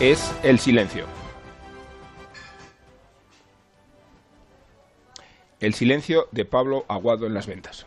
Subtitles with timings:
[0.00, 1.04] es el silencio.
[5.60, 7.86] El silencio de Pablo Aguado en las ventas.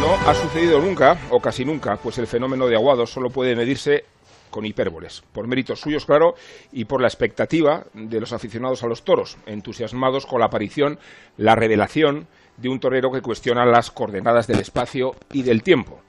[0.00, 4.04] No ha sucedido nunca, o casi nunca, pues el fenómeno de Aguado solo puede medirse
[4.50, 6.34] con hipérboles, por méritos suyos, claro,
[6.72, 10.98] y por la expectativa de los aficionados a los toros, entusiasmados con la aparición,
[11.36, 16.00] la revelación de un torero que cuestiona las coordenadas del espacio y del tiempo.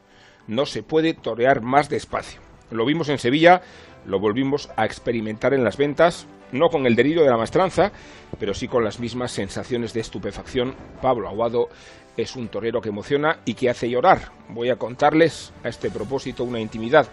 [0.47, 2.41] No se puede torear más despacio.
[2.69, 3.61] Lo vimos en Sevilla,
[4.05, 7.91] lo volvimos a experimentar en las ventas, no con el delirio de la maestranza,
[8.39, 10.75] pero sí con las mismas sensaciones de estupefacción.
[11.01, 11.69] Pablo Aguado
[12.17, 14.31] es un torero que emociona y que hace llorar.
[14.49, 17.07] Voy a contarles a este propósito una intimidad.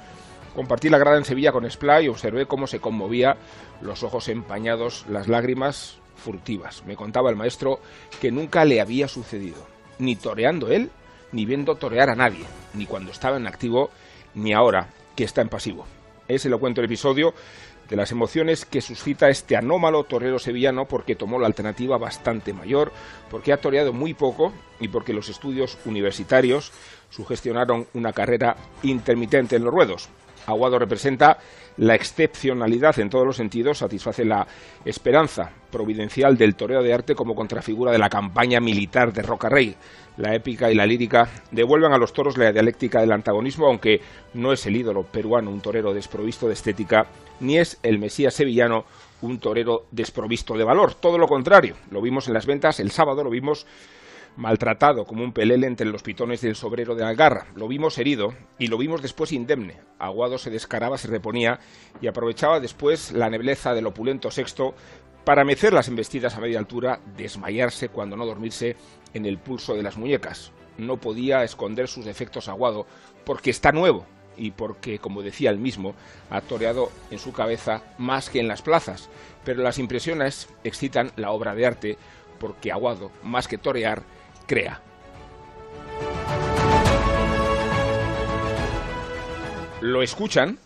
[0.55, 3.37] Compartí la grada en Sevilla con Splay y observé cómo se conmovía,
[3.81, 6.85] los ojos empañados, las lágrimas furtivas.
[6.87, 7.81] Me contaba el maestro
[8.21, 9.67] que nunca le había sucedido,
[9.99, 10.91] ni toreando él,
[11.33, 13.91] ni viendo torear a nadie, ni cuando estaba en activo,
[14.35, 15.87] ni ahora que está en pasivo.
[16.29, 17.35] Es cuento el episodio
[17.89, 22.93] de las emociones que suscita este anómalo torero sevillano porque tomó la alternativa bastante mayor,
[23.29, 26.71] porque ha toreado muy poco y porque los estudios universitarios
[27.11, 30.09] sugestionaron una carrera intermitente en los ruedos.
[30.51, 31.39] Aguado representa
[31.79, 34.47] la excepcionalidad en todos los sentidos, satisface la
[34.85, 39.75] esperanza providencial del toreo de arte como contrafigura de la campaña militar de Roca Rey.
[40.17, 44.01] La épica y la lírica devuelven a los toros la dialéctica del antagonismo, aunque
[44.35, 47.07] no es el ídolo peruano un torero desprovisto de estética,
[47.41, 48.85] ni es el Mesías sevillano
[49.23, 50.95] un torero desprovisto de valor.
[50.95, 53.67] Todo lo contrario, lo vimos en las ventas, el sábado lo vimos
[54.41, 57.49] maltratado como un pelele entre los pitones del sobrero de Algarra.
[57.55, 59.77] Lo vimos herido y lo vimos después indemne.
[59.99, 61.61] Aguado se descaraba, se reponía
[62.01, 64.75] y aprovechaba después la nebleza del opulento sexto
[65.25, 68.77] para mecer las embestidas a media altura, desmayarse cuando no dormirse
[69.13, 70.53] en el pulso de las muñecas.
[70.79, 72.87] No podía esconder sus defectos Aguado
[73.27, 74.07] porque está nuevo
[74.39, 75.95] y porque, como decía él mismo,
[76.31, 79.11] ha toreado en su cabeza más que en las plazas.
[79.45, 81.99] Pero las impresiones excitan la obra de arte
[82.39, 84.03] porque Aguado, más que torear,
[84.51, 84.83] crea.
[89.81, 90.59] Lo escuchan.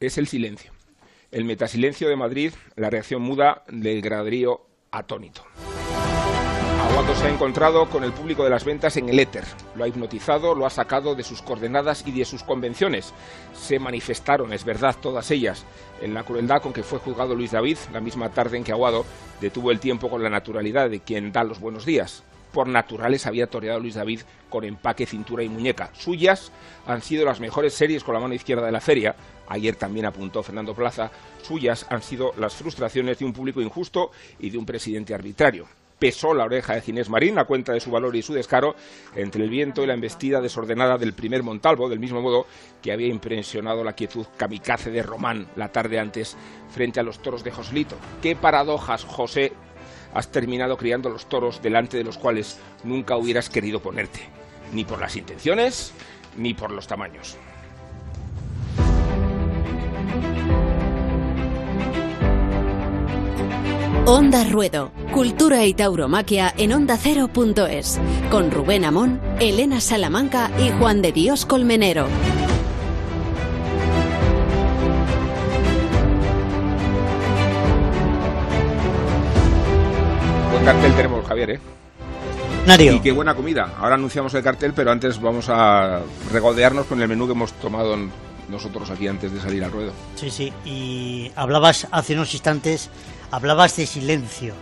[0.00, 0.72] Es el silencio.
[1.30, 5.44] El metasilencio de Madrid, la reacción muda del graderío atónito.
[7.00, 9.44] Aguado se ha encontrado con el público de las ventas en el éter.
[9.74, 13.14] Lo ha hipnotizado, lo ha sacado de sus coordenadas y de sus convenciones.
[13.54, 15.64] Se manifestaron, es verdad, todas ellas,
[16.02, 19.06] en la crueldad con que fue juzgado Luis David, la misma tarde en que Aguado
[19.40, 22.22] detuvo el tiempo con la naturalidad de quien da los buenos días.
[22.52, 25.88] Por naturales había toreado Luis David con empaque, cintura y muñeca.
[25.94, 26.52] Suyas
[26.86, 29.16] han sido las mejores series con la mano izquierda de la feria.
[29.48, 31.10] Ayer también apuntó Fernando Plaza.
[31.40, 35.66] Suyas han sido las frustraciones de un público injusto y de un presidente arbitrario
[36.00, 38.74] pesó la oreja de Ginés Marín a cuenta de su valor y su descaro
[39.14, 42.46] entre el viento y la embestida desordenada del primer Montalvo, del mismo modo
[42.82, 46.36] que había impresionado la quietud kamikaze de Román la tarde antes
[46.70, 47.96] frente a los toros de Joselito.
[48.22, 49.52] ¡Qué paradojas, José!
[50.14, 54.20] Has terminado criando los toros delante de los cuales nunca hubieras querido ponerte,
[54.72, 55.92] ni por las intenciones
[56.36, 57.36] ni por los tamaños.
[64.06, 68.00] Onda Ruedo, Cultura y Tauromaquia en Onda Cero.es,
[68.30, 72.06] con Rubén Amón, Elena Salamanca y Juan de Dios Colmenero.
[80.50, 81.60] Buen cartel tenemos, Javier, ¿eh?
[82.66, 82.94] Nario.
[82.94, 83.74] Y qué buena comida.
[83.78, 86.00] Ahora anunciamos el cartel, pero antes vamos a
[86.32, 87.96] regodearnos con el menú que hemos tomado
[88.48, 89.92] nosotros aquí antes de salir al ruedo.
[90.16, 90.52] Sí, sí.
[90.64, 92.90] Y hablabas hace unos instantes
[93.30, 94.54] hablabas de silencio,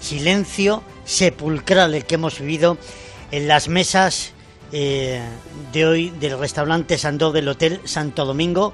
[0.00, 2.78] silencio sepulcral el que hemos vivido
[3.30, 4.32] en las mesas
[4.72, 5.22] eh,
[5.72, 8.72] de hoy del restaurante Sandó del Hotel Santo Domingo,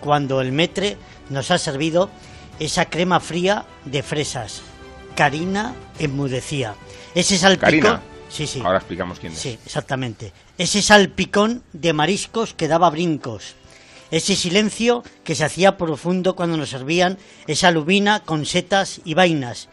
[0.00, 0.96] cuando el metre
[1.30, 2.10] nos ha servido
[2.58, 4.62] esa crema fría de fresas.
[5.16, 6.74] Karina enmudecía.
[7.14, 8.00] Ese salpicón.
[8.28, 8.60] Sí, sí.
[8.64, 9.38] Ahora explicamos quién es.
[9.38, 10.32] Sí, exactamente.
[10.58, 13.54] Ese salpicón de mariscos que daba brincos
[14.16, 17.18] ese silencio que se hacía profundo cuando nos servían
[17.48, 19.68] esa lubina con setas y vainas.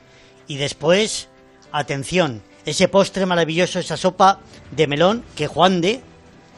[0.47, 1.29] Y después,
[1.71, 4.39] atención, ese postre maravilloso, esa sopa
[4.71, 6.01] de melón que Juan de,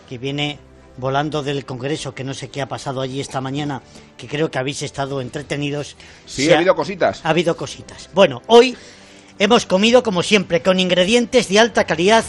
[0.08, 0.60] que viene
[0.96, 3.82] volando del Congreso, que no sé qué ha pasado allí esta mañana,
[4.16, 5.98] que creo que habéis estado entretenidos.
[6.26, 7.20] Sí, ha habido cositas.
[7.26, 8.10] Ha habido cositas.
[8.14, 8.78] Bueno, hoy
[9.40, 12.24] hemos comido como siempre con ingredientes de alta calidad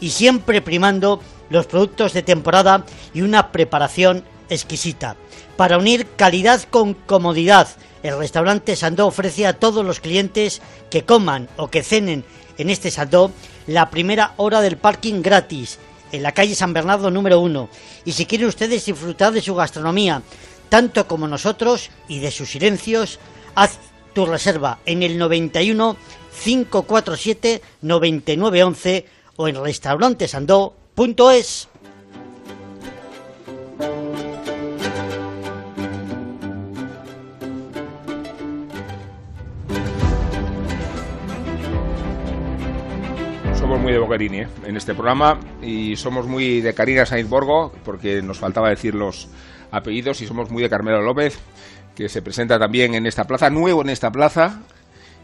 [0.00, 5.16] y siempre primando los productos de temporada y una preparación exquisita.
[5.56, 7.68] Para unir calidad con comodidad,
[8.02, 10.60] el restaurante Sandó ofrece a todos los clientes
[10.90, 12.24] que coman o que cenen
[12.58, 13.30] en este Sandó
[13.66, 15.78] la primera hora del parking gratis
[16.12, 17.68] en la calle San Bernardo número 1.
[18.04, 20.22] Y si quieren ustedes disfrutar de su gastronomía,
[20.68, 23.18] tanto como nosotros, y de sus silencios,
[23.54, 23.78] haz
[24.12, 25.96] tu reserva en el 91
[26.42, 29.06] 547 9911
[29.36, 31.68] o en restaurantesandó.es.
[43.80, 44.48] Somos muy de Bocarini ¿eh?
[44.66, 49.28] en este programa y somos muy de Karina Sainz Borgo porque nos faltaba decir los
[49.70, 51.38] apellidos y somos muy de Carmelo López
[51.96, 54.60] que se presenta también en esta plaza, nuevo en esta plaza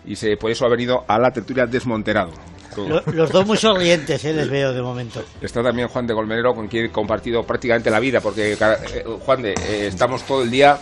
[0.06, 2.30] y se, por eso ha venido a la tertulia desmonterado.
[2.78, 5.22] Lo- los dos muy sonrientes, eh, les veo de momento.
[5.42, 9.42] Está también Juan de Colmenero, con quien he compartido prácticamente la vida, porque eh, Juan
[9.42, 10.78] de, eh, estamos todo el día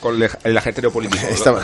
[0.00, 1.24] con el, ajetreo político.
[1.28, 1.62] Esta,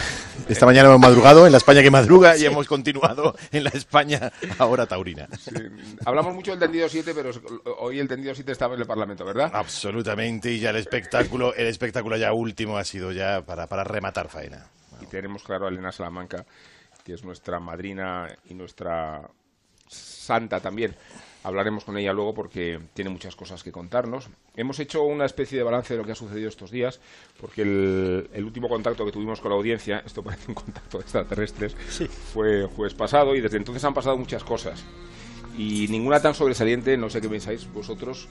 [0.48, 4.32] esta mañana hemos madrugado en la España que madruga y hemos continuado en la España
[4.58, 5.28] ahora taurina.
[5.38, 5.54] Sí,
[6.04, 7.30] Hablamos mucho del tendido 7, pero
[7.78, 9.50] hoy el tendido 7 estaba en el Parlamento, ¿verdad?
[9.52, 14.28] Absolutamente, y ya el espectáculo, el espectáculo ya último ha sido ya para, para rematar
[14.28, 14.66] faena.
[15.00, 16.44] Y tenemos claro a Elena Salamanca,
[17.04, 19.28] que es nuestra madrina y nuestra
[19.86, 20.94] santa también.
[21.42, 24.28] Hablaremos con ella luego porque tiene muchas cosas que contarnos.
[24.56, 27.00] Hemos hecho una especie de balance de lo que ha sucedido estos días,
[27.40, 31.02] porque el, el último contacto que tuvimos con la audiencia, esto parece un contacto de
[31.02, 34.84] extraterrestres, fue el jueves pasado y desde entonces han pasado muchas cosas.
[35.56, 38.28] Y ninguna tan sobresaliente, no sé qué pensáis vosotros,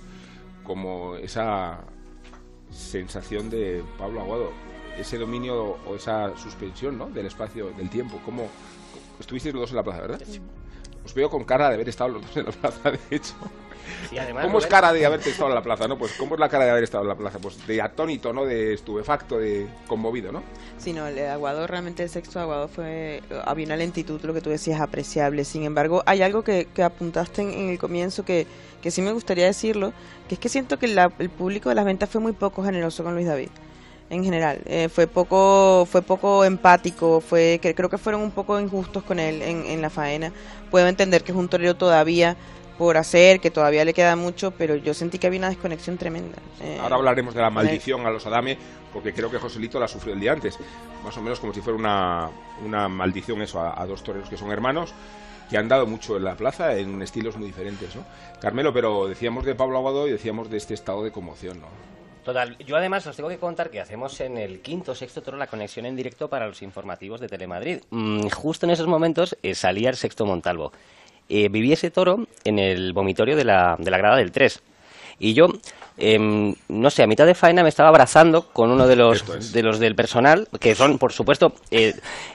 [0.63, 1.79] como esa
[2.69, 4.51] sensación de Pablo Aguado,
[4.99, 7.09] ese dominio o esa suspensión ¿no?
[7.09, 8.21] del espacio, del tiempo.
[8.23, 8.47] ¿Cómo
[9.19, 10.21] estuvisteis los dos en la plaza, verdad?
[11.05, 13.33] Os veo con cara de haber estado los dos en la plaza, de hecho.
[14.09, 15.97] Sí, además, ¿Cómo es cara de haberte estado en la plaza, no?
[15.97, 17.39] Pues ¿cómo es la cara de haber estado en la plaza?
[17.39, 18.45] Pues de atónito, ¿no?
[18.45, 20.43] De estupefacto, de conmovido, ¿no?
[20.77, 24.49] Sí, no, el aguado, realmente el sexto aguado fue, había una lentitud, lo que tú
[24.51, 25.43] decías, apreciable.
[25.43, 28.45] Sin embargo, hay algo que, que apuntaste en, en el comienzo que,
[28.81, 29.91] que sí me gustaría decirlo,
[30.27, 33.03] que es que siento que la- el público de las ventas fue muy poco generoso
[33.03, 33.49] con Luis David.
[34.09, 38.59] En general, Eh, fue poco fue poco empático, fue que creo que fueron un poco
[38.59, 40.31] injustos con él en, en la faena.
[40.71, 42.35] Puedo entender que es un torero todavía
[42.77, 46.37] por hacer, que todavía le queda mucho, pero yo sentí que había una desconexión tremenda.
[46.61, 48.57] Eh, Ahora hablaremos de la maldición a los Adame,
[48.93, 50.57] porque creo que Joselito la sufrió el día antes.
[51.03, 52.29] Más o menos como si fuera una,
[52.65, 54.93] una maldición eso a, a dos toreros que son hermanos,
[55.49, 58.03] que han dado mucho en la plaza en estilos muy diferentes, ¿no?
[58.39, 61.67] Carmelo, pero decíamos de Pablo Aguado y decíamos de este estado de conmoción, ¿no?
[62.23, 65.47] Total, yo además os tengo que contar que hacemos en el quinto, sexto toro la
[65.47, 67.79] conexión en directo para los informativos de Telemadrid.
[67.89, 70.71] Mm, justo en esos momentos eh, salía el sexto Montalvo.
[71.29, 74.61] Eh, viví ese toro en el vomitorio de la, de la grada del 3.
[75.19, 75.47] Y yo,
[75.99, 79.51] em, no sé, a mitad de faena me estaba abrazando con uno de los, es.
[79.51, 81.93] de los del personal, que son, por supuesto, eh,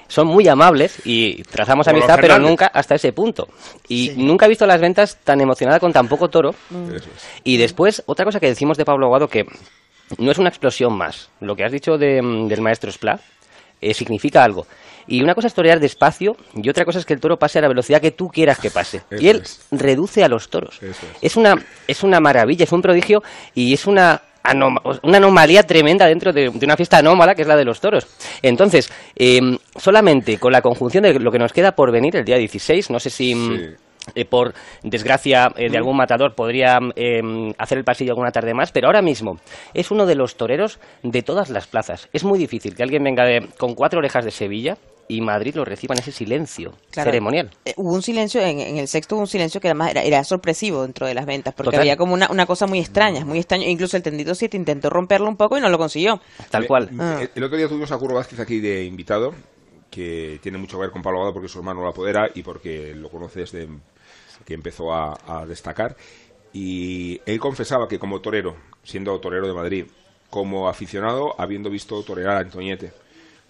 [0.08, 3.48] son muy amables y trazamos Como amistad, pero nunca hasta ese punto.
[3.88, 4.14] Y Sí.
[4.18, 6.50] nunca he visto las ventas tan emocionada con tan poco toro.
[6.94, 7.02] Es.
[7.42, 9.44] Y después, otra cosa que decimos de Pablo Aguado, que
[10.18, 11.30] no es una explosión más.
[11.40, 13.18] Lo que has dicho de, mm, del maestro Spla
[13.80, 14.66] eh, significa algo.
[15.06, 17.62] Y una cosa es torear despacio y otra cosa es que el toro pase a
[17.62, 19.02] la velocidad que tú quieras que pase.
[19.18, 19.66] Y él es.
[19.70, 20.82] reduce a los toros.
[20.82, 20.96] Es.
[21.20, 21.54] Es una,
[21.86, 23.22] es una maravilla, es un prodigio
[23.54, 27.48] y es una, anoma- una anomalía tremenda dentro de, de una fiesta anómala que es
[27.48, 28.06] la de los toros.
[28.42, 29.40] Entonces, eh,
[29.76, 32.98] solamente con la conjunción de lo que nos queda por venir el día 16, no
[33.00, 33.34] sé si...
[33.34, 34.10] mm, Sí.
[34.16, 37.22] eh, por desgracia eh, de algún matador podría eh,
[37.56, 39.38] hacer el pasillo alguna tarde más, pero ahora mismo
[39.72, 42.10] es uno de los toreros de todas las plazas.
[42.12, 44.76] Es muy difícil que alguien venga de- con cuatro orejas de Sevilla
[45.08, 47.10] y Madrid lo reciba en ese silencio Claro.
[47.10, 47.50] ceremonial.
[47.64, 50.24] Eh, hubo un silencio, en, en el sexto hubo un silencio que además era, era
[50.24, 51.80] sorpresivo dentro de las ventas, porque Total.
[51.80, 53.66] había como una, una cosa muy extraña, muy extraña.
[53.66, 56.20] Incluso el tendido 7 intentó romperlo un poco y no lo consiguió.
[56.50, 56.90] Tal Eh, cual.
[56.98, 57.18] Ah.
[57.22, 59.34] eh, El otro día tuvimos a Curro Vázquez aquí de invitado,
[59.90, 62.94] que tiene mucho que ver con Pablo Aguado porque su hermano lo apodera y porque
[62.94, 63.68] lo conoce desde
[64.44, 65.96] que empezó a, a destacar.
[66.52, 69.86] Y él confesaba que como torero, siendo torero de Madrid,
[70.30, 72.92] como aficionado, habiendo visto torerar a Antoñete,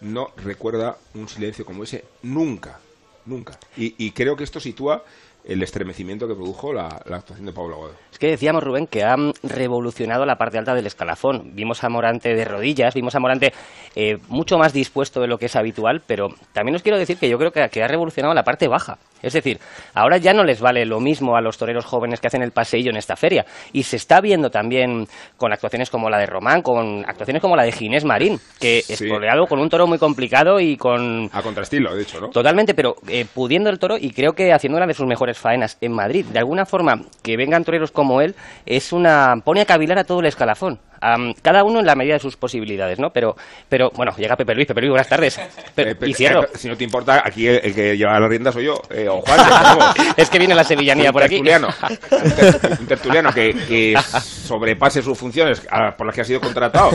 [0.01, 2.81] no recuerda un silencio como ese nunca,
[3.27, 3.59] nunca.
[3.77, 5.05] Y, y creo que esto sitúa
[5.45, 7.95] el estremecimiento que produjo la, la actuación de Pablo Aguado.
[8.11, 11.51] Es que decíamos, Rubén, que han revolucionado la parte alta del escalafón.
[11.55, 13.53] Vimos a Morante de rodillas, vimos a Morante
[13.97, 17.29] eh, mucho más dispuesto de lo que es habitual, pero también os quiero decir que
[17.29, 18.99] yo creo que, que ha revolucionado la parte baja.
[19.23, 19.59] Es decir,
[19.95, 22.91] ahora ya no les vale lo mismo a los toreros jóvenes que hacen el paseillo
[22.91, 23.47] en esta feria.
[23.73, 25.07] Y se está viendo también
[25.39, 28.93] con actuaciones como la de Román, con actuaciones como la de Ginés Marín, que Sí.
[29.05, 32.29] espoleado con un toro muy complicado y con A contraestilo, de hecho, ¿no?
[32.29, 35.39] Totalmente, pero eh, pudiendo el toro y creo que haciendo una de sus mejores mejores
[35.39, 36.25] faenas en Madrid.
[36.27, 38.35] De alguna forma, que vengan toreros como él
[38.67, 40.79] es una pone a cavilar a todo el escalafón.
[41.01, 43.11] Am, cada uno en la medida de sus posibilidades, ¿no?
[43.11, 43.37] Pero,
[43.69, 44.67] pero bueno, llega Pepe Luis.
[44.67, 45.39] Pepe Luis, buenas tardes.
[45.75, 46.45] Pero- Eh, pe- y cierro.
[46.45, 49.07] eh, si no te importa, aquí el, el que lleva la rienda soy yo, eh,
[49.09, 49.39] o Juan.
[50.17, 51.43] Es que viene la sevillanía por aquí.
[51.43, 51.69] tertuliano,
[52.11, 56.41] un, ter- un tertuliano que, que sobrepase sus funciones a- por las que ha sido
[56.41, 56.91] contratado,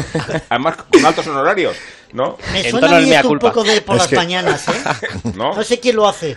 [0.50, 1.77] además con altos honorarios,
[2.13, 2.36] ¿no?
[2.51, 5.08] Me En suena a mí esto un poco de por Es las que- mañanas, ¿eh?
[5.36, 5.53] ¿No?
[5.53, 6.36] No sé quién lo hace.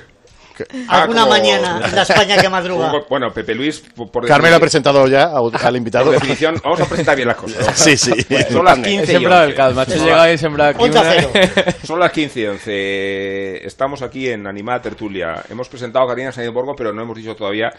[0.89, 2.93] Ah, Alguna como- mañana en la España que madruga.
[3.09, 6.05] Bueno, Pepe Luis, por, por Carmelo ha presentado ya a- al invitado.
[6.07, 7.79] por definición, vamos a presentar bien las cosas.
[7.79, 8.13] Sí, sí.
[8.51, 9.61] Son las He 15 He y sembrado 11.
[9.69, 9.93] el macho.
[9.97, 10.39] Llegado las- y
[10.69, 10.83] aquí.
[10.83, 11.75] A una-.
[11.85, 13.67] Son las 15 y 11.
[13.67, 15.43] Estamos aquí en Animada Tertulia.
[15.51, 17.71] Hemos presentado a Karina Sainz-Borgo, pero no hemos dicho todavía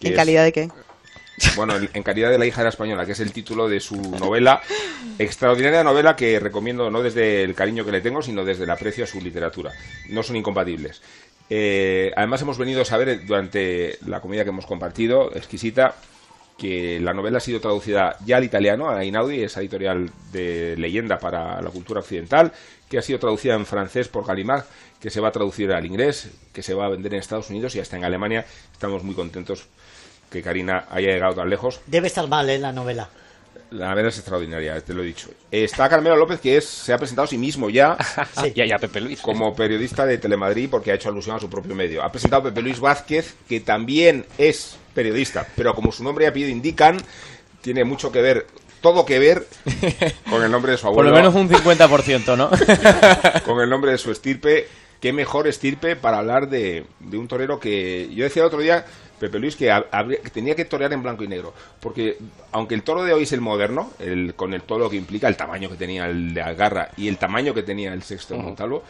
[0.00, 0.68] que ¿En es- calidad de qué?
[1.56, 3.80] Bueno, en, en calidad de la hija de la española, que es el título de
[3.80, 4.60] su novela,
[5.18, 9.04] extraordinaria novela que recomiendo no desde el cariño que le tengo, sino desde el aprecio
[9.04, 9.72] a su literatura.
[10.10, 11.00] No son incompatibles.
[11.50, 15.96] Eh, además hemos venido a saber eh, durante la comida que hemos compartido, exquisita,
[16.56, 21.18] que la novela ha sido traducida ya al italiano, a Inaudi, esa editorial de leyenda
[21.18, 22.52] para la cultura occidental,
[22.88, 24.64] que ha sido traducida en francés por Gallimard,
[25.00, 27.74] que se va a traducir al inglés, que se va a vender en Estados Unidos
[27.74, 28.44] y hasta en Alemania.
[28.72, 29.66] Estamos muy contentos
[30.30, 31.80] que Karina haya llegado tan lejos.
[31.86, 32.58] Debe estar mal, ¿eh?
[32.58, 33.08] La novela.
[33.70, 35.28] La novela es extraordinaria, te lo he dicho.
[35.50, 37.96] Está Carmelo López, que es, se ha presentado a sí mismo ya
[38.54, 39.20] Ya, ya, Pepe Luis.
[39.20, 42.02] como periodista de Telemadrid porque ha hecho alusión a su propio medio.
[42.02, 46.28] Ha presentado a Pepe Luis Vázquez, que también es periodista, pero como su nombre y
[46.28, 46.98] apellido indican,
[47.60, 48.46] tiene mucho que ver,
[48.80, 49.46] todo que ver
[50.28, 52.50] con el nombre de su Por abuelo, lo menos un 50%, ¿no?
[53.44, 54.66] con el nombre de su estirpe.
[55.00, 58.84] Qué mejor estirpe para hablar de, de un torero que yo decía el otro día,
[59.20, 61.54] Pepe Luis, que, hab- habría- que tenía que torear en blanco y negro.
[61.78, 62.16] Porque
[62.50, 65.28] aunque el toro de hoy es el moderno, el, con el todo lo que implica,
[65.28, 68.42] el tamaño que tenía el de Algarra y el tamaño que tenía el sexto de
[68.42, 68.82] Montalvo,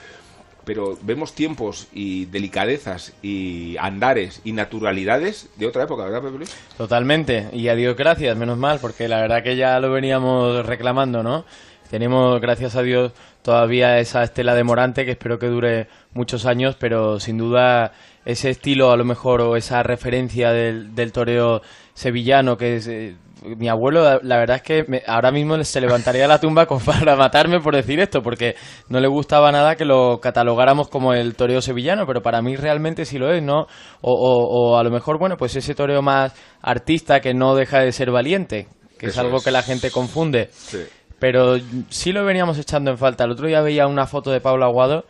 [0.65, 6.55] pero vemos tiempos y delicadezas y andares y naturalidades de otra época, ¿verdad, Pepe Luis?
[6.77, 7.49] Totalmente.
[7.53, 11.45] Y a Dios gracias, menos mal, porque la verdad que ya lo veníamos reclamando, ¿no?
[11.91, 13.11] Tenemos, gracias a Dios,
[13.43, 17.93] todavía esa estela de Morante que espero que dure muchos años, pero sin duda
[18.25, 21.63] ese estilo a lo mejor o esa referencia del, del toreo
[21.95, 22.87] sevillano que es...
[22.89, 23.17] eh,
[23.57, 26.81] mi abuelo, la- verdad es que me- ahora mismo se levantaría de la tumba con-
[26.85, 28.55] para matarme por decir esto, porque
[28.91, 33.07] no le gustaba nada que lo catalogáramos como el toreo sevillano, pero para mí realmente
[33.07, 33.61] sí lo es, ¿no?
[34.03, 37.79] O, o- o a lo mejor, bueno, pues ese toreo más artista que no deja
[37.81, 39.45] de ser valiente, que es algo es.
[39.45, 40.51] que la gente confunde.
[40.53, 40.83] Sí.
[41.19, 41.57] Pero
[41.89, 43.25] sí lo veníamos echando en falta.
[43.25, 45.07] El otro día veía una foto de Pablo Aguado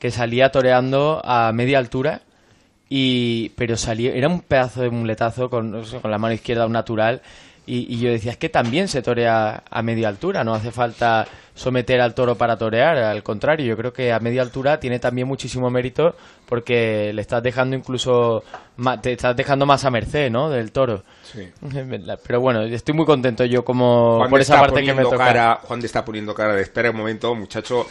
[0.00, 2.22] que salía toreando a media altura
[2.92, 7.22] y pero salía era un pedazo de muletazo con, con la mano izquierda un natural.
[7.66, 11.28] Y, y yo decía es que también se torea a media altura no hace falta
[11.54, 15.28] someter al toro para torear al contrario yo creo que a media altura tiene también
[15.28, 16.16] muchísimo mérito
[16.48, 18.42] porque le estás dejando incluso
[19.02, 21.48] te estás dejando más a merced no del toro Sí.
[22.26, 25.24] pero bueno estoy muy contento yo como Juan por esa parte que me poniendo toca
[25.24, 27.86] cara, Juan de está poniendo cara de espera un momento, muchacho,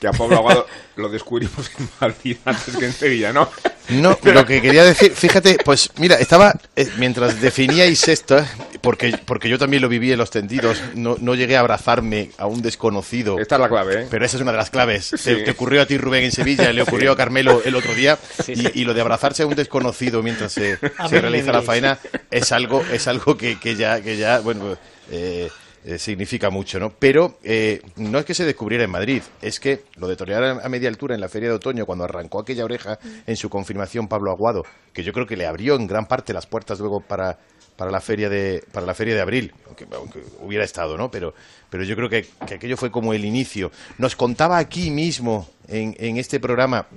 [0.00, 0.66] que a Pablo Aguado
[0.96, 3.48] lo descubrimos en Madrid antes que en Sevilla, ¿no?
[3.88, 8.44] No, lo que quería decir, fíjate, pues mira, estaba, eh, mientras definíais esto,
[8.82, 12.46] porque, porque yo también lo viví en los tendidos, no, no llegué a abrazarme a
[12.46, 13.38] un desconocido.
[13.38, 14.06] Esta es la clave, ¿eh?
[14.10, 15.06] Pero esa es una de las claves.
[15.16, 15.16] Sí.
[15.16, 18.18] Te, te ocurrió a ti, Rubén, en Sevilla, le ocurrió a Carmelo el otro día.
[18.46, 20.78] Y, y lo de abrazarse a un desconocido mientras se,
[21.08, 21.98] se realiza la faena
[22.30, 24.76] es algo, es algo que, que ya, que ya, bueno,
[25.10, 25.48] eh,
[25.84, 26.92] eh, significa mucho, ¿no?
[26.98, 30.68] Pero eh, no es que se descubriera en Madrid, es que lo de torear a
[30.68, 34.30] media altura en la Feria de Otoño, cuando arrancó aquella oreja en su confirmación Pablo
[34.30, 37.38] Aguado, que yo creo que le abrió en gran parte las puertas luego para
[37.76, 39.54] para la feria de para la feria de abril
[39.92, 41.32] aunque, hubiera estado no pero
[41.70, 45.94] pero yo creo que, que aquello fue como el inicio nos contaba aquí mismo en,
[46.00, 46.88] en este programa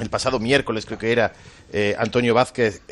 [0.00, 1.32] el pasado miércoles creo que era
[1.98, 2.82] Antonio Vázquez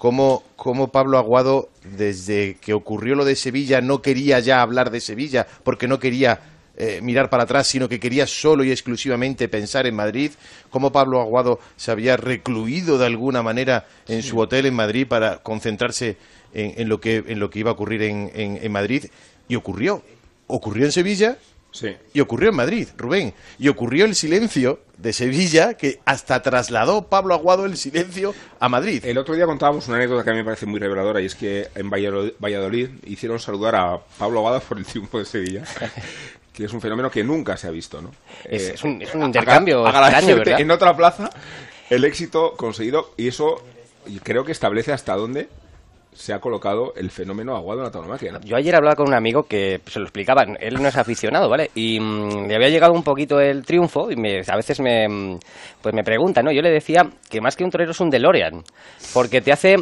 [0.00, 5.02] cómo, cómo Pablo Aguado desde que ocurrió lo de Sevilla no quería ya hablar de
[5.02, 6.40] Sevilla porque no quería
[6.78, 10.30] eh, mirar para atrás, sino que quería solo y exclusivamente pensar en Madrid,
[10.70, 15.42] cómo Pablo Aguado se había recluido de alguna manera en su hotel en Madrid para
[15.42, 16.16] concentrarse
[16.54, 19.04] en, en lo, que, en lo que iba a ocurrir en, en- en Madrid.
[19.48, 20.02] Y ocurrió.
[20.46, 21.36] Ocurrió en Sevilla
[21.72, 21.96] Sí.
[22.12, 23.32] y ocurrió en Madrid, Rubén.
[23.58, 29.04] Y ocurrió el silencio de Sevilla que hasta trasladó Pablo Aguado el silencio a Madrid.
[29.04, 31.34] El otro día contábamos una anécdota que a mí me parece muy reveladora y es
[31.34, 35.64] que en Valladolid, Valladolid hicieron saludar a Pablo Aguado por el triunfo de Sevilla,
[36.52, 38.10] que es un fenómeno que nunca se ha visto, ¿no?
[38.44, 40.60] Es, Eh, es un, es un intercambio extraño, ¿verdad?
[40.60, 41.30] en otra plaza
[41.88, 43.62] el éxito conseguido y eso
[44.22, 45.48] creo que establece hasta dónde
[46.20, 48.38] se ha colocado el fenómeno aguado en la tauromaquia.
[48.44, 51.70] Yo ayer hablaba con un amigo que se lo explicaba, él no es aficionado, ¿vale?
[51.74, 55.38] Y mm, le había llegado un poquito el triunfo y me- a veces me, mm,
[55.80, 56.52] pues me pregunta, ¿no?
[56.52, 58.62] Yo le decía que más que un torero es un DeLorean,
[59.14, 59.76] porque te hace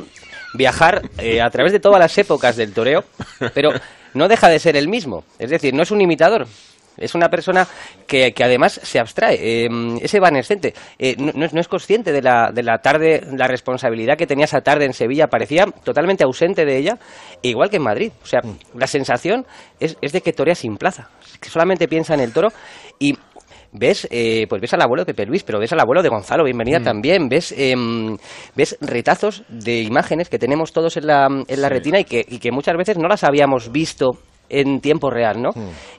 [0.55, 3.03] viajar eh, a través de todas las épocas del toreo,
[3.53, 3.71] pero
[4.15, 5.25] no deja de ser el mismo.
[5.41, 6.47] Es decir, no es un imitador.
[6.99, 7.67] Es una persona
[8.07, 9.69] que, que además se abstrae, eh,
[10.01, 14.27] es evanescente, eh, no, no es, consciente de la, de la tarde, la responsabilidad que
[14.27, 16.99] tenía esa tarde en Sevilla, parecía totalmente ausente de ella,
[17.43, 18.13] igual que en Madrid.
[18.23, 18.41] O sea,
[18.75, 19.47] la sensación
[19.81, 21.09] es, es de que torea sin plaza,
[21.41, 22.49] que solamente piensa en el toro.
[22.99, 23.17] Y
[23.73, 26.45] ves eh, pues ves al abuelo de Pepe Luis, pero ves al abuelo de Gonzalo,
[26.45, 28.17] bienvenida también, ves em,
[28.55, 32.39] ves retazos de imágenes que tenemos todos en la, en la retina y que, y
[32.39, 35.51] que muchas veces no las habíamos visto en tiempo real, ¿no?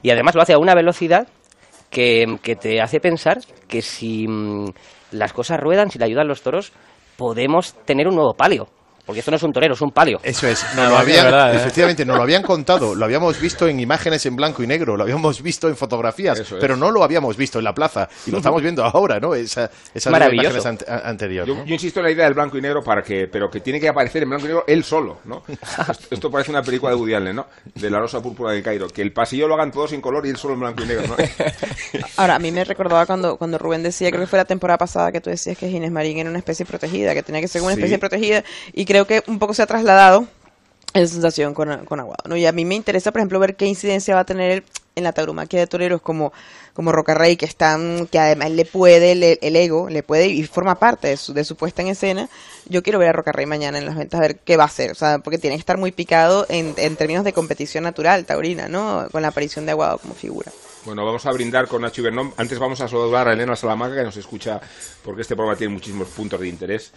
[0.02, 1.28] Y además lo hace a una velocidad
[1.90, 3.38] que, que te hace pensar
[3.68, 4.66] que si mm,
[5.12, 6.72] las cosas ruedan, si le ayudan los toros,
[7.16, 8.68] podemos tener un nuevo palio.
[9.10, 10.20] Porque esto no es un torero, es un palio.
[10.22, 11.56] Eso es, No, lo habían, verdad, ¿eh?
[11.56, 15.02] efectivamente, nos lo habían contado, lo habíamos visto en imágenes en blanco y negro, lo
[15.02, 16.54] habíamos visto en fotografías, es.
[16.60, 19.34] pero no lo habíamos visto en la plaza y lo estamos viendo ahora, ¿no?
[19.34, 21.46] Esa, esas imágenes ante- a- anterior.
[21.46, 21.64] Yo, ¿no?
[21.64, 23.88] yo insisto en la idea del blanco y negro para que, pero que tiene que
[23.88, 25.42] aparecer en blanco y negro él solo, ¿no?
[25.90, 27.46] Esto, esto parece una película de Woody Allen, ¿no?
[27.74, 30.30] De la rosa púrpura de Cairo, que el pasillo lo hagan todos en color y
[30.30, 31.16] él solo en blanco y negro, ¿no?
[32.16, 35.10] Ahora, a mí me recordaba cuando, cuando Rubén decía, creo que fue la temporada pasada
[35.12, 37.70] que tú decías que Ginés Marín era una especie protegida, que tenía que ser una
[37.74, 37.80] Sí.
[37.80, 40.26] especie protegida, y creo que un poco se ha trasladado
[40.92, 42.36] esa sensación con, con Aguado, ¿no?
[42.36, 44.64] Y a mí me interesa, por ejemplo, ver qué incidencia va a tener
[44.96, 46.32] en la tauromaquia de toreros como,
[46.74, 50.80] como Rocarrey, que están, que además le puede, el, el ego, le puede y forma
[50.80, 52.28] parte de su, de su puesta en escena.
[52.66, 54.90] Yo quiero ver a Rocarrey mañana en las ventas, a ver qué va a hacer,
[54.90, 58.68] o sea, porque tiene que estar muy picado en, en términos de competición natural, taurina,
[58.68, 59.06] ¿no?
[59.12, 60.50] Con la aparición de Aguado como figura.
[60.84, 62.32] Bueno, vamos a brindar con Nacho Ibernón.
[62.36, 64.60] Antes vamos a saludar a Elena Salamanca, que nos escucha,
[65.04, 66.90] porque este programa tiene muchísimos puntos de interés.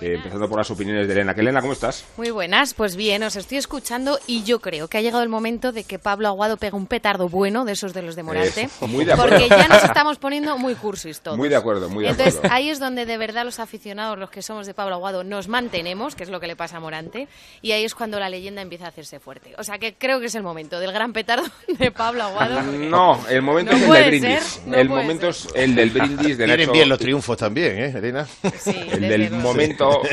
[0.00, 1.34] Eh, empezando por las opiniones de Elena.
[1.34, 2.04] Que Elena, ¿cómo estás?
[2.16, 5.70] Muy buenas, pues bien, os estoy escuchando y yo creo que ha llegado el momento
[5.72, 8.62] de que Pablo Aguado pegue un petardo bueno de esos de los de Morante.
[8.64, 9.30] Eso, muy de acuerdo.
[9.38, 11.38] Porque ya nos estamos poniendo muy cursis todos.
[11.38, 12.54] Muy de acuerdo, muy de Entonces acuerdo.
[12.54, 16.14] ahí es donde de verdad los aficionados, los que somos de Pablo Aguado, nos mantenemos,
[16.16, 17.28] que es lo que le pasa a Morante,
[17.62, 19.54] y ahí es cuando la leyenda empieza a hacerse fuerte.
[19.58, 21.44] O sea que creo que es el momento del gran petardo
[21.78, 22.62] de Pablo Aguado.
[22.62, 24.42] No, el momento No es el del brindis.
[24.44, 25.50] ser, no el momento ser.
[25.54, 26.72] es el del brindis de Nacho.
[26.72, 28.26] bien los triunfos también, ¿eh, Elena?
[28.58, 29.36] Sí, El del luego.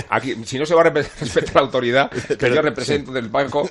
[0.09, 3.69] Aquí, si no se va a respe- respetar la autoridad, que yo represento del palco,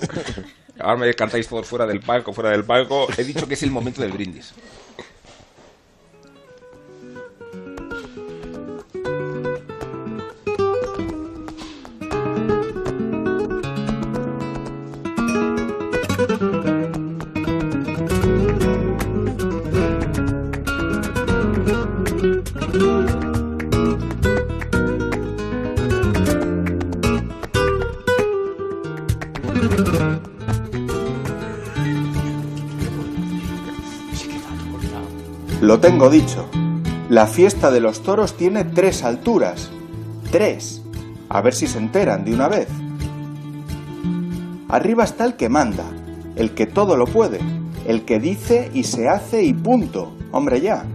[0.78, 3.70] ahora me cantáis todos fuera del palco, fuera del palco, he dicho que es el
[3.70, 4.52] momento del brindis.
[35.60, 36.46] Lo tengo dicho.
[37.10, 39.70] La fiesta de los toros tiene tres alturas.
[40.30, 40.80] Tres.
[41.28, 42.68] A ver si se enteran de una vez.
[44.68, 45.84] Arriba está el que manda,
[46.36, 47.40] el que todo lo puede,
[47.86, 50.14] el que dice y se hace y punto.
[50.32, 50.86] Hombre ya.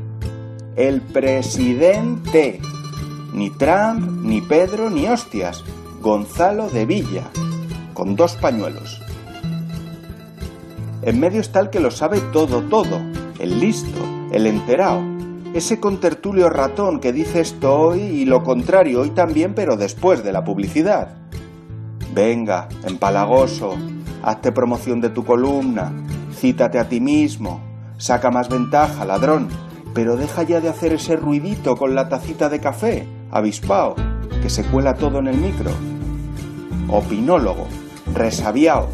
[0.75, 2.59] El presidente.
[3.33, 5.63] Ni Trump, ni Pedro, ni hostias.
[6.01, 7.29] Gonzalo de Villa.
[7.93, 8.99] Con dos pañuelos.
[11.03, 12.99] En medio está el que lo sabe todo, todo,
[13.37, 15.01] el listo, el enterado,
[15.53, 20.33] ese contertulio ratón que dice esto hoy y lo contrario hoy también, pero después de
[20.33, 21.15] la publicidad.
[22.13, 23.77] Venga, empalagoso,
[24.21, 25.93] hazte promoción de tu columna,
[26.33, 27.61] cítate a ti mismo,
[27.97, 29.47] saca más ventaja, ladrón,
[29.93, 33.95] pero deja ya de hacer ese ruidito con la tacita de café, avispao,
[34.41, 35.71] que se cuela todo en el micro.
[36.89, 37.67] Opinólogo,
[38.13, 38.89] resabiao,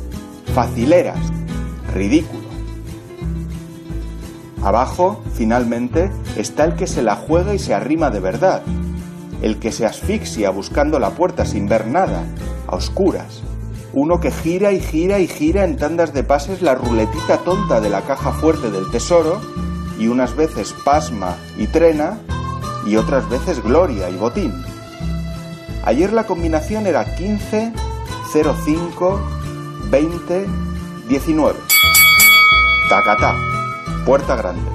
[0.54, 1.18] facileras,
[1.96, 2.41] ridículo.
[4.64, 8.62] Abajo, finalmente, está el que se la juega y se arrima de verdad,
[9.42, 12.24] el que se asfixia buscando la puerta sin ver nada,
[12.68, 13.42] a oscuras,
[13.94, 17.90] uno que gira y gira y gira en tandas de pases la ruletita tonta de
[17.90, 19.42] la caja fuerte del tesoro
[20.00, 22.20] y unas veces pasma y trena
[22.86, 24.54] y otras veces gloria y botín.
[25.84, 27.74] Ayer la combinación era 15,
[28.32, 29.20] 05,
[29.90, 30.48] 20,
[31.10, 31.60] 19.
[32.90, 33.36] Tacatá,
[34.06, 34.70] puerta grande.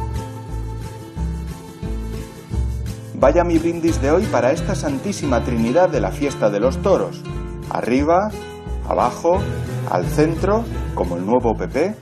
[3.15, 7.23] Vaya mi brindis de hoy para esta santísima trinidad de la fiesta de los toros.
[7.71, 8.31] Arriba,
[8.89, 9.39] abajo,
[9.91, 11.97] al centro, como el nuevo PP,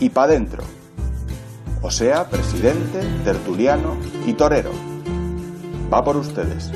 [0.00, 0.62] y pa' dentro.
[1.82, 4.70] O sea, presidente, tertuliano y torero.
[5.92, 6.70] Va por ustedes.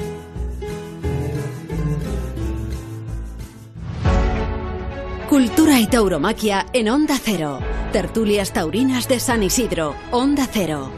[5.29, 7.74] Cultura y tauromaquia en Onda Cero.
[7.95, 9.95] Tertulias taurinas de San Isidro.
[10.11, 10.91] Onda Cero.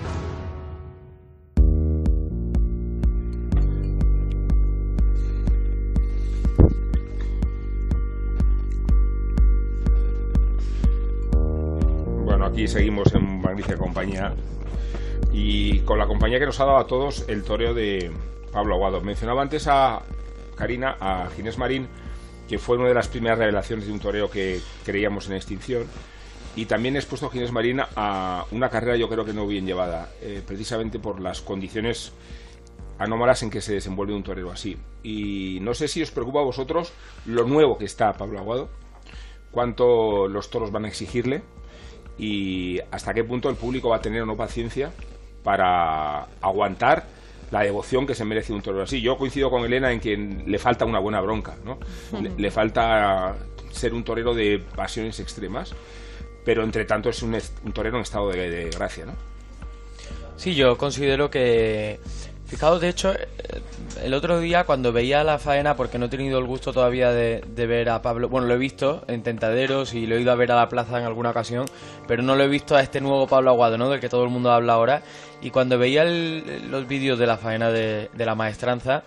[12.24, 14.32] Bueno, aquí seguimos en magnífica compañía
[15.30, 18.10] y con la compañía que nos ha dado a todos el toreo de
[18.50, 19.02] Pablo Aguado.
[19.02, 20.00] Mencionaba antes a
[20.56, 21.88] Karina, a Ginés Marín,
[22.48, 25.84] que fue una de las primeras revelaciones de un toreo que creíamos en extinción.
[26.56, 29.66] Y también he expuesto a Ginés Marín a una carrera yo creo que no bien
[29.66, 32.12] llevada, eh, precisamente por las condiciones
[32.98, 34.76] anómalas en que se desenvuelve un torero así.
[35.02, 36.92] Y no sé si os preocupa a vosotros
[37.26, 38.70] lo nuevo que está Pablo Aguado,
[39.50, 41.42] cuánto los toros van a exigirle
[42.18, 44.92] y hasta qué punto el público va a tener o no paciencia
[45.42, 47.06] para aguantar
[47.50, 49.00] la devoción que se merece un torero así.
[49.00, 51.78] Yo coincido con Elena en que le falta una buena bronca, ¿no?
[52.20, 53.36] Le, le falta
[53.70, 55.74] ser un torero de pasiones extremas,
[56.46, 57.36] pero entre tanto es un,
[57.74, 59.12] torero en estado de, gracia, ¿no?
[60.36, 61.98] Sí, yo considero que.
[62.46, 63.26] Fijaos, de hecho, eh,
[64.04, 67.42] el otro día cuando veía la faena, porque no he tenido el gusto todavía de,
[67.66, 70.52] ver a Pablo, bueno, lo he visto en Tentaderos y lo he ido a ver
[70.52, 71.66] a la plaza en alguna ocasión,
[72.06, 73.90] pero no lo he visto a este nuevo Pablo Aguado, ¿no?
[73.90, 75.02] Del que todo el mundo habla ahora.
[75.42, 79.02] Y cuando veía el- los vídeos de la faena de la maestranza,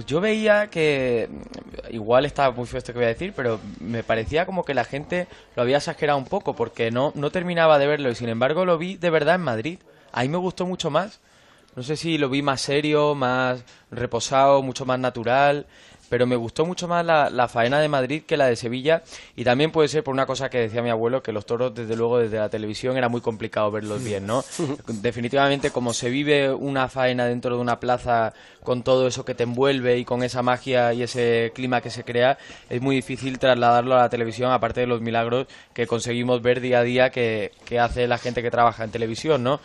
[0.00, 3.60] pues yo veía que mm, igual está muy feo esto que voy a decir, pero
[3.80, 7.78] me parecía como que la gente lo había exagerado un poco porque no, no terminaba
[7.78, 9.78] de verlo y sin embargo lo vi de verdad en Madrid.
[10.10, 11.20] Ahí me gustó mucho más.
[11.76, 15.66] No sé si lo vi más serio, más reposado, mucho más natural,
[16.10, 19.02] pero me gustó mucho más la, la faena de Madrid que la de Sevilla
[19.36, 21.96] y también puede ser por una cosa que decía mi abuelo, que los toros desde
[21.96, 24.44] luego desde la televisión era muy complicado verlos bien, ¿no?
[24.88, 29.44] Definitivamente como se vive una faena dentro de una plaza con todo eso que te
[29.44, 32.36] envuelve y con esa magia y ese clima que se crea,
[32.68, 36.80] es muy difícil trasladarlo a la televisión, aparte de los milagros que conseguimos ver día
[36.80, 39.60] a día que, que hace la gente que trabaja en televisión, ¿no?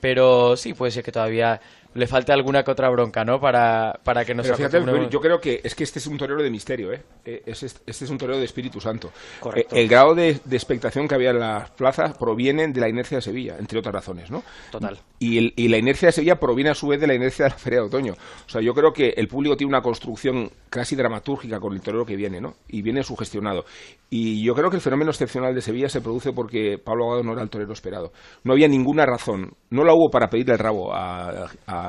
[0.00, 1.60] Pero sí, puede ser que todavía
[1.94, 3.38] le falte alguna que otra bronca, ¿no?
[3.40, 6.16] Para, para que nos Pero fíjate, acostumbremos- yo creo que es que este es un
[6.18, 7.02] torero de misterio, ¿eh?
[7.24, 9.10] Eh, es- es- este es un torero de Espíritu Santo.
[9.40, 9.74] Correcto.
[9.74, 13.18] Eh, el grado de, de expectación que había en las plazas proviene de la inercia
[13.18, 14.42] de Sevilla, entre otras razones, ¿no?
[14.70, 14.98] Total.
[15.18, 17.50] Y, el- y la inercia de Sevilla proviene a su vez de la inercia de
[17.50, 18.12] la Feria de Otoño.
[18.12, 22.04] O sea, yo creo que el público tiene una construcción casi dramatúrgica con el torero
[22.04, 22.54] que viene, ¿no?
[22.68, 23.64] Y viene sugestionado.
[24.10, 27.32] Y yo creo que el fenómeno excepcional de Sevilla se produce porque Pablo Aguado no
[27.32, 28.12] era el torero esperado.
[28.42, 29.52] No había ninguna razón.
[29.70, 31.83] No la hubo para pedirle el rabo a, a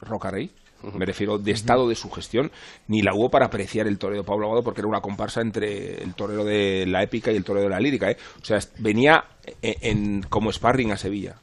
[0.00, 0.50] Rocarrey.
[0.96, 2.52] Me refiero de estado de sugestión,
[2.86, 6.00] ni la hubo para apreciar el torero de Pablo Aguado porque era una comparsa entre
[6.04, 8.08] el torero de la épica y el torero de la lírica.
[8.12, 8.16] ¿eh?
[8.40, 9.24] O sea, venía
[9.60, 11.34] en, en- como sparring a Sevilla.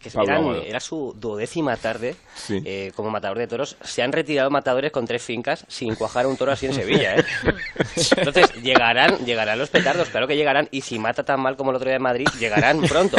[0.00, 2.60] Que eran- era su duodécima tarde Sí.
[2.64, 3.76] eh, como matador de toros.
[3.82, 7.16] Se han retirado matadores con tres fincas sin cuajar un toro así en Sevilla.
[7.16, 7.24] ¿eh?
[8.16, 10.68] Entonces, llegarán, llegarán los petardos, claro que llegarán.
[10.70, 13.16] Y si mata tan mal como el otro día en Madrid, llegarán pronto.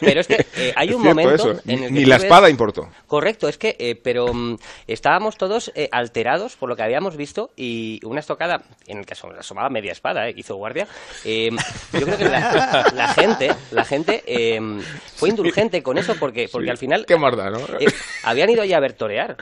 [0.00, 1.50] Pero es que eh, hay Es un momento eso.
[1.66, 2.88] en el que Ni la ves- espada importó.
[3.06, 7.50] Correcto, es que, eh, pero mm, estábamos todos eh, alterados por lo que habíamos visto
[7.56, 10.86] y una estocada en el que asom- asomaba media espada, eh, hizo guardia.
[11.24, 11.50] eh,
[11.92, 14.60] yo creo que la, la gente, la gente eh,
[15.16, 17.58] fue indulgente con eso porque, porque al final Qué más da, ¿no?
[17.80, 17.86] eh,
[18.22, 19.36] habían ido allí a ver torear.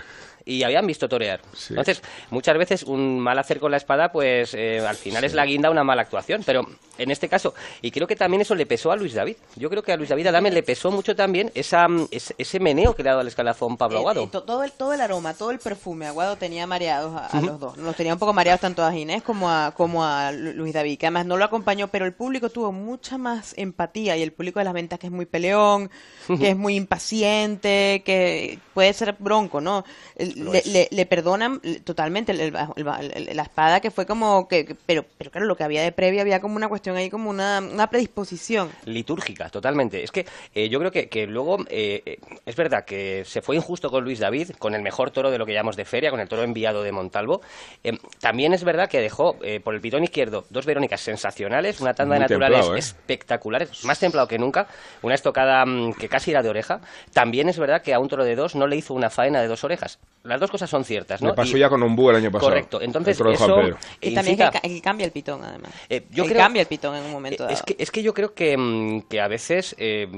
[0.48, 1.40] Y habían visto torear.
[1.54, 1.70] Sí.
[1.74, 5.44] Entonces, muchas veces un mal hacer con la espada, pues eh, al final es la
[5.44, 6.42] guinda a una mala actuación.
[6.46, 6.64] Pero
[6.98, 9.34] en este caso, y creo que también eso le pesó a Luis David.
[9.56, 12.60] Yo creo que a Luis David Adame le pesó mucho también esa, mm, ese, ese
[12.60, 14.22] meneo que le ha dado al escalafón Pablo Eh, Aguado.
[14.22, 17.40] eh, to- todo, el, todo el aroma, todo el perfume, Aguado tenía mareados a, a
[17.40, 17.76] los dos.
[17.76, 20.96] Los tenía un poco mareados tanto a Ginés como a, como a Lu- Luis David,
[20.98, 24.60] que además no lo acompañó, pero el público tuvo mucha más empatía y el público
[24.60, 25.90] de las ventas que es muy peleón,
[26.38, 29.84] que es muy impaciente, que puede ser bronco, ¿no?
[30.14, 30.66] El- Le, es.
[30.66, 34.74] le- le perdonan totalmente el- el- el- el- la espada que fue como que, que-
[34.74, 37.60] pero, pero claro, lo que había de previa había como una cuestión ahí, como una,
[37.60, 38.70] una predisposición.
[38.84, 40.02] litúrgica, totalmente.
[40.02, 43.56] Es que eh, yo creo que, que luego eh, eh, es verdad que se fue
[43.56, 46.20] injusto con Luis David, con el mejor toro de lo que llamamos de feria, con
[46.20, 47.40] el toro enviado de Montalvo.
[47.84, 51.94] Eh, también es verdad que dejó eh, por el pitón izquierdo dos Verónicas sensacionales, una
[51.94, 52.78] tanda de naturales templado, ¿eh?
[52.78, 54.66] espectaculares, más templado que nunca,
[55.02, 56.80] una estocada mm, que casi era de oreja.
[57.12, 59.48] También es verdad que a un toro de dos no le hizo una faena de
[59.48, 59.98] dos orejas.
[60.26, 61.28] Las dos cosas son ciertas, ¿no?
[61.30, 62.50] Me pasó Y- ya con Ombú el año pasado.
[62.50, 62.80] Correcto.
[62.80, 63.60] Entonces, eso.
[64.00, 65.72] Y también que, que cambia el pitón, además.
[65.88, 67.54] Eh, yo Que creo- cambia el pitón en un momento Eh, dado.
[67.54, 70.08] Es que, es que yo creo que, mm, que a veces, eh,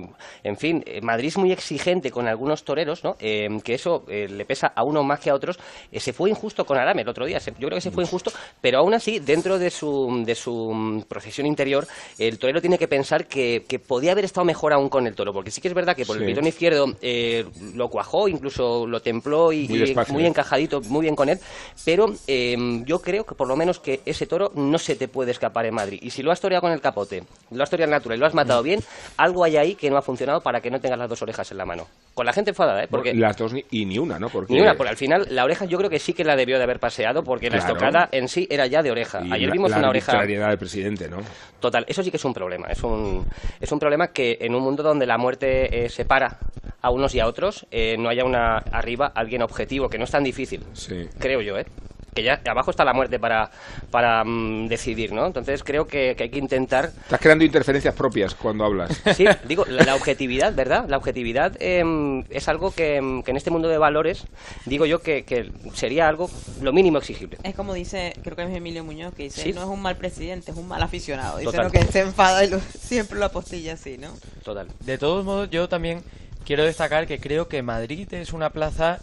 [0.43, 3.17] en fin, Madrid es muy exigente con algunos toreros, ¿no?
[3.21, 5.59] Eh, que eso eh, le pesa a uno más que a otros.
[5.93, 8.05] Eh, se fue injusto con Arame el otro día, se- yo creo que se fue
[8.05, 11.87] injusto, pero aún así, dentro de su, de su mm, procesión interior,
[12.19, 15.33] el torero tiene que pensar que, que podía haber estado mejor aún con el toro,
[15.33, 17.45] porque sí que es verdad que por el pitón izquierdo eh,
[17.75, 19.67] lo cuajó, incluso lo templó y,
[20.13, 21.39] Muy encajadito, muy bien con él,
[21.85, 25.31] pero eh, yo creo que por lo menos que ese toro no se te puede
[25.33, 25.99] escapar en Madrid.
[26.03, 28.35] Y si lo has toreado con el capote, lo has toreado natural y lo has
[28.35, 28.81] matado bien,
[29.17, 31.59] algo hay ahí que no ha funcionado para que no tengas las dos orejas en
[31.59, 31.87] la mano.
[32.15, 32.89] Con la gente enfadada, ¿eh?
[32.91, 34.29] Porque Las dos ni- y ni una, ¿no?
[34.29, 36.57] Porque ni una, porque al final la oreja yo creo que sí que la debió
[36.59, 39.21] de haber paseado porque la estocada en sí era ya de oreja.
[39.25, 41.19] y Ayer la- vimos la una oreja del presidente, ¿no?
[41.61, 41.85] total.
[41.89, 42.69] Eso sí que es un problema.
[42.69, 43.25] Es un,
[43.61, 46.39] es un problema que en un mundo donde la muerte eh, separa
[46.81, 50.11] a unos y a otros, eh, no haya una arriba alguien objetivo, que no es
[50.11, 51.09] tan difícil, Sí.
[51.19, 51.67] creo yo, ¿eh?
[52.15, 53.49] Que ya abajo está la muerte para,
[53.93, 55.27] para mm, decidir, ¿no?
[55.27, 59.01] Entonces creo que, que hay que intentar Estás creando interferencias propias cuando hablas.
[59.15, 60.87] Sí, digo, la, la objetividad, ¿verdad?
[60.89, 64.25] La objetividad em, es algo que, em, que en este mundo de valores,
[64.67, 66.29] digo yo que, que sería algo
[66.61, 67.39] lo mínimo exigible.
[67.45, 69.53] Es como dice, creo que es Emilio Muñoz, que dice, Sí.
[69.53, 71.39] no es un mal presidente, es un mal aficionado.
[71.39, 71.67] Dice Total.
[71.67, 74.09] lo que se enfada y lo- siempre lo apostilla así, ¿no?
[74.43, 74.67] Total.
[74.81, 76.03] De todos modos, yo también
[76.45, 79.01] quiero destacar que creo que Madrid es una plaza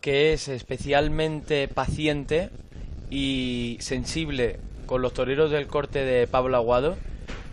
[0.00, 2.50] que es especialmente paciente
[3.10, 6.96] y sensible con los toreros del corte de Pablo Aguado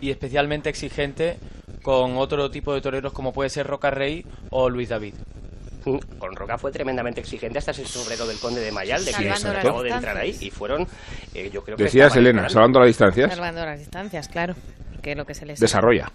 [0.00, 1.38] y especialmente exigente
[1.82, 5.14] con otro tipo de toreros como puede ser Roca Rey o Luis David.
[6.18, 9.84] Con Roca fue tremendamente exigente hasta ese sombrero del conde de Mayal, de que acabó
[9.84, 10.88] de entrar ahí y fueron,
[11.32, 14.56] eh, yo creo que Decías, Elena, salvando las distancias, Salvando las distancias, claro.
[15.00, 15.60] Que lo que se les...
[15.60, 16.10] desarrolla.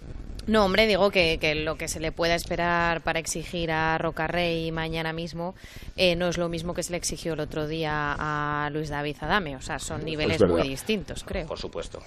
[0.48, 4.72] No, hombre, digo que, que lo que se le pueda esperar para exigir a Rocarrey
[4.72, 5.56] mañana mismo
[5.96, 9.18] eh, no es lo mismo que se le exigió el otro día a Luis David
[9.22, 9.56] Adame.
[9.56, 11.48] O sea, son niveles muy distintos, creo.
[11.48, 12.00] Por supuesto.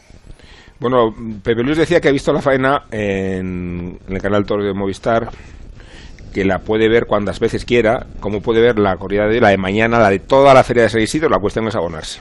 [0.81, 4.75] Bueno, Pepe Luis decía que ha visto la faena en, en el canal Toro de
[4.75, 5.31] Movistar,
[6.33, 9.57] que la puede ver cuantas veces quiera, como puede ver la corrida de la de
[9.57, 12.20] mañana, la de toda la feria de San Isidro, la cuestión es abonarse.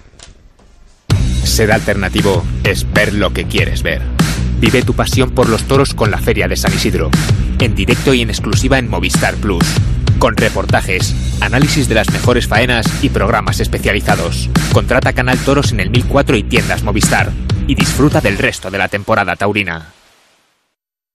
[1.43, 4.22] Ser alternativo es ver lo que quieres ver.
[4.59, 7.09] Vive tu pasión por los toros con la Feria de San Isidro.
[7.59, 9.65] En directo y en exclusiva en Movistar Plus.
[10.19, 14.49] Con reportajes, análisis de las mejores faenas y programas especializados.
[14.71, 17.31] Contrata Canal Toros en el 1004 y tiendas Movistar.
[17.67, 19.93] Y disfruta del resto de la temporada taurina.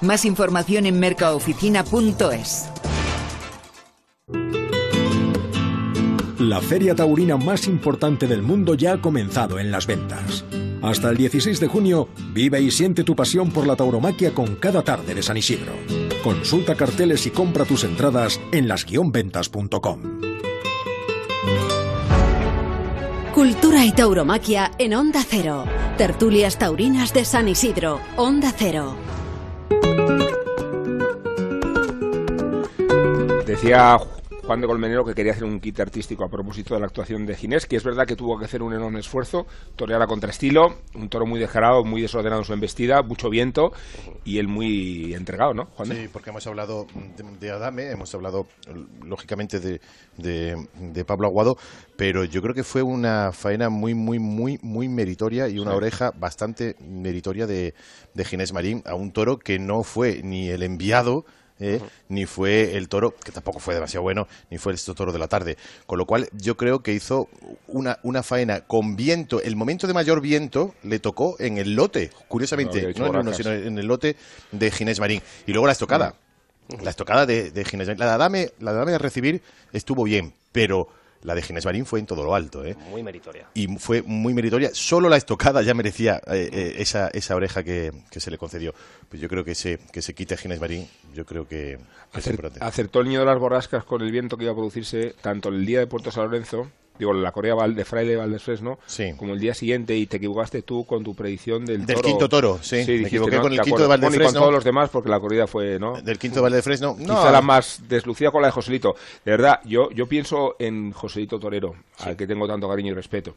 [0.00, 2.68] Más información en mercaoficina.es.
[6.38, 10.44] La feria taurina más importante del mundo ya ha comenzado en las ventas.
[10.82, 14.82] Hasta el 16 de junio, vive y siente tu pasión por la tauromaquia con cada
[14.82, 15.72] tarde de San Isidro.
[16.24, 20.00] Consulta carteles y compra tus entradas en las-ventas.com.
[23.34, 25.64] Cultura y tauromaquia en Onda Cero.
[25.96, 28.00] Tertulias taurinas de San Isidro.
[28.16, 29.09] Onda Cero.
[33.50, 33.98] Decía
[34.46, 37.34] Juan de Colmenero que quería hacer un kit artístico a propósito de la actuación de
[37.34, 41.08] Ginés, que es verdad que tuvo que hacer un enorme esfuerzo, torear a contraestilo, un
[41.08, 43.72] toro muy descarado, muy desordenado en su embestida, mucho viento
[44.24, 45.88] y él muy entregado, ¿no, Juan?
[45.88, 46.86] Sí, porque hemos hablado
[47.16, 48.46] de, de Adame, hemos hablado
[49.04, 49.80] lógicamente de,
[50.16, 51.56] de, de Pablo Aguado,
[51.96, 55.76] pero yo creo que fue una faena muy, muy, muy, muy meritoria y una Sí.
[55.76, 57.74] oreja bastante meritoria de,
[58.14, 61.24] de Ginés Marín a un toro que no fue ni el enviado.
[61.60, 65.18] Eh, ni fue el toro, que tampoco fue demasiado bueno, ni fue el toro de
[65.18, 65.56] la tarde.
[65.86, 67.28] Con lo cual, yo creo que hizo
[67.68, 69.40] una, una faena con viento.
[69.40, 73.52] El momento de mayor viento le tocó en el lote, curiosamente, no, en uno, sino
[73.52, 74.16] en el lote
[74.52, 75.22] de Ginés Marín.
[75.46, 76.14] Y luego la estocada.
[76.82, 78.00] La estocada de, de Ginés Marín.
[78.00, 79.42] La de Adame, la de Adame de recibir
[79.72, 80.88] estuvo bien, pero
[81.22, 82.76] la de Ginés Marín fue en todo lo alto, ¿eh?
[82.90, 83.46] Muy meritoria.
[83.54, 84.70] Y fue muy meritoria.
[84.72, 88.74] Solo la estocada ya merecía eh, eh, esa, esa oreja que, que se le concedió.
[89.08, 91.78] Pues yo creo que se, que se quite Ginés Marín, yo creo que,
[92.12, 92.64] que es Acer- importante.
[92.64, 95.66] acertó el niño de las borrascas con el viento que iba a producirse tanto el
[95.66, 98.78] día de Puerto San Lorenzo, digo, la Correa Val- de Fraile Valdesfresno,
[99.16, 102.08] como el día siguiente y te equivocaste tú con tu predicción del, Del toro.
[102.08, 103.42] quinto toro, sí, me dijiste, equivoqué ¿no?
[103.42, 104.00] con el ¿Te quinto de acuerdas?
[104.00, 104.40] Bueno, y con Valdefresno.
[104.40, 106.00] todos los demás porque la corrida fue, ¿no?
[106.00, 106.96] Del quinto de Valdefresno.
[106.98, 108.94] No, Quizá la más deslucida con la de Joselito.
[109.24, 113.34] De verdad, yo, yo pienso en Joselito Torero, al que tengo tanto cariño y respeto.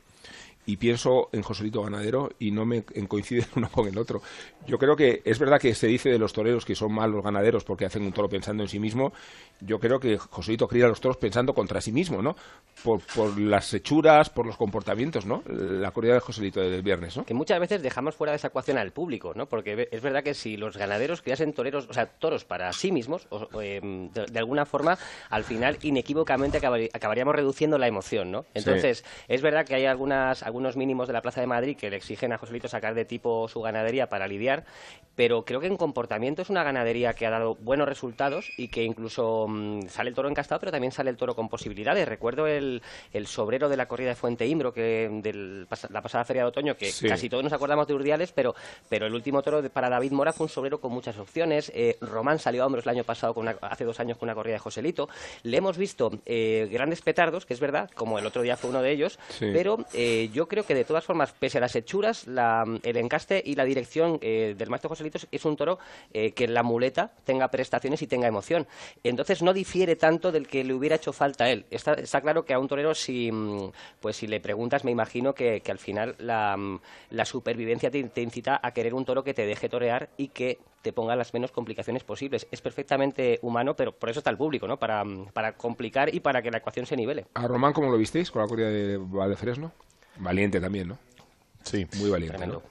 [0.66, 4.22] Y pienso en Joselito Ganadero y no me en coincide uno con el otro.
[4.66, 7.64] Yo creo que es verdad que se dice de los toreros que son malos ganaderos
[7.66, 9.12] porque hacen un toro pensando en sí mismo.
[9.60, 12.36] Yo creo que Joselito cría a los toros pensando contra sí mismo, ¿no?
[12.84, 15.44] Por, por las hechuras, por los comportamientos, ¿no?
[15.48, 17.26] La corrida de Joselito del viernes, ¿no?
[17.26, 19.48] que muchas veces dejamos fuera de esa ecuación al público, ¿no?
[19.48, 23.28] Porque es verdad que si los ganaderos criasen toreros, o sea, toros para sí mismos,
[23.30, 24.98] o- o, em, de, de alguna forma,
[25.30, 26.58] al final inequívocamente
[26.94, 28.46] acabaríamos reduciendo la emoción, ¿no?
[28.54, 31.96] Entonces, es verdad que hay algunas, algunos mínimos de la Plaza de Madrid que le
[31.98, 34.66] exigen a Joselito sacar de tipo su ganadería para lidiar,
[35.16, 38.84] pero creo que en comportamiento es una ganadería que ha dado buenos resultados y que
[38.84, 42.08] incluso mm, sale el toro encastado, pero también sale el toro con posibilidades.
[42.08, 46.44] Recuerdo el, el sobrero de la corrida de Fuente Imbro, que de la pasada feria
[46.44, 47.08] de otoño, que Sí.
[47.08, 48.54] casi todos nos acordamos de Urdiales, pero,
[48.90, 51.72] pero el último toro de- para David Mora fue un sobrero con muchas opciones.
[51.74, 54.36] Eh, Román salió a hombros el año pasado, con una- hace dos años, con una
[54.36, 55.10] corrida de Joselito.
[55.42, 58.84] Le hemos visto eh, grandes petardos, que es verdad, como el otro día fue uno
[58.84, 59.48] de ellos, Sí.
[59.52, 63.56] pero eh, yo creo que de todas formas, pese a las hechuras, el encaste y
[63.56, 65.78] la dirección eh, del maestro Joselito es- un toro
[66.14, 68.66] eh, que la muleta tenga prestaciones y tenga emoción.
[69.04, 71.66] Entonces no difiere tanto del que le hubiera hecho falta a él.
[71.70, 73.30] Está, está claro que a un torero, si,
[74.00, 76.58] pues si le preguntas, me imagino que, que al final la,
[77.10, 80.94] la supervivencia te, incita a querer un toro que te deje torear y que te
[80.94, 82.48] ponga las menos complicaciones posibles.
[82.52, 84.78] Es perfectamente humano, pero por eso está el público, ¿no?
[84.78, 85.04] Para,
[85.34, 87.26] para complicar y para que la ecuación se nivele.
[87.36, 89.72] ¿A Román cómo lo visteis con la corrida de Valdefresno?
[90.18, 90.98] Valiente también, ¿no?
[91.64, 91.88] Sí.
[91.98, 92.62] Muy valiente, ¿no?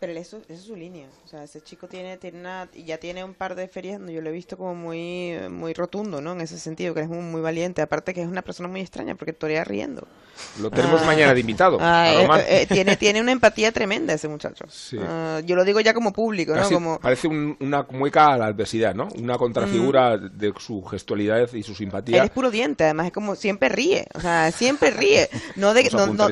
[0.00, 1.08] Pero eso, esa es su línea.
[1.26, 4.22] O sea, ese chico tiene, tiene una, ya tiene un par de ferias donde yo
[4.22, 6.32] lo he visto como muy, muy rotundo, ¿no?
[6.32, 7.82] En ese sentido, que es muy, muy valiente.
[7.82, 10.08] Aparte que es una persona muy extraña porque torea riendo.
[10.58, 11.04] Lo tenemos Ah.
[11.04, 11.76] mañana de invitado.
[11.82, 14.64] Ah, a eh, eh, tiene, tiene una empatía tremenda ese muchacho.
[15.00, 16.62] Ah, yo lo digo ya como público, ¿no?
[16.62, 19.08] Casi Como, Parece un- una mueca a la adversidad, ¿no?
[19.18, 22.20] Una contrafigura de su gestualidad y su simpatía.
[22.20, 25.28] Él es puro diente, además es como siempre ríe, o sea, siempre ríe.
[25.56, 26.28] No de no, no,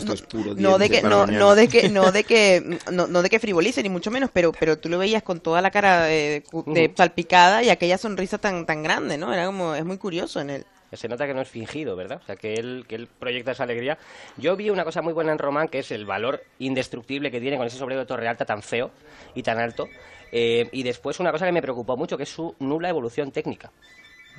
[0.56, 3.88] no, de que no, de que no de que no, no de que frivolice ni
[3.88, 6.92] mucho menos, pero pero tú lo veías con toda la cara de Ujú.
[6.96, 9.32] salpicada y aquella sonrisa tan tan grande, ¿no?
[9.32, 10.64] Era como es muy curioso en él.
[10.92, 12.20] Se nota que no es fingido, ¿verdad?
[12.22, 13.98] O sea, que él, que él proyecta esa alegría.
[14.38, 17.58] Yo vi una cosa muy buena en Román, que es el valor indestructible que tiene
[17.58, 18.90] con ese sombrero de torre alta tan feo
[19.34, 19.90] y tan alto.
[20.32, 23.70] Eh, y después una cosa que me preocupó mucho, que es su nula evolución técnica.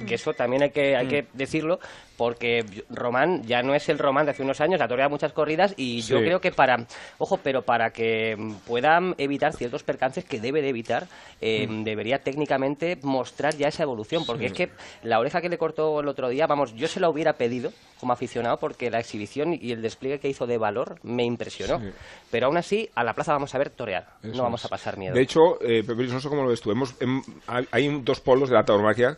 [0.05, 1.09] Que eso también hay que, hay Mm.
[1.09, 1.79] que decirlo,
[2.17, 5.73] porque Román ya no es el Román de hace unos años, ha toreado muchas corridas
[5.77, 6.23] y yo Sí.
[6.25, 6.85] creo que para,
[7.17, 11.07] ojo, pero para que mm, puedan evitar ciertos percances que debe de evitar,
[11.39, 11.83] eh, Mm.
[11.83, 14.45] debería técnicamente mostrar ya esa evolución, porque Sí.
[14.47, 14.69] es que
[15.07, 18.11] la oreja que le cortó el otro día, vamos, yo se la hubiera pedido como
[18.13, 21.79] aficionado porque la exhibición y el despliegue que hizo de valor me impresionó.
[21.79, 21.89] Sí.
[22.31, 24.65] Pero aún así, a la plaza vamos a ver torear, Eso no vamos es.
[24.65, 25.13] a pasar miedo.
[25.15, 26.71] De hecho, eh, Pepe no sé cómo lo ves tú.
[26.71, 29.17] Hemos, hem- hay- hay dos polos de la tauromaquia,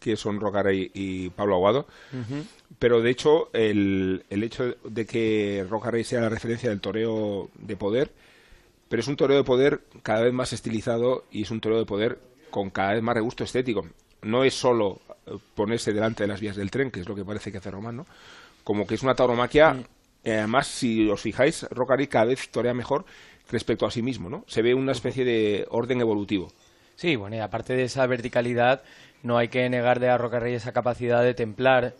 [0.00, 1.86] que son Rocarey y Pablo Aguado.
[2.78, 7.76] Pero de hecho, el, el hecho de que Rocarey sea la referencia del toreo de
[7.76, 8.10] poder,
[8.88, 11.86] pero es un toreo de poder cada vez más estilizado y es un toreo de
[11.86, 12.18] poder
[12.50, 13.86] con cada vez más regusto estético.
[14.22, 17.24] No es solo eh, ponerse delante de las vías del tren, que es lo que
[17.24, 18.06] parece que hace Román, ¿no?
[18.64, 19.82] Como que es una tauromaquia.
[20.24, 23.04] eh, además, si os fijáis, Rocarey cada vez torea mejor
[23.50, 24.44] respecto a sí mismo, ¿no?
[24.46, 26.48] Se ve una especie de orden evolutivo.
[26.94, 28.82] Sí, bueno, y aparte de esa verticalidad,
[29.22, 31.94] no hay que negarle a Rocarrey esa capacidad de templar,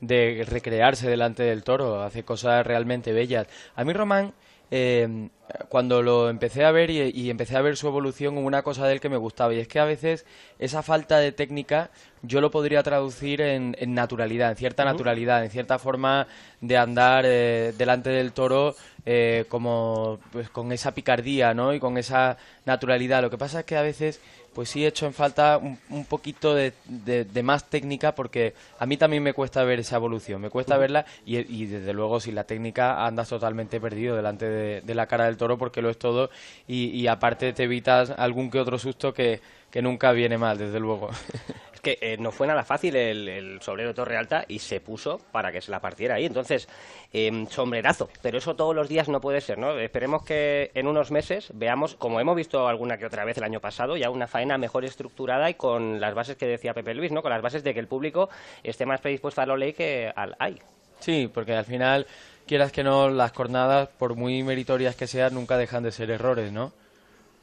[0.00, 3.46] de recrearse delante del toro, hace cosas realmente bellas.
[3.74, 4.32] A mí Román,
[4.70, 5.28] eh,
[5.68, 8.86] cuando lo empecé a ver y, y empecé a ver su evolución, hubo una cosa
[8.86, 10.26] de él que me gustaba, y es que a veces
[10.58, 11.90] esa falta de técnica
[12.22, 16.26] yo lo podría traducir en, en naturalidad, en cierta naturalidad, en cierta forma
[16.60, 21.74] de andar eh, delante del toro eh, como pues con esa picardía, ¿no?
[21.74, 23.20] Y con esa naturalidad.
[23.20, 24.20] Lo que pasa es que a veces
[24.54, 28.54] pues sí he hecho en falta un, un poquito de, de- de más técnica porque
[28.78, 32.20] a mí también me cuesta ver esa evolución, me cuesta verla y, y desde luego
[32.20, 35.90] sin la técnica andas totalmente perdido delante de, de la cara del toro porque lo
[35.90, 36.30] es todo
[36.66, 39.40] y, y aparte te evitas algún que otro susto que,
[39.74, 41.10] que nunca viene mal, desde luego.
[41.74, 44.80] Es que eh, no fue nada fácil el, el sobrero de Torre Alta y se
[44.80, 46.26] puso para que se la partiera ahí.
[46.26, 46.68] Entonces,
[47.12, 48.08] eh, sombrerazo.
[48.22, 49.76] Pero eso todos los días no puede ser, ¿no?
[49.76, 53.58] Esperemos que en unos meses veamos, como hemos visto alguna que otra vez el año
[53.58, 57.20] pasado, ya una faena mejor estructurada y con las bases que decía Pepe Luis, ¿no?
[57.20, 58.28] Con las bases de que el público
[58.62, 60.60] esté más predispuesto a lo ley que al ay.
[61.00, 62.06] Sí, porque al final,
[62.46, 66.52] quieras que no, las cornadas, por muy meritorias que sean, nunca dejan de ser errores,
[66.52, 66.72] ¿no?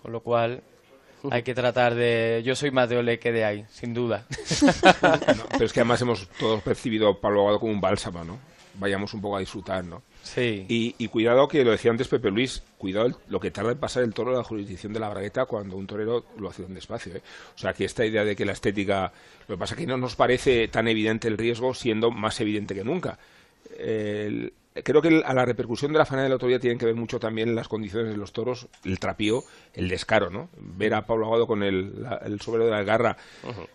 [0.02, 0.64] Con lo cual,
[1.32, 2.42] hay que tratar de...
[2.46, 4.26] Yo soy más de Ole que de ahí, sin duda.
[5.04, 8.40] No, pero es que además hemos todos percibido a Pablo Aguado como un bálsamo, ¿no?
[8.76, 10.02] Vayamos un poco a disfrutar, ¿no?
[10.24, 10.66] Sí.
[10.70, 14.04] Y, y cuidado que lo decía antes Pepe Luis, cuidado lo que tarda en pasar
[14.04, 17.16] el toro de la jurisdicción de la bragueta cuando un torero lo hace tan despacio.
[17.16, 17.22] ¿eh?
[17.56, 19.12] O sea, que esta idea de que la estética...
[19.48, 22.74] Lo que pasa es que no nos parece tan evidente el riesgo siendo más evidente
[22.76, 23.18] que nunca.
[23.78, 24.54] El-
[24.84, 26.96] creo que el- a la repercusión de la faena del otro día tienen que ver
[26.96, 29.44] mucho también las condiciones de los toros, el trapío,
[29.74, 30.50] el descaro, ¿no?
[30.58, 33.18] Ver a Pablo Aguado con el, la- el sombrero de la garra,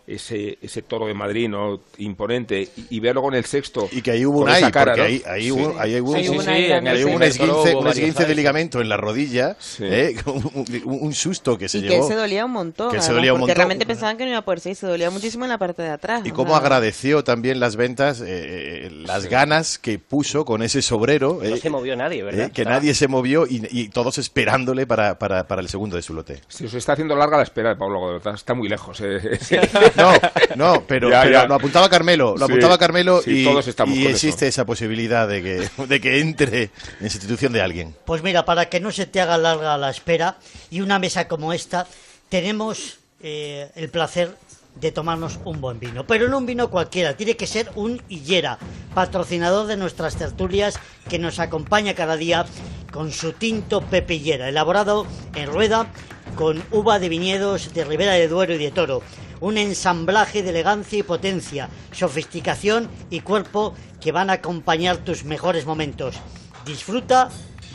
[0.05, 1.79] ese, ese toro de Madrid, ¿no?
[1.97, 3.87] Imponente, y, y verlo con el sexto.
[3.91, 5.07] Y que ahí hubo un ahí, cara, porque ¿no?
[5.07, 5.51] ahí, ahí Sí.
[5.51, 8.81] hubo, ahí hubo, Sí, un- sí, en ahí hubo un esguince, un esguince de ligamento
[8.81, 10.15] en la rodilla, ¿eh?
[10.25, 12.03] un, un- un susto que se y que llevó.
[12.03, 12.91] él se dolía un montón.
[12.91, 13.55] que se dolía un porque montón.
[13.57, 15.89] realmente pensaban que no iba a poder seguir, se dolía muchísimo en la parte de
[15.89, 16.21] atrás.
[16.25, 20.81] Y cómo sea, agradeció también las ventas, eh, eh, las ganas que puso con ese
[20.87, 21.39] sobrero.
[21.43, 22.47] No eh, se movió nadie, ¿verdad?
[22.47, 26.01] eh, que nadie se movió y, y todos esperándole para, para, para el segundo de
[26.01, 26.41] su lote.
[26.47, 28.99] Se os está haciendo larga la espera de Pablo Aguado, está- muy lejos.
[29.01, 29.39] ¿eh?
[29.95, 30.11] No,
[30.55, 31.45] no, pero, Ya, pero ya.
[31.47, 34.65] lo apuntaba Carmelo, lo Sí, apuntaba Carmelo sí, y, todos estamos y con existe esa
[34.65, 36.71] posibilidad de que, de que entre en
[37.01, 37.95] la institución de alguien.
[38.05, 40.37] Pues mira, para que no se te haga larga la espera
[40.71, 41.87] y una mesa como esta,
[42.29, 44.35] tenemos eh, el placer
[44.79, 46.05] de tomarnos un buen vino.
[46.05, 48.57] Pero no un vino cualquiera, tiene que ser un Hillera,
[48.93, 52.45] patrocinador de nuestras tertulias que nos acompaña cada día
[52.91, 55.05] con su tinto Pepe Hillera, elaborado
[55.35, 55.87] en rueda
[56.35, 59.01] con uva de viñedos de Ribera de Duero y de Toro.
[59.39, 65.65] Un ensamblaje de elegancia y potencia, sofisticación y cuerpo que van a acompañar tus mejores
[65.65, 66.15] momentos.
[66.65, 67.29] Disfruta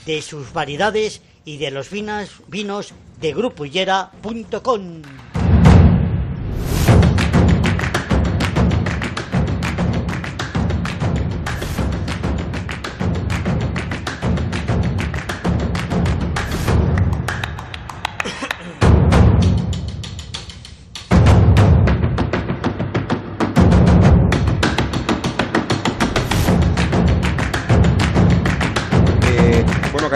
[0.06, 5.02] de sus variedades y de los vinas, vinos de grupohillera.com.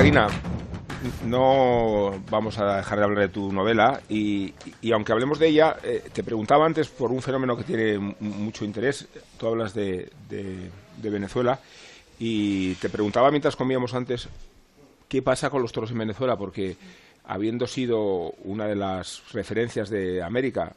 [0.06, 0.28] Karina,
[1.24, 5.78] no vamos a dejar de hablar de tu novela y, y aunque hablemos de ella,
[5.82, 9.08] eh, te preguntaba antes por un fenómeno que tiene mucho interés.
[9.36, 10.70] Tú hablas de, de-
[11.02, 11.58] de Venezuela
[12.20, 14.28] y te preguntaba mientras comíamos antes
[15.08, 16.76] qué pasa con los toros en Venezuela, porque
[17.24, 20.72] habiendo sido una de las referencias de América,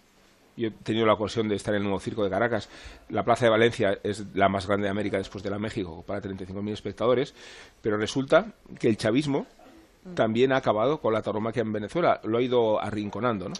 [0.60, 2.70] yo he tenido la ocasión de estar en el nuevo circo de Caracas.
[3.10, 6.22] La Plaza de Valencia es la más grande de América después de la México, para
[6.22, 7.34] 35.000 espectadores.
[7.82, 9.48] Pero resulta que el chavismo
[10.16, 12.20] también ha acabado con la tauromaquia en Venezuela.
[12.24, 13.56] Lo ha ido arrinconando, ¿no?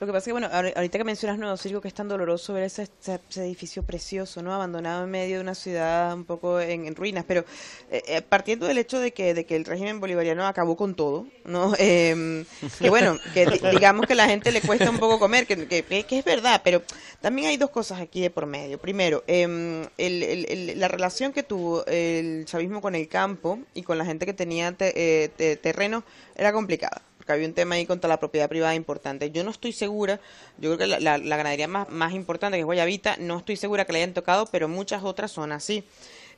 [0.00, 2.08] Lo que pasa es que, bueno, ahor- ahorita que mencionas Nuevo Circo, que es tan
[2.08, 4.52] doloroso ver ese, ese- edificio precioso, ¿no?
[4.54, 7.44] Abandonado en medio de una ciudad un poco en, en ruinas, pero
[7.90, 11.26] eh, eh, partiendo del hecho de que, de que el régimen bolivariano acabó con todo,
[11.44, 11.72] ¿no?
[11.78, 12.44] Eh,
[12.78, 15.82] que bueno, que di- digamos que la gente le cuesta un poco comer, que, que-
[15.84, 16.82] que- es verdad, pero
[17.20, 18.78] también hay dos cosas aquí de por medio.
[18.78, 23.82] Primero, em, el- el- el- la relación que tuvo el chavismo con el campo y
[23.82, 24.92] con la gente que tenía te-
[25.24, 26.04] eh, te- terreno
[26.34, 29.30] era complicada porque había un tema ahí contra la propiedad privada importante.
[29.30, 30.18] Yo no estoy segura,
[30.58, 33.84] yo creo que la, la- la ganadería más, importante, que es Guayabita, no estoy segura
[33.84, 35.84] que le hayan tocado, pero muchas otras son así.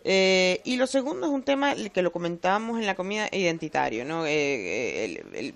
[0.07, 4.27] Eh, y lo segundo es un tema que lo comentábamos en la comida identitario, ¿no?
[4.27, 5.55] Eh, eh,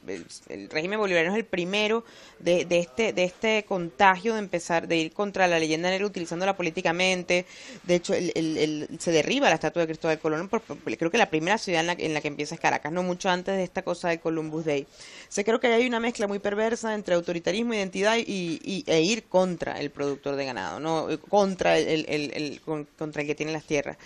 [0.48, 2.02] el, régimen bolivariano es el primero
[2.38, 6.56] de, de este de este contagio de empezar de ir contra la leyenda negra utilizándola
[6.56, 7.44] políticamente.
[7.82, 10.48] De hecho, se derriba la estatua de Cristóbal Colón.
[10.48, 13.02] por- creo que la primera ciudad en la, en la que empieza es Caracas, no
[13.02, 14.86] mucho antes de esta cosa del Columbus Day.
[15.28, 19.24] Se creo que hay una mezcla muy perversa entre autoritarismo, identidad y, y- e ir
[19.24, 23.34] contra el productor de ganado, no contra el, el- el- el- con- contra el que
[23.34, 23.98] tiene las tierras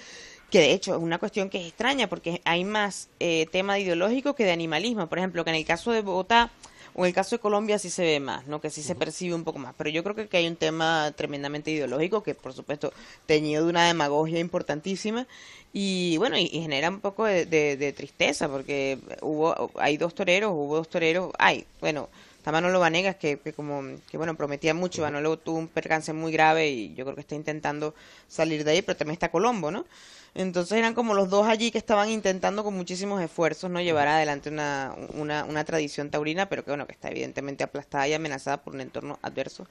[0.53, 4.35] que de hecho es una cuestión que es extraña porque hay más eh, tema ideológico
[4.37, 5.09] que de animalismo.
[5.09, 6.51] Por ejemplo, que en el caso de Bogotá
[6.95, 8.61] o en el caso de Colombia sí se ve más, ¿no?
[8.61, 9.75] Que sí se percibe un poco más.
[9.79, 12.93] Pero yo creo que, que hay un tema tremendamente ideológico que, por supuesto,
[13.27, 15.27] teñido de una demagogia importantísima
[15.73, 20.15] y, bueno, y, y genera un poco de, de- de tristeza porque hubo, hay dos
[20.15, 22.09] toreros, hubo dos toreros, hay, bueno...
[22.43, 26.33] Está Manolo Vanegas, que, que como que bueno prometía mucho, Manolo tuvo un percance muy
[26.33, 27.95] grave y yo creo que está intentando
[28.27, 29.85] salir de ahí, pero también está Colombo, ¿no?
[30.35, 34.49] Entonces eran como los dos allí que estaban intentando con muchísimos esfuerzos no llevar adelante
[34.49, 38.74] una, una, una tradición taurina, pero que bueno, que está evidentemente aplastada y amenazada por
[38.74, 39.66] un entorno adverso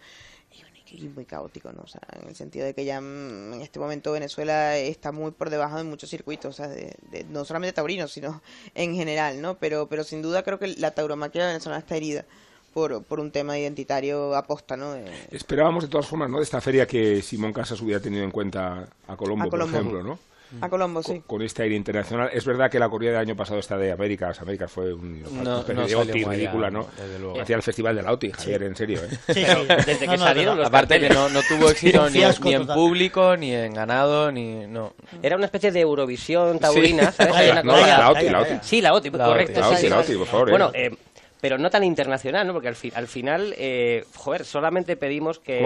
[0.94, 1.84] y, muy caótico, ¿no?
[1.84, 5.32] O sea, en el sentido de que ya mm, en este momento Venezuela está muy
[5.32, 8.42] por debajo de muchos circuitos, o sea, de, de- no solamente taurinos, sino
[8.76, 9.56] en general, ¿no?
[9.58, 12.26] Pero, pero sin duda creo que la tauromaquia venezolana está herida
[12.74, 14.92] por, por un tema identitario aposta, ¿no?
[14.92, 16.38] De- Esperábamos de todas formas, ¿no?
[16.40, 19.72] De esta feria que Simón Casas hubiera tenido en cuenta a Colombo, A Colombo.
[19.72, 20.20] por ejemplo, ¿no?
[20.60, 21.22] A Colombo, con, sí.
[21.26, 22.30] con este aire internacional.
[22.34, 25.64] Es verdad que la corrida del año pasado, esta de Américas, Américas fue un, No-
[25.64, 26.88] no de OTI ridícula, ¿no?
[26.98, 27.40] desde luego.
[27.42, 29.18] Hacía el festival de la OTI, Javier, en serio, ¿eh?
[29.28, 31.18] Pero desde que salieron los Aparte que carteles.
[31.18, 34.68] no, no tuvo éxito ni, en- ni público, ni en ganado, ni...
[34.68, 34.94] No.
[35.24, 37.18] Era una especie de Eurovisión taurina, Sí.
[37.24, 37.52] ¿sabes?
[37.52, 38.54] Una no, la OTI, la OTI.
[38.62, 39.60] Sí, la OTI, La correcto.
[39.62, 40.12] La sí, OTI, la sí.
[40.12, 40.88] OTI, por favor, Bueno, eh.
[40.88, 40.98] eh,
[41.40, 42.54] pero no tan internacional, ¿no?
[42.54, 45.62] Porque al, fi- al final, eh, joder, solamente pedimos que...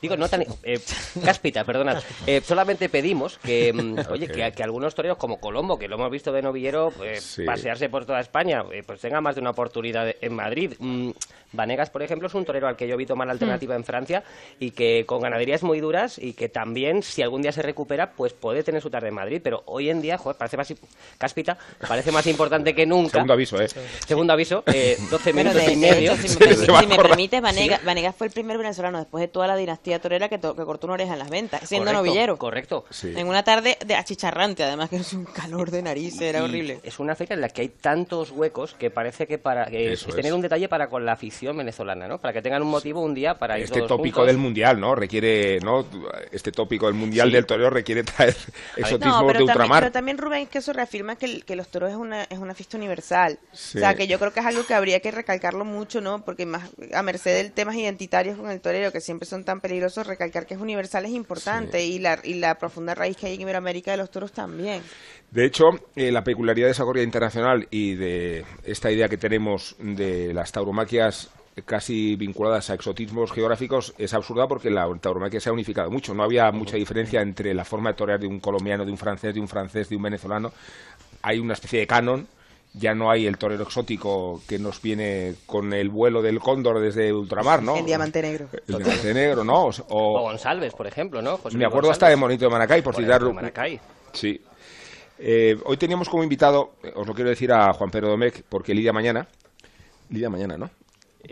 [0.00, 0.44] Digo, no tan...
[0.62, 0.80] Eh,
[1.24, 2.02] cáspita, perdonad.
[2.26, 6.10] Eh, solamente pedimos que, mm, oye, que, que algunos toreros como Colombo, que lo hemos
[6.10, 7.44] visto de novillero, Sí.
[7.44, 10.72] pasearse por toda España, eh, pues tenga más de una oportunidad en Madrid.
[10.78, 11.10] Mm,
[11.56, 14.22] Vanegas, por ejemplo, es un torero al que yo vi tomar la alternativa en Francia
[14.60, 18.32] y que con ganaderías muy duras y que también, si algún día se recupera, pues
[18.32, 19.40] puede tener su tarde en Madrid.
[19.42, 20.72] Pero hoy en día, joder, parece más...
[21.18, 21.56] Cáspita,
[21.88, 23.12] parece más importante que nunca.
[23.12, 23.68] Segundo aviso, ¿eh?
[24.06, 26.12] Segundo aviso, eh, 12 Bueno, minutos de- y de medio.
[26.12, 29.56] hecho, si me, si permite, Vanegas, Vanegas fue el primer venezolano después de toda la
[29.56, 32.36] dinastía torera que, to- que cortó una oreja en las ventas, siendo Correcto, novillero.
[32.36, 32.84] Correcto.
[33.02, 36.80] En una tarde de achicharrante, además que es un calor de narices, era Y horrible.
[36.82, 40.26] Es una fecha en la que hay tantos huecos que parece que para que tener
[40.26, 40.32] es.
[40.32, 42.18] un detalle para con la afición venezolana, ¿no?
[42.18, 44.26] Para que tengan un motivo un día para ir Este todos tópico juntos.
[44.28, 44.94] del mundial, ¿no?
[44.94, 45.84] Requiere, ¿no?
[46.32, 47.34] Este tópico del mundial Sí.
[47.34, 48.34] del toreo requiere traer
[48.76, 49.82] exotismo No, pero de también, ultramar.
[49.82, 52.38] pero también Rubén es que eso reafirma que, el- que los toros es una, es
[52.38, 53.38] una fiesta universal.
[53.52, 53.78] Sí.
[53.78, 56.24] O sea, que yo creo que es algo que habría que recalcarlo mucho, ¿no?
[56.24, 60.06] Porque más a merced de temas identitarios con el torero, que siempre son tan peligrosos,
[60.06, 63.40] recalcar que es universal es importante y, la, y la profunda raíz que hay en
[63.42, 64.82] Iberoamérica de los toros también.
[65.36, 69.76] De hecho, eh, la peculiaridad de esa corrida internacional y de esta idea que tenemos
[69.78, 71.28] de las tauromaquias
[71.66, 76.14] casi vinculadas a exotismos geográficos es absurda porque la tauromaquia se ha unificado mucho.
[76.14, 79.34] No había mucha diferencia entre la forma de torear de un colombiano, de un francés,
[79.34, 80.52] de un francés, de un venezolano.
[81.20, 82.26] Hay una especie de canon.
[82.72, 87.12] Ya no hay el torero exótico que nos viene con el vuelo del cóndor desde
[87.12, 87.76] ultramar, ¿no?
[87.76, 88.48] El diamante negro.
[88.66, 89.68] El diamante negro, ¿no?
[89.88, 91.36] O, González, por ejemplo, ¿no?
[91.36, 93.78] José me acuerdo hasta de Monito de Manacay, por, Por citar Maracay.
[94.12, 94.40] Sí.
[95.18, 98.74] Eh, hoy teníamos como invitado, eh, os lo quiero decir a Juan Pedro Domecq, porque
[98.74, 99.26] Lidia mañana.
[100.10, 100.70] Lidia mañana, ¿no?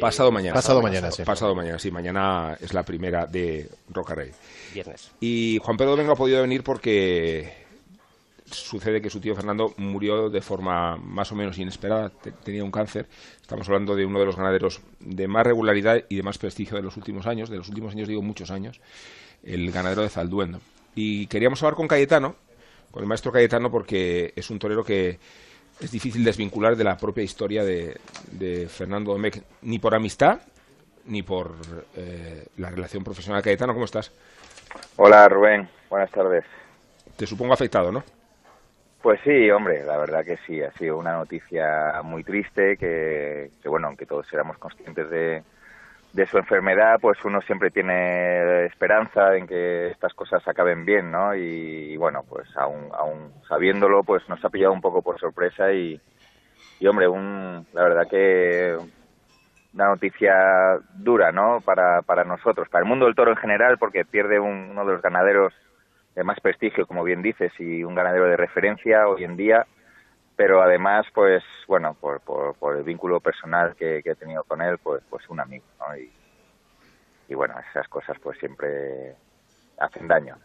[0.01, 0.55] Pasado mañana.
[0.55, 1.23] pasado mañana, sí.
[1.23, 1.91] Pasado mañana, sí.
[1.91, 4.33] Mañana es la primera de Roca Rey.
[4.73, 5.13] Viernes.
[5.21, 7.53] Y Juan Pedro Domecq no ha podido venir porque
[8.51, 12.11] sucede que su tío Fernando murió de forma más o menos inesperada.
[12.11, 13.07] Te- tenía un cáncer.
[13.41, 16.83] Estamos hablando de uno de los ganaderos de más regularidad y de más prestigio de
[16.83, 17.49] los últimos años.
[17.49, 18.81] De los últimos años, digo muchos años.
[19.45, 20.59] El ganadero de Zalduendo.
[20.97, 22.35] Y queríamos hablar con Cayetano,
[22.95, 25.19] con el maestro Cayetano, porque es un torero que
[25.81, 27.97] es difícil desvincular de la propia historia de,
[28.31, 30.39] de Fernando Domecq, ni por amistad,
[31.07, 31.57] ni por
[31.97, 33.43] eh, la relación profesional.
[33.43, 34.13] Cayetano, ¿cómo estás?
[34.95, 36.45] Hola Rubén, buenas tardes.
[37.17, 38.05] Te supongo afectado, ¿no?
[39.03, 43.69] Pues sí, hombre, la verdad que sí, ha sido una noticia muy triste que, que
[43.69, 45.43] bueno, aunque todos éramos conscientes de,
[46.15, 51.35] de su enfermedad, pues uno siempre tiene esperanza en que estas cosas acaben bien, ¿no?
[51.37, 56.01] Y, bueno, pues aún, aún sabiéndolo, pues nos ha pillado un poco por sorpresa y,
[56.79, 58.79] y hombre, un, la verdad que
[59.75, 60.35] una noticia
[60.95, 61.61] dura, ¿no?
[61.63, 64.93] Para, para nosotros, para el mundo del toro en general, porque pierde un- uno de
[64.95, 65.55] los ganaderos
[66.15, 69.67] de más prestigio, como bien dices, y un ganadero de referencia hoy en día,
[70.37, 74.61] pero además, pues, bueno, por, por, por el vínculo personal que, que he tenido con
[74.63, 75.97] él, pues, pues un amigo, ¿no?
[75.97, 76.11] Y,
[77.29, 79.15] y bueno, esas cosas pues siempre
[79.79, 80.37] hacen daño.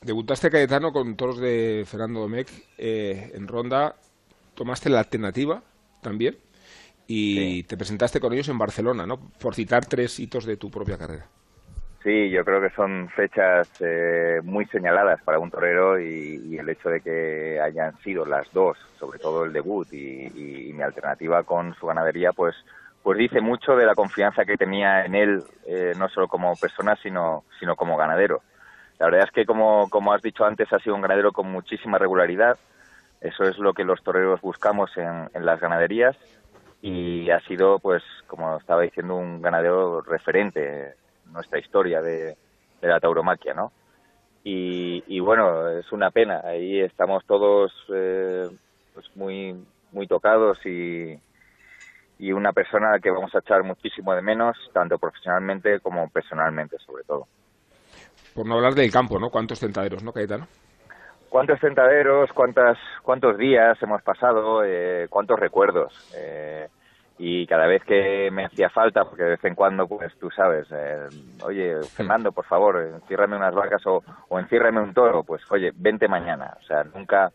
[0.00, 3.96] Debutaste Cayetano con toros de Fernando Domecq eh, en ronda.
[4.54, 5.62] Tomaste la alternativa
[6.00, 6.38] también
[7.06, 9.18] y te presentaste con ellos en Barcelona, ¿no?
[9.18, 11.26] Por citar tres hitos de tu propia carrera.
[12.02, 16.68] Sí, yo creo que son fechas eh, muy señaladas para un torero y, y el
[16.70, 21.44] hecho de que hayan sido las dos, sobre todo el debut y, y- mi alternativa
[21.44, 22.56] con su ganadería, pues
[23.02, 26.96] pues dice mucho de la confianza que tenía en él, eh, no solo como persona,
[27.02, 28.44] sino, sino como ganadero.
[28.98, 31.98] La verdad es que, como, como has dicho antes, ha sido un ganadero con muchísima
[31.98, 32.58] regularidad.
[33.20, 36.16] Eso es lo que los toreros buscamos en, en las ganaderías
[36.80, 40.94] y ha sido, pues, como estaba diciendo, un ganadero referente en
[41.32, 42.36] nuestra historia de,
[42.80, 43.72] de la tauromaquia, ¿no?
[44.42, 46.40] Y, y bueno, es una pena.
[46.44, 48.48] Ahí estamos todos eh,
[48.94, 49.54] pues muy,
[49.92, 51.18] muy tocados y,
[52.18, 56.08] y una persona a la que vamos a echar muchísimo de menos, tanto profesionalmente como
[56.08, 57.26] personalmente, sobre todo.
[58.34, 59.28] Por no hablar del campo, ¿no?
[59.30, 60.46] ¿Cuántos tentaderos, no, Cayetano?
[61.28, 65.92] ¿Cuántos tentaderos, cuántas, cuántos días hemos pasado, eh, cuántos recuerdos?
[66.16, 66.68] Eh,
[67.22, 70.66] y cada vez que me hacía falta, porque de vez en cuando, pues tú sabes,
[70.72, 71.06] eh,
[71.42, 76.08] oye, Fernando, por favor, enciérrame unas vacas o, o enciérrame un toro, pues oye, vente
[76.08, 76.56] mañana.
[76.58, 77.30] O sea, nunca,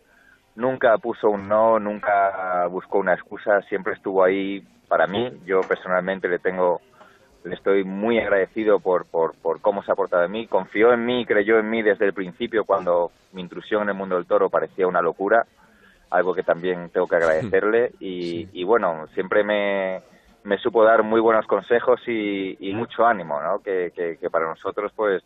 [0.55, 5.31] nunca puso un no, nunca buscó una excusa, siempre estuvo ahí para mí.
[5.45, 6.81] Yo personalmente le tengo
[7.43, 10.47] le estoy muy agradecido por, por, por cómo se ha portado en mí.
[10.47, 14.15] Confió en mí, creyó en mí desde el principio cuando mi intrusión en el mundo
[14.15, 15.45] del toro parecía una locura,
[16.15, 17.91] algo que también tengo que agradecerle.
[17.99, 20.01] Y, y bueno, siempre me,
[20.43, 23.59] me supo dar muy buenos consejos y, y mucho ánimo, ¿no?
[23.59, 25.23] Que, que, que para nosotros, pues,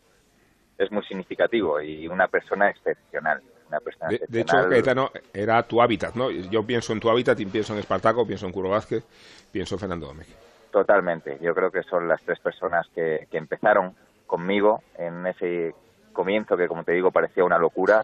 [0.77, 3.41] es muy significativo y una persona excepcional.
[3.67, 4.69] Una persona De, de hecho, excepcional.
[4.69, 6.31] Cayetano, era tu hábitat, ¿no?
[6.31, 9.03] Yo pienso en tu hábitat y pienso en Espartaco, pienso en Curro Vázquez,
[9.51, 10.29] pienso en Fernando Domecq.
[10.71, 11.37] Totalmente.
[11.41, 13.93] Yo creo que son las tres personas que, que empezaron
[14.25, 15.73] conmigo en ese
[16.13, 18.03] comienzo que, como te digo, parecía una locura.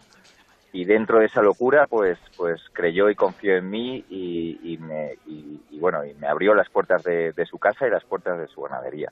[0.76, 5.14] Y dentro de esa locura, pues, pues creyó y confió en mí y, y me,
[5.26, 8.38] y, y bueno, y me abrió las puertas de, de su casa y las puertas
[8.38, 9.10] de su ganadería.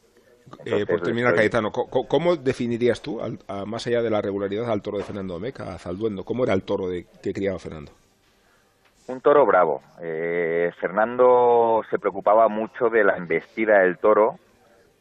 [0.66, 4.70] Eh, por terminar, estoy- Cayetano, ¿cómo, definirías tú, al- a- más allá de la regularidad,
[4.70, 6.22] al toro de Fernando Domecq, a Zalduendo?
[6.24, 7.92] ¿Cómo era el toro de, que criaba Fernando?
[9.06, 9.80] Un toro bravo.
[10.02, 14.38] Eh, Fernando se preocupaba mucho de la embestida del toro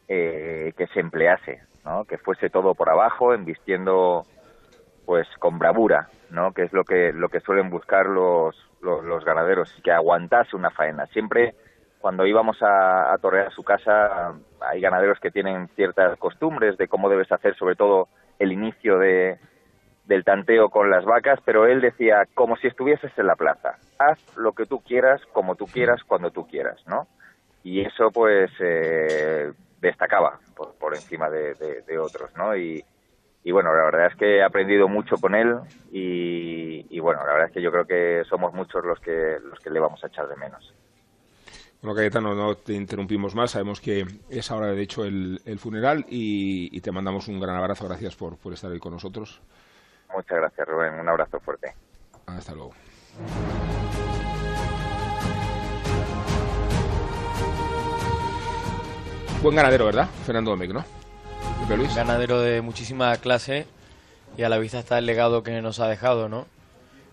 [0.08, 2.04] eh, que se emplease, ¿no?
[2.06, 4.24] que fuese todo por abajo, embistiendo
[5.06, 6.52] pues con bravura, ¿no?
[6.52, 11.06] que es lo que lo que suelen buscar los, los, ganaderos, que aguantase una faena.
[11.06, 11.54] Siempre
[12.00, 16.88] cuando íbamos a, a torear a su casa hay ganaderos que tienen ciertas costumbres de
[16.88, 18.08] cómo debes hacer, sobre todo
[18.38, 19.38] el inicio de,
[20.04, 24.18] del tanteo con las vacas, pero él decía, como si estuvieses en la plaza, haz
[24.36, 27.06] lo que tú quieras, como tú quieras, cuando tú quieras, ¿no?
[27.62, 32.54] Y eso, pues, eh, destacaba por, por encima de otros, ¿no?
[32.54, 32.84] Y,
[33.44, 35.54] y bueno, la verdad es que he aprendido mucho con él
[35.92, 39.60] y, y bueno, la verdad es que yo creo que somos muchos los que, los
[39.60, 40.74] que le vamos a echar de menos.
[41.82, 43.50] Bueno, Cayetano, no te interrumpimos más.
[43.50, 47.56] Sabemos que es ahora, de hecho, el, el funeral y, y te mandamos un gran
[47.56, 47.86] abrazo.
[47.86, 49.42] Gracias por, por estar ahí con nosotros.
[50.14, 50.94] Muchas gracias, Rubén.
[50.94, 51.74] Un abrazo fuerte.
[52.24, 52.72] Hasta luego.
[59.42, 60.08] Buen ganadero, ¿verdad?
[60.24, 61.03] Fernando Domecq, ¿no?
[61.64, 61.94] Pepe Luis.
[61.94, 63.66] Ganadero de muchísima clase
[64.36, 66.46] y a la vista está el legado que nos ha dejado, ¿no?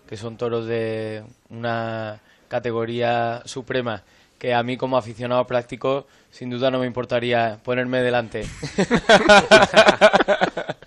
[0.06, 4.02] Que son toros de una categoría suprema
[4.38, 8.44] que a mí como aficionado práctico sin duda no me importaría ponerme delante.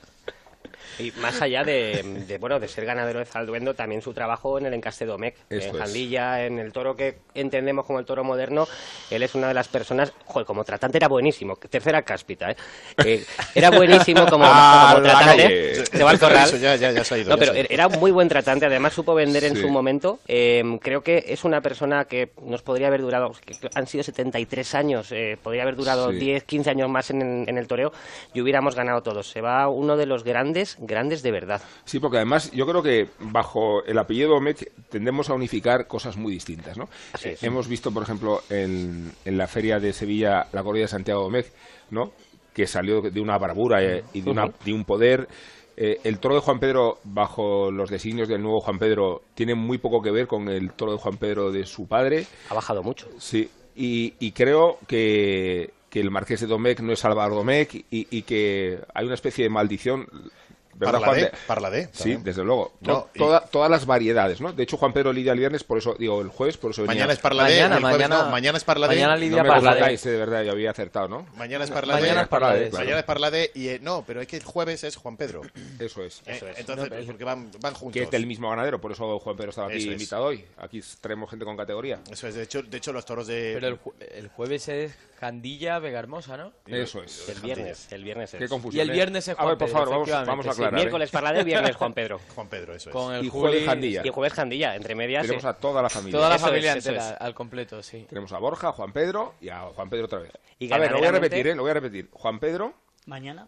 [1.00, 4.66] Y más allá de, de, bueno de ser ganadero de Zalduendo, también su trabajo en
[4.66, 5.74] el encaste Domecq, en.
[5.74, 8.68] Jandilla, en el toro que entendemos como el toro moderno,
[9.10, 12.56] él es una de las personas, joder, como tratante era buenísimo, tercera cáspita, ¿eh?
[13.06, 15.86] Eh, era buenísimo como, Ah, como tratante, calle.
[15.86, 16.48] se va al corral.
[16.48, 17.70] Eso ya- ya- ya se ha ido, No, pero se ha ido.
[17.72, 21.44] era un muy buen tratante, además supo vender en su momento, Eh, creo que es
[21.44, 25.76] una persona que nos podría haber durado, que han sido 73 años, eh, podría haber
[25.76, 26.18] durado Sí.
[26.18, 27.92] 10, 15 años más en, el- en el toreo
[28.34, 29.28] y hubiéramos ganado todos.
[29.30, 31.62] Se va uno de los grandes, grandes de verdad.
[31.84, 36.34] Sí, porque además yo creo que bajo el apellido Domecq tendemos a unificar cosas muy
[36.34, 36.90] distintas, ¿no?
[37.14, 37.44] Así es.
[37.44, 41.48] Hemos visto, por ejemplo, en, en la feria de Sevilla la corrida de Santiago Domecq,
[41.92, 42.12] ¿no?
[42.54, 45.28] Que salió de una bravura eh, y de, una, de un poder.
[45.78, 49.78] Eh, el toro de Juan Pedro, bajo los designios del nuevo Juan Pedro, tiene muy
[49.78, 52.26] poco que ver con el toro de Juan Pedro de su padre.
[52.50, 53.10] Ha bajado mucho.
[53.20, 57.86] Sí, y, y creo que, que el marqués de Domecq no es Álvaro Domecq y,
[57.92, 60.08] y que hay una especie de maldición.
[60.78, 61.18] ¿Verdad, Parla Juan?
[61.18, 62.74] de, de- parla de, Sí, desde luego.
[62.82, 64.52] No, y- toda- todas las variedades, ¿no?
[64.52, 66.96] De hecho, Juan Pedro lidia el viernes, por eso digo el jueves, por eso venía.
[66.96, 68.96] Mañana es Parla de, Mañana, el jueves mañana- no, mañana es Parla de.
[68.96, 69.94] mañana No lidia me Parla de.
[69.94, 71.26] eh, de verdad, yo había acertado, ¿no?
[71.38, 72.02] Mañana es Parla de.
[72.02, 72.84] Mañana es Parla de, claro.
[72.84, 75.42] Mañana es Parla de y eh, no, pero es que el jueves es Juan Pedro.
[75.80, 76.20] Eso es.
[76.26, 76.60] Eh, Eso es.
[76.60, 77.94] Entonces, porque van, van juntos.
[77.94, 79.94] Que es del mismo ganadero, por eso Juan Pedro estaba aquí Eso es.
[79.94, 80.44] invitado hoy.
[80.58, 82.02] Aquí traemos gente con categoría.
[82.12, 83.80] Eso es, de hecho, de hecho los toros de Pero el,
[84.16, 84.94] el jueves es
[85.26, 86.54] Jandilla, Vega Hermosa, ¿no?
[86.68, 87.28] Eso es.
[87.30, 88.40] El viernes, el viernes es.
[88.40, 88.78] Qué confusión.
[88.78, 88.94] Y el ¿eh?
[88.94, 90.56] viernes es A ver, Juan por Pedro, favor, vamos, vamos a sí.
[90.56, 90.74] aclarar.
[90.74, 90.82] ¿eh?
[90.84, 92.20] Miércoles Parla de, viernes Juan Pedro.
[92.36, 92.94] Juan Pedro, eso es.
[92.94, 94.02] Con el Y jueves Juli- Jandilla.
[94.06, 95.24] Y jueves Jandilla, entre medias.
[95.24, 95.48] Tenemos sí.
[95.48, 96.18] a toda la familia.
[96.20, 97.22] Toda la Eso familia entera, es.
[97.22, 98.06] al completo, sí.
[98.08, 100.32] Tenemos a Borja, a Juan Pedro y a Juan Pedro otra vez.
[100.60, 101.56] Y a ver, lo voy a repetir, ¿eh?
[101.56, 102.10] Lo voy a repetir.
[102.12, 102.74] Juan Pedro,
[103.08, 103.48] Mañana.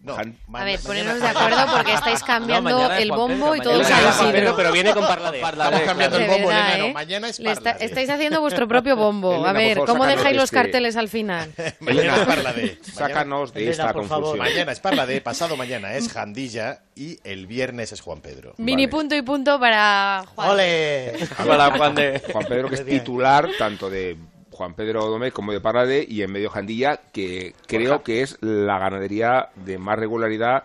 [0.00, 4.30] No, A ver, ponernos de acuerdo porque estáis cambiando el Pedro, bombo y todo San.
[4.32, 5.40] Pedro, pero viene con Parla de.
[5.40, 6.92] Parla Estamos cambiando De el bombo, verdad, Elena, no, ¿eh?
[6.94, 9.32] mañana es está- estáis haciendo vuestro propio bombo.
[9.34, 11.52] Elena, a ver, favor, ¿cómo dejáis de los este- carteles al final?
[11.80, 12.78] Mañana es Elena, Parla de.
[12.94, 14.08] sácanos de Elena, esta favor.
[14.08, 14.38] confusión.
[14.38, 18.54] Mañana es Parla de, pasado mañana es Jandilla y el viernes es Juan Pedro.
[18.58, 18.88] Mini Vale.
[18.96, 20.50] punto y punto para Juan.
[20.50, 21.12] ¡Ole!
[21.44, 22.22] Para Juan de...
[22.32, 24.16] Juan Pedro, que es titular tanto de
[24.58, 28.78] Juan Pedro Domecq como de Parade y en medio Jandilla, que creo que es la
[28.80, 30.64] ganadería de más regularidad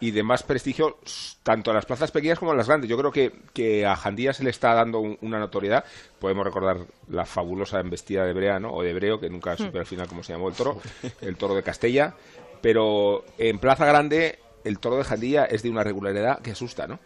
[0.00, 0.98] y de más prestigio
[1.42, 2.90] tanto en las plazas pequeñas como en las grandes.
[2.90, 5.84] Yo creo que, que a Jandilla se le está dando un- una notoriedad.
[6.18, 6.78] Podemos recordar
[7.08, 8.72] la fabulosa embestida de Brea, ¿no?
[8.72, 10.80] O de Breo, que nunca supe al final cómo se llamó el toro,
[11.20, 12.14] el toro de Castella.
[12.62, 16.98] Pero en Plaza Grande, el toro de Jandilla es de una regularidad que asusta, ¿no?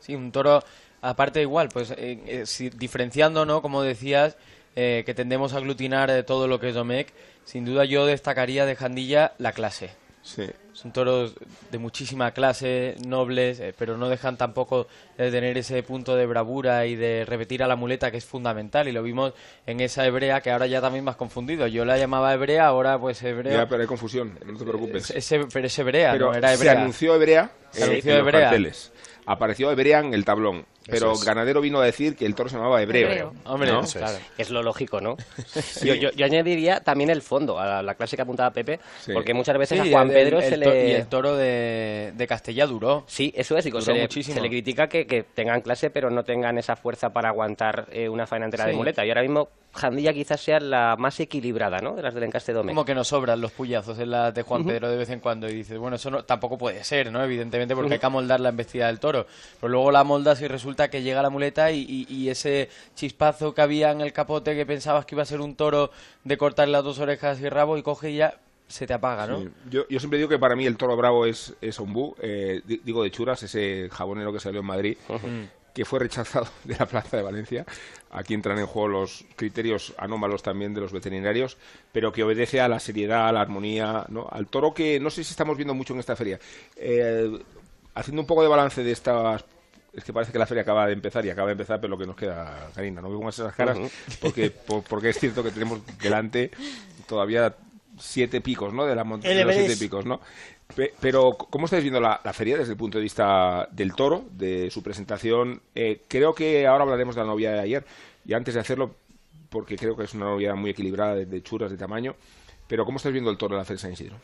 [0.00, 0.62] Sí, un toro,
[1.02, 3.62] aparte igual, pues eh, eh, si- diferenciando, ¿no?
[3.62, 4.36] Como decías,
[4.76, 7.08] eh, que tendemos a aglutinar eh, todo lo que es Domecq,
[7.44, 9.90] sin duda yo destacaría de Jandilla la clase.
[10.22, 10.42] Sí.
[10.72, 11.34] Son toros
[11.70, 16.84] de muchísima clase, nobles, eh, pero no dejan tampoco de tener ese punto de bravura
[16.84, 18.88] y de repetir a la muleta que es fundamental.
[18.88, 19.32] Y lo vimos
[19.66, 21.66] en esa hebrea que ahora ya también más confundido.
[21.68, 23.52] Yo la llamaba hebrea, ahora pues hebrea.
[23.54, 25.10] Ya, pero hay confusión, no te preocupes.
[25.12, 26.72] Es- es- pero es hebrea, Pero no era se hebrea.
[26.72, 28.92] anunció hebrea, Se eh, anunció en los carteles.
[29.26, 30.66] Apareció hebrea en el tablón.
[30.88, 31.24] Pero es.
[31.24, 33.08] Ganadero vino a decir que el toro se llamaba hebreo.
[33.08, 33.32] Hebreo.
[33.44, 33.82] Hombre, ¿no?
[33.82, 34.18] claro.
[34.38, 35.16] Es lo lógico, ¿no?
[35.84, 39.12] yo, yo- yo añadiría también el fondo, a la, la clase que apuntaba Pepe, Sí.
[39.12, 40.88] porque muchas veces Sí, a Juan el- Pedro el se to- le...
[40.88, 43.04] Y el toro de, de Castella duró.
[43.06, 46.10] Sí, eso es, y Duró se le, se le critica que, que tengan clase pero
[46.10, 48.76] no tengan esa fuerza para aguantar eh, una faena entera de Sí.
[48.76, 49.04] muleta.
[49.04, 51.94] Y ahora mismo Jandilla quizás sea la más equilibrada, ¿no?
[51.94, 52.70] De las del encaste Domecq.
[52.74, 54.64] Como que nos sobran los puyazos en la de Juan.
[54.64, 57.22] Pedro de vez en cuando y dices, bueno, eso no, tampoco puede ser, ¿no?
[57.22, 59.26] Evidentemente porque hay que amoldar la embestida del toro.
[59.60, 63.54] Pero luego la moldas y resulta que llega la muleta y, y- y ese chispazo
[63.54, 65.90] que había en el capote que pensabas que iba a ser un toro
[66.24, 69.40] de cortar las dos orejas y rabo y coge y ya se te apaga, ¿no?
[69.42, 69.48] Sí.
[69.70, 72.80] Yo, yo siempre digo que para mí el toro bravo es, es Ombú, eh, di-
[72.84, 74.96] digo de Churas, ese jabonero que salió en Madrid,
[75.72, 77.64] que fue rechazado de la Plaza de Valencia.
[78.10, 81.58] Aquí entran en juego los criterios anómalos también de los veterinarios,
[81.92, 84.26] pero que obedece a la seriedad, a la armonía, ¿no?
[84.30, 86.40] al toro que no sé si estamos viendo mucho en esta feria.
[86.76, 87.38] Eh,
[87.94, 89.44] haciendo un poco de balance de estas
[89.96, 91.98] es que parece que la feria acaba de empezar y acaba de empezar, pero lo
[91.98, 93.78] que nos queda, Karina, no me pongas esas caras,
[94.20, 96.50] porque, por- porque es cierto que tenemos delante
[97.08, 97.54] todavía
[97.98, 98.84] siete picos, ¿no?
[98.84, 100.20] De, la mon- El de los siete picos, ¿no?
[100.74, 104.24] Pe- Pero, ¿cómo estáis viendo la, la feria desde el punto de vista del toro,
[104.32, 105.62] de su presentación?
[105.74, 107.86] Eh, creo que ahora hablaremos de la novia de ayer,
[108.26, 108.94] y antes de hacerlo,
[109.48, 112.16] porque creo que es una novia muy equilibrada, de, de churas, de tamaño,
[112.66, 114.16] pero ¿cómo estáis viendo el toro de la feria de San Isidro?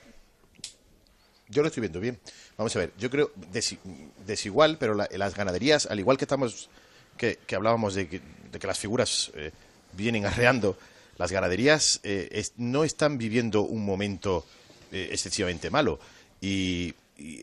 [1.53, 2.19] Yo lo estoy viendo bien.
[2.57, 3.79] Vamos a ver, yo creo desi-
[4.27, 6.69] desigual, pero la- las ganaderías, al igual que estamos
[7.17, 8.21] que, hablábamos de que,
[8.67, 9.53] las figuras eh,
[9.93, 10.77] vienen arreando,
[11.19, 14.45] las ganaderías eh, no están viviendo un momento
[14.91, 16.01] eh, excesivamente malo.
[16.41, 16.95] Y,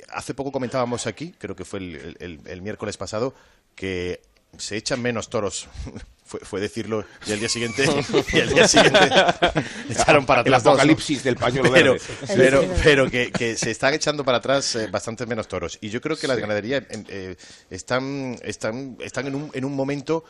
[0.09, 3.33] hace poco comentábamos aquí, creo que fue el- el miércoles pasado,
[3.75, 4.19] que
[4.57, 5.67] se echan menos toros.
[6.29, 7.83] fue, fue decirlo y al día siguiente
[8.33, 8.99] y al día siguiente
[9.89, 10.79] echaron para El atrás dos, ¿no?
[10.81, 12.05] apocalipsis del pañuelo pero, verde.
[12.35, 15.79] pero, pero que, que se están echando para atrás eh, bastantes menos toros.
[15.81, 17.35] Y yo creo que las ganaderías eh,
[17.71, 20.23] están, están, están en, un, en un momento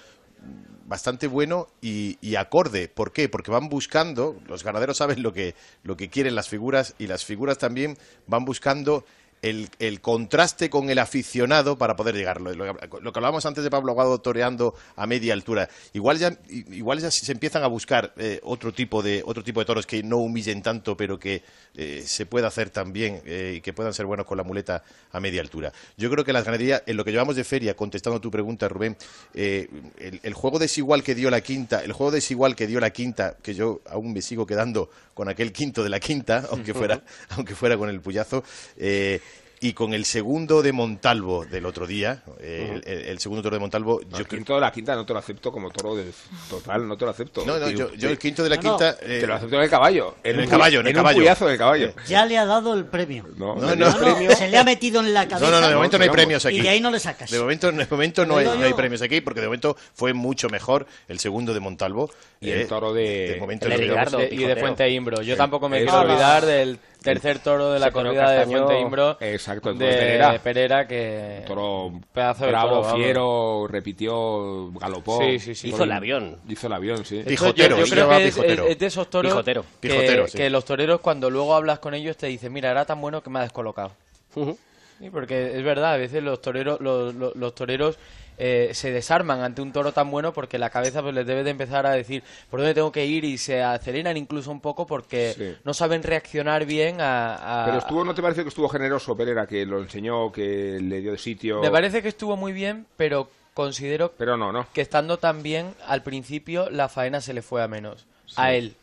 [0.86, 2.88] bastante bueno y, y acorde.
[2.88, 3.28] ¿Por qué?
[3.28, 5.54] Porque van buscando, los ganaderos saben lo que,
[5.84, 9.06] lo que quieren las figuras y las figuras también van buscando
[9.42, 12.42] el, el contraste con el aficionado para poder llegar.
[12.42, 15.70] Lo, que hablábamos antes de Pablo Aguado toreando a media altura.
[15.94, 19.66] Igual ya, igual ya se empiezan a buscar eh, otro, tipo de, otro tipo de
[19.66, 21.44] toros que no humillen tanto, pero que
[21.76, 25.20] eh, se pueda hacer también eh, y que puedan ser buenos con la muleta a
[25.20, 25.72] media altura.
[25.98, 28.98] Yo creo que las ganaderías, en lo que llevamos de feria, contestando tu pregunta, Rubén,
[29.34, 33.54] el juego desigual que dio la quinta, el juego desigual que dio la quinta, que
[33.54, 37.76] yo aún me sigo quedando con aquel quinto de la quinta, aunque fuera, aunque fuera
[37.76, 38.42] con el puyazo,
[38.78, 39.20] eh,
[39.62, 43.60] y con el segundo de Montalvo del otro día, eh, el, el segundo toro de
[43.60, 46.12] Montalvo, Yo el quinto de la quinta no te lo acepto como toro de
[46.50, 47.46] total, no te lo acepto.
[47.46, 48.70] No, no, Tío, yo- el quinto de la No, no.
[48.78, 50.16] quinta, eh, te lo acepto en el caballo.
[50.24, 51.20] en un el caballo, en el caballo.
[51.20, 51.94] un del caballo.
[52.08, 53.26] Ya le ha dado el premio.
[53.36, 54.32] No, No, no, No, premio.
[54.36, 55.46] se le ha metido en la cabeza.
[55.46, 56.58] No, no, no, de momento no hay premios aquí.
[56.58, 57.30] Y de ahí no le sacas.
[57.30, 60.86] De momento, de momento no, hay, no premios aquí, porque de momento fue mucho mejor
[61.08, 62.10] el segundo de Montalvo.
[62.40, 64.20] Y el Eh, toro de- momento el de Ricardo.
[64.24, 64.56] Y de.
[64.56, 65.22] Fuente Imbro.
[65.22, 68.46] Yo tampoco me quiero olvidar del tercer toro de la corrida de.
[68.46, 69.18] Fuente Imbro.
[69.22, 70.40] Exacto, el de de Pereira.
[70.44, 71.44] Pereira, que...
[71.48, 75.20] Toro Pedazo de bravo, toro, fiero, repitió, galopó.
[75.22, 75.70] Sí, sí, sí.
[75.70, 76.38] Hizo el avión.
[76.48, 77.24] Hizo el avión, sí.
[77.26, 78.64] Pijotero, yo, yo se creo llama que es, pijotero.
[78.66, 79.62] es- es de esos toros Pijotero.
[79.82, 80.38] que, Pijotero, sí.
[80.38, 83.30] que los toreros cuando luego hablas con ellos te dicen, mira, era tan bueno que
[83.30, 83.92] me ha descolocado.
[84.34, 87.98] Sí, porque es verdad, a veces los toreros, los, los- los toreros
[88.42, 91.50] eh, se desarman ante un toro tan bueno porque la cabeza pues les debe de
[91.52, 95.34] empezar a decir por dónde tengo que ir y se aceleran incluso un poco porque
[95.38, 95.56] Sí.
[95.66, 97.64] no saben reaccionar bien a...
[97.64, 101.02] a- Pero estuvo, ¿no te parece que estuvo generoso Pereira, que lo enseñó, que le
[101.02, 101.60] dio de sitio?
[101.62, 104.68] Me parece que estuvo muy bien, pero considero Pero no, no.
[104.74, 108.06] que estando tan bien, al principio la faena se le fue a menos.
[108.38, 108.74] A él.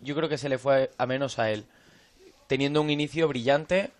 [0.00, 1.64] Yo creo que se le fue a menos a él.
[2.46, 3.90] Teniendo un inicio brillante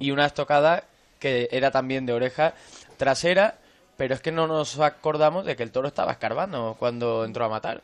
[0.00, 0.82] y una estocada
[1.20, 2.54] que era también de oreja
[2.96, 3.58] trasera,
[3.96, 7.48] pero es que no nos acordamos de que el toro estaba escarbando cuando entró a
[7.48, 7.82] matar.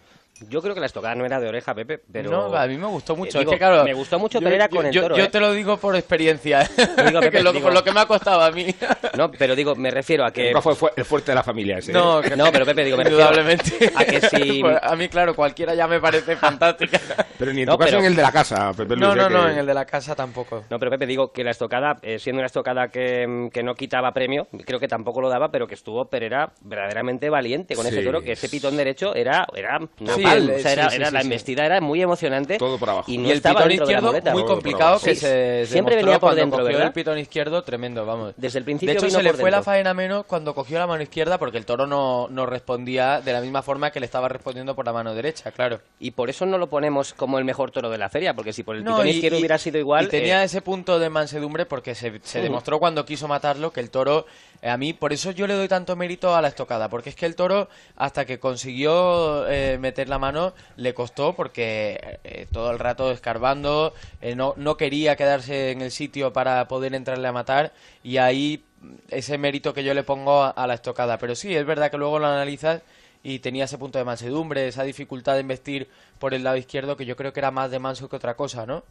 [0.49, 2.31] Yo creo que la estocada no era de oreja, Pepe, pero...
[2.31, 3.39] No, a mí me gustó mucho.
[3.39, 5.17] Eh, es digo, que, claro, me gustó mucho yo- Pereira yo- con el yo- toro,
[5.17, 5.29] Yo ¿eh?
[5.29, 6.69] te lo digo por experiencia,
[7.07, 8.75] digo, Pepe, que lo- digo- por lo que me ha costado a mí.
[9.17, 10.53] No, pero digo, me refiero a que...
[10.53, 11.91] Nunca fue, el fuerte de la familia ese.
[11.91, 11.95] ¿eh?
[11.95, 13.93] No, que- No, pero Pepe, digo, me refiero indudablemente.
[13.95, 14.61] a que si...
[14.63, 16.99] Pues a mí, claro, cualquiera ya me parece fantástica.
[17.39, 19.01] Pero ni en No, tu caso pero- en el de la casa, Pepe Luis.
[19.01, 20.65] No, no, no, que- en el de la casa tampoco.
[20.71, 23.75] No, pero Pepe, digo que la estocada, eh, siendo una estocada que, mm, que no
[23.75, 28.03] quitaba premio, creo que tampoco lo daba, pero que estuvo Pereira verdaderamente valiente con ese
[28.03, 29.47] toro, que ese pitón derecho era...
[29.55, 30.51] era no, Sí, total.
[30.51, 31.27] el- o sea, era, sí, sí, era- sí, la sí.
[31.27, 32.59] embestida era muy emocionante.
[32.59, 33.11] Todo por abajo.
[33.11, 34.33] Y, no y el pitón de izquierdo muleta.
[34.33, 36.87] muy complicado que Sí, se, se siempre venía por cuando dentro, cogió ¿verdad?
[36.89, 39.63] el pitón izquierdo tremendo vamos Desde el de principio hecho vino se le fue la
[39.63, 43.41] faena menos cuando cogió la mano izquierda porque el toro no, no respondía de la
[43.41, 46.59] misma forma que le estaba respondiendo por la mano derecha claro Y por eso no
[46.59, 49.07] lo ponemos como el mejor toro de la feria, porque si por el No, pitón
[49.09, 50.05] y- izquierdo y- hubiera sido igual...
[50.07, 52.45] Y tenía eh, ese punto de mansedumbre porque se, se Ujú.
[52.45, 54.27] demostró cuando quiso matarlo que el toro,
[54.71, 57.27] a mí, por eso yo le doy tanto mérito a la estocada, porque es que
[57.27, 62.79] el toro, hasta que consiguió eh, meter la mano, le costó porque eh, todo el
[62.79, 67.73] rato escarbando, eh, no, no quería quedarse en el sitio para poder entrarle a matar,
[68.05, 71.19] y ahí mm, ese mérito que yo le pongo a, a la estocada.
[71.19, 72.83] Pero sí, es verdad que luego lo analizas
[73.25, 75.89] y tenía ese punto de mansedumbre, esa dificultad de investir
[76.21, 78.65] por el lado izquierdo que yo creo que era más de manso que otra cosa,
[78.67, 78.85] ¿no?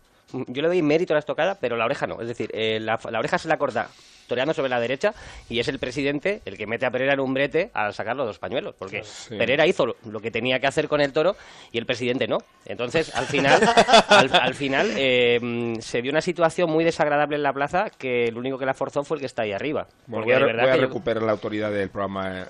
[0.47, 2.21] Yo le doy mérito a la estocada, pero la oreja no.
[2.21, 3.89] Es decir, eh, la, la oreja se la corta
[4.53, 5.13] sobre la derecha
[5.49, 8.25] y es el presidente el que mete a Pereira en un brete al sacar los
[8.27, 8.75] dos pañuelos.
[8.77, 9.35] Porque Sí.
[9.37, 11.35] Pereira hizo lo, lo que tenía que hacer con el toro
[11.71, 12.37] y el presidente no.
[12.65, 13.61] Entonces, al final,
[14.07, 18.37] al, al final eh, se vio una situación muy desagradable en la plaza que el
[18.37, 19.87] único que la forzó fue el que está ahí arriba.
[20.07, 21.89] Bueno, Porque voy a, de re- verdad voy a que yo- recuperar la autoridad del
[21.89, 22.45] programa, eh,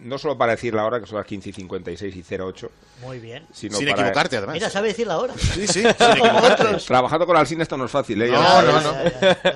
[0.00, 2.70] no solo para decir la hora, que son las 15 y 56 y 08,
[3.02, 3.46] Muy bien.
[3.52, 4.54] sino Sin para- equivocarte, además.
[4.54, 5.34] Mira, sabe decir la hora.
[5.36, 6.64] Sí, sí, sin equivocarte.
[6.86, 8.28] Trabajando con Alsina esto no es fácil, ¿eh?
[8.30, 8.92] No, no, no.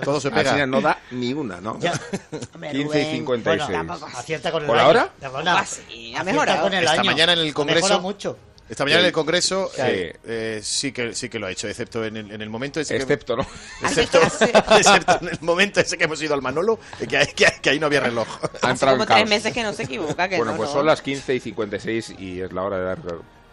[0.02, 0.50] Todo se pega.
[0.50, 1.78] Alsina no da ni una, ¿no?
[1.80, 1.92] Ya.
[2.54, 3.68] Hombre, 15 y Rubén, 56.
[3.68, 4.90] bueno, acierta con el ¿Con la año.
[4.90, 5.12] hora?
[5.20, 6.62] Perdona, Ah, sí, ha mejorado.
[6.62, 7.04] con el Esta año.
[7.04, 8.38] mañana en el Congreso- mucho.
[8.68, 9.82] Esta mañana en el Congreso Sí.
[9.84, 12.80] eh, eh, sí que sí que lo ha hecho, excepto en el, en el momento
[12.80, 13.46] ese que- Excepto, ¿no?
[13.82, 14.18] excepto,
[14.78, 17.78] excepto en el momento ese que hemos ido al Manolo, que, ahí- que, que ahí
[17.78, 18.26] no había reloj.
[18.42, 20.26] Ha Hace entrado como en tres meses que no se equivoca.
[20.28, 20.76] Que Bueno, no, pues no.
[20.76, 22.98] son las 15 y 56 y es la hora de dar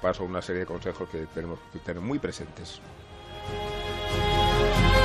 [0.02, 2.80] paso a una serie de consejos que tenemos que tener muy presentes.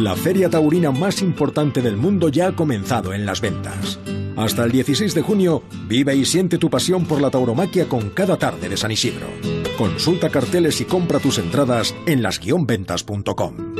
[0.00, 3.98] La feria taurina más importante del mundo ya ha comenzado en las ventas.
[4.34, 8.38] Hasta el 16 de junio, vive y siente tu pasión por la tauromaquia con cada
[8.38, 9.26] tarde de San Isidro.
[9.76, 13.79] Consulta carteles y compra tus entradas en las-ventas.com.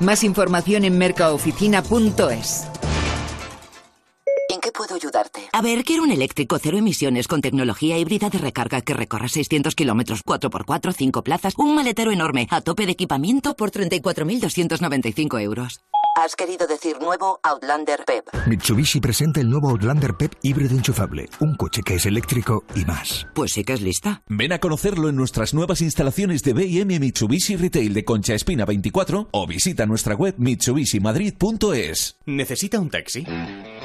[0.00, 2.66] Más información en mercaoficina.es.
[4.48, 5.48] ¿En qué puedo ayudarte?
[5.52, 9.76] A ver, quiero un eléctrico cero emisiones con tecnología híbrida de recarga que recorra 600
[9.76, 15.80] kilómetros, 4x4, 5 plazas, un maletero enorme, a tope de equipamiento por 34.295 euros.
[16.16, 18.46] Has querido decir nuevo Outlander PEP.
[18.46, 23.28] Mitsubishi presenta el nuevo Outlander PEP híbrido enchufable, un coche que es eléctrico y más.
[23.32, 24.20] Pues sí que es lista.
[24.28, 29.28] Ven a conocerlo en nuestras nuevas instalaciones de B&M Mitsubishi Retail de Concha Espina 24
[29.30, 32.16] o visita nuestra web mitsubishimadrid.es.
[32.26, 33.24] ¿Necesita un taxi?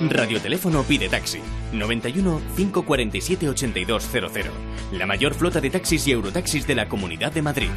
[0.02, 1.40] Radioteléfono pide taxi.
[1.74, 4.52] 91 547 8200.
[4.94, 7.70] La mayor flota de taxis y eurotaxis de la Comunidad de Madrid.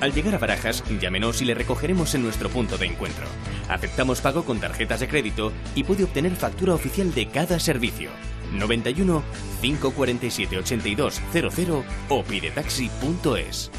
[0.00, 3.24] Al llegar a Barajas, llámenos y le recogeremos en nuestro punto de encuentro.
[3.68, 8.10] Aceptamos pago con tarjetas de crédito y puede obtener factura oficial de cada servicio.
[8.52, 9.22] 91
[9.60, 13.70] 547 8200 o pidetaxi.es.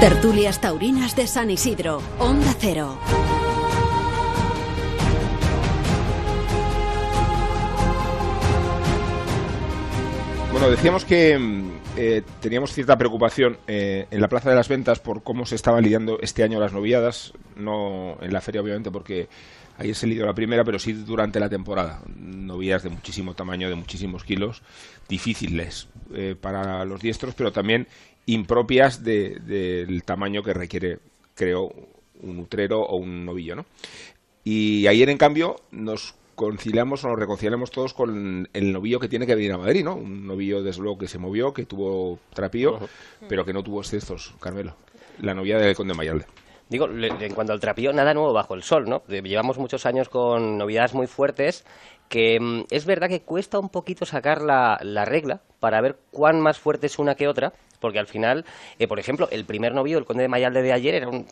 [0.00, 2.98] Tertulias Taurinas de San Isidro, Onda Cero.
[10.58, 14.98] Bueno, decíamos que mm, eh, teníamos cierta preocupación eh, en la Plaza de las Ventas
[15.00, 19.28] por cómo se estaban lidiando este año las noviadas, no en la feria obviamente porque
[19.76, 22.00] ayer se lidió la primera, pero sí durante la temporada.
[22.16, 24.62] Noviadas de muchísimo tamaño, de muchísimos kilos,
[25.10, 27.86] difíciles eh, para los diestros, pero también
[28.24, 31.00] impropias de- del tamaño que requiere,
[31.34, 31.70] creo,
[32.22, 33.66] un utrero o un novillo, ¿no?
[34.42, 39.26] Y ayer, en cambio, nos conciliamos o nos reconciliamos todos con el novillo que tiene
[39.26, 39.96] que venir a Madrid, ¿no?
[39.96, 42.78] Un novillo, desde luego, que se movió, que tuvo trapío,
[43.28, 44.76] pero que no tuvo excesos, Carmelo.
[45.20, 46.26] La novia del Conde Mayalde.
[46.68, 49.02] Digo, en cuanto al trapío, nada nuevo bajo el sol, ¿no?
[49.06, 51.64] Llevamos muchos años con novedades muy fuertes
[52.08, 56.40] que mm, es verdad que cuesta un poquito sacar la, la regla para ver cuán
[56.40, 57.52] más fuerte es una que otra,
[57.86, 58.44] porque al final,
[58.80, 61.24] eh, por ejemplo, el primer novio, el conde de Mayalde de ayer, era un,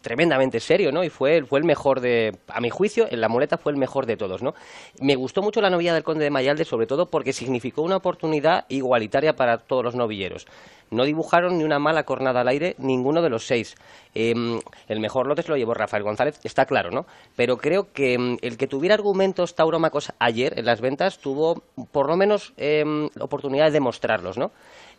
[0.00, 1.04] tremendamente serio, ¿no?
[1.04, 4.06] Y fue, fue el mejor de, a mi juicio, en la muleta fue el mejor
[4.06, 4.54] de todos, ¿no?
[4.98, 8.64] Me gustó mucho la novia del conde de Mayalde, sobre todo porque significó una oportunidad
[8.70, 10.46] igualitaria para todos los novilleros.
[10.90, 13.76] No dibujaron ni una mala cornada al aire ninguno de los seis.
[14.14, 17.04] Em, el mejor lote lo llevó Rafael González, está claro, ¿no?
[17.36, 22.08] Pero creo que em, el que tuviera argumentos tauromacos ayer en las ventas tuvo por
[22.08, 24.50] lo menos la oportunidad de demostrarlos, ¿no?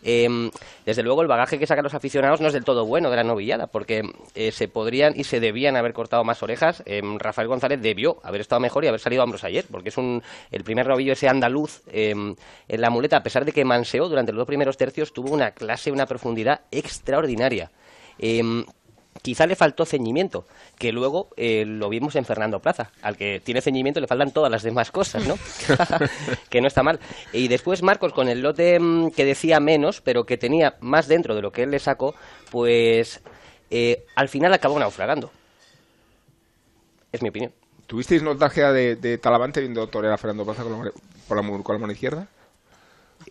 [0.03, 0.49] Em,
[0.85, 3.23] desde luego el bagaje que sacan los aficionados no es del todo bueno de la
[3.23, 4.03] novillada, porque
[4.35, 6.83] eh, se podrían y se debían haber cortado más orejas.
[6.85, 9.97] Em, Rafael González debió haber estado mejor y haber salido a hombros ayer, porque es
[9.97, 10.21] un,
[10.51, 12.35] el primer novillo ese andaluz em,
[12.67, 15.51] en la muleta, a pesar de que manseó durante los dos primeros tercios, tuvo una
[15.51, 17.71] clase, una profundidad extraordinaria.
[19.21, 20.45] Quizá le faltó ceñimiento,
[20.79, 22.91] que luego eh, lo vimos en Fernando Plaza.
[23.01, 25.35] Al que tiene ceñimiento le faltan todas las demás cosas, ¿no?
[26.49, 26.99] que no está mal.
[27.33, 31.35] Y después Marcos, con el lote mm, que decía menos, pero que tenía más dentro
[31.35, 32.15] de lo que él le sacó,
[32.49, 33.21] pues
[33.69, 35.31] eh, al final acabó naufragando.
[37.11, 37.51] Es mi opinión.
[37.85, 40.91] ¿Tuvisteis nostalgia de, de Talavante viendo torear a Fernando Plaza con la,
[41.27, 42.27] con la, con la mano izquierda?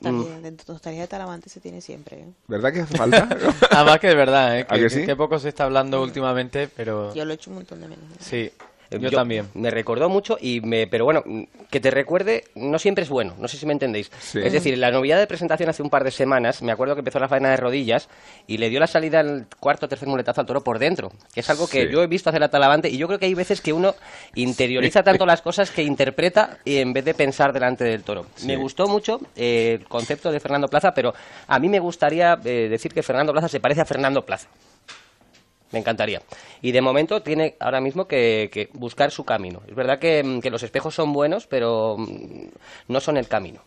[0.01, 2.21] También, de nostalgia de Talavante se tiene siempre.
[2.21, 2.33] ¿eh?
[2.49, 3.29] ¿Verdad que hace falta?
[3.71, 4.67] Además que es verdad, ¿eh?
[4.69, 5.07] ¿A que, que sí?
[5.07, 7.15] que poco se está hablando últimamente, pero...
[7.15, 8.05] Yo lo he hecho un montón de menos.
[8.19, 8.51] Sí,
[8.91, 9.47] Yo, también.
[9.55, 11.23] Me recordó mucho, y me, pero bueno,
[11.71, 14.11] que te recuerde no siempre es bueno, no sé si me entendéis.
[14.35, 17.19] Es decir, la novedad de presentación hace un par de semanas, me acuerdo que empezó
[17.21, 18.09] la faena de rodillas
[18.47, 21.41] y le dio la salida al cuarto o tercer muletazo al toro por dentro, que
[21.41, 21.93] es algo que Sí.
[21.93, 23.95] yo he visto hacer a Talavante y yo creo que hay veces que uno
[24.35, 28.27] interioriza tanto las cosas que interpreta y en vez de pensar delante del toro.
[28.35, 28.47] Sí.
[28.47, 31.15] Me gustó mucho eh, el concepto de Fernando Plaza, pero
[31.47, 34.49] a mí me gustaría eh, decir que Fernando Plaza se parece a Fernando Plaza.
[35.73, 36.21] Me encantaría.
[36.63, 39.63] Y de momento tiene ahora mismo que, que buscar su camino.
[39.69, 42.47] Es verdad que, mm, que los espejos son buenos, pero mm,
[42.89, 43.61] no son el camino.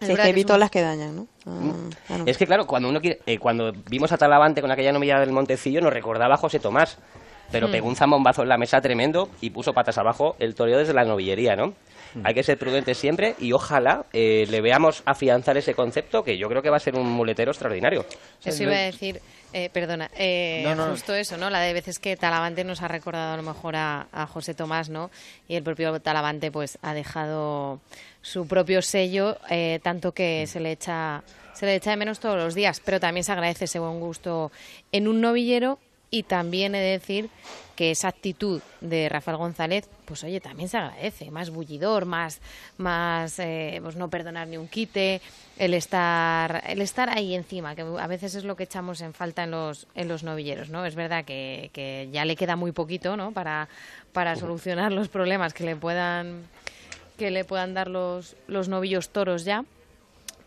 [0.00, 1.26] Sí, es que he visto las que dañan, ¿no?
[1.44, 1.72] Ah,
[2.10, 2.24] ah, no.
[2.26, 5.32] Es que claro, cuando uno quiere, eh, cuando vimos a Talavante con aquella novilla del
[5.32, 6.98] Montecillo, nos recordaba a José Tomás.
[7.50, 7.70] Pero Mm.
[7.72, 11.04] pegó un zambombazo en la mesa tremendo y puso patas abajo el toreo desde la
[11.04, 11.72] novillería, ¿no?
[12.24, 16.48] Hay que ser prudente siempre y ojalá eh, le veamos afianzar ese concepto que yo
[16.48, 18.04] creo que va a ser un muletero extraordinario.
[18.44, 19.20] Eso iba a decir,
[19.52, 20.90] eh, perdona, eh, No, no.
[20.90, 21.50] justo eso, ¿no?
[21.50, 24.88] La de veces que Talavante nos ha recordado a lo mejor a, a José Tomás,
[24.88, 25.10] ¿no?
[25.48, 27.80] Y el propio Talavante, pues, ha dejado
[28.22, 31.22] su propio sello, eh, tanto que se le echa
[31.54, 34.52] se le echa de menos todos los días, pero también se agradece ese buen gusto
[34.92, 37.30] en un novillero y también he de decir
[37.78, 42.40] que esa actitud de Rafael González, pues oye, también se agradece, más bullidor, más,
[42.76, 45.20] más eh, pues no perdonar ni un quite,
[45.58, 49.44] el estar, el estar ahí encima, que a veces es lo que echamos en falta
[49.44, 50.84] en los, en los novilleros, ¿no?
[50.84, 53.30] Es verdad que, que ya le queda muy poquito, ¿no?
[53.30, 53.68] Para,
[54.12, 56.48] para solucionar los problemas que le puedan,
[57.16, 59.64] que le puedan dar los, los novillos toros ya.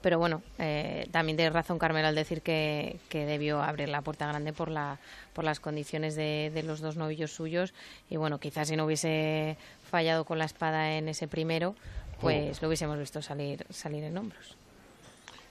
[0.02, 4.28] Pero bueno, eh, también tiene razón Carmelo al decir que, que debió abrir la puerta
[4.28, 5.00] grande por, la,
[5.34, 7.74] por las condiciones de, de los dos novillos suyos.
[8.10, 11.76] Y bueno, quizás si no hubiese fallado con la espada en ese primero,
[12.20, 14.58] pues lo hubiésemos visto salir, salir en hombros.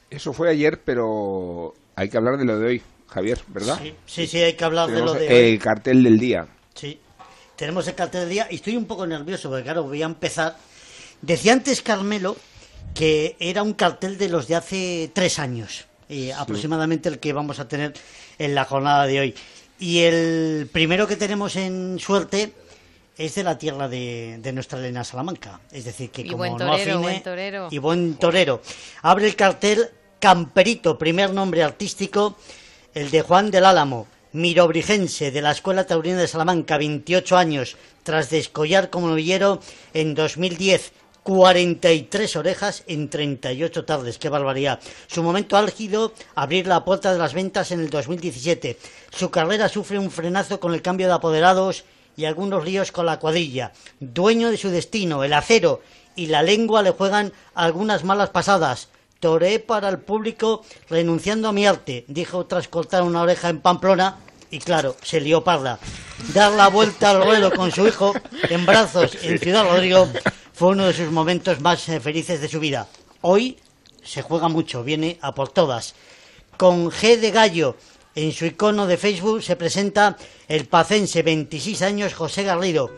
[0.08, 3.78] Eso fue ayer, pero hay que hablar de lo de hoy, Javier, ¿verdad?
[3.80, 5.52] Sí, sí, sí, hay que hablar de lo de hoy.
[5.52, 6.46] El cartel del día.
[6.74, 6.98] Sí,
[7.54, 10.56] tenemos el cartel del día y estoy un poco nervioso porque, claro, voy a empezar.
[11.22, 12.36] Decía antes Carmelo
[12.94, 17.58] que era un cartel de los de hace tres años, eh, aproximadamente el que vamos
[17.60, 17.94] a tener
[18.38, 19.34] en la jornada de hoy.
[19.78, 22.52] Y el primero que tenemos en suerte
[23.16, 25.60] es de la tierra de, de nuestra Elena Salamanca.
[25.72, 27.68] Es decir, que Y como buen no torero, afine- buen torero.
[27.70, 28.62] y buen torero.
[29.02, 29.88] Abre el cartel
[30.18, 32.36] Camperito, primer nombre artístico,
[32.94, 38.28] el de Juan del Álamo, mirobrigense de la Escuela Taurina de Salamanca, 28 años, tras
[38.30, 39.60] descollar como novillero
[39.94, 40.92] en 2010.
[41.22, 44.80] 43 orejas en 38 tardes, qué barbaridad.
[45.06, 48.78] Su momento álgido, abrir la puerta de las ventas en el 2017.
[49.10, 51.84] Su carrera sufre un frenazo con el cambio de apoderados
[52.16, 53.72] y algunos líos con la cuadrilla.
[53.98, 55.82] Dueño de su destino, el acero
[56.16, 58.88] y la lengua le juegan algunas malas pasadas.
[59.20, 64.16] Toré para el público renunciando a mi arte, dijo tras cortar una oreja en Pamplona
[64.50, 65.78] y claro, se lió parda.
[66.34, 68.14] Dar la vuelta al ruedo con su hijo
[68.48, 70.08] en brazos en Ciudad Rodrigo
[70.60, 72.86] fue uno de sus momentos más eh, felices de su vida.
[73.22, 73.56] Hoy
[74.04, 75.94] se juega mucho, viene a por todas.
[76.58, 77.76] Con G de Gallo
[78.14, 82.90] en su icono de Facebook se presenta el pacense 26 años José Garrido.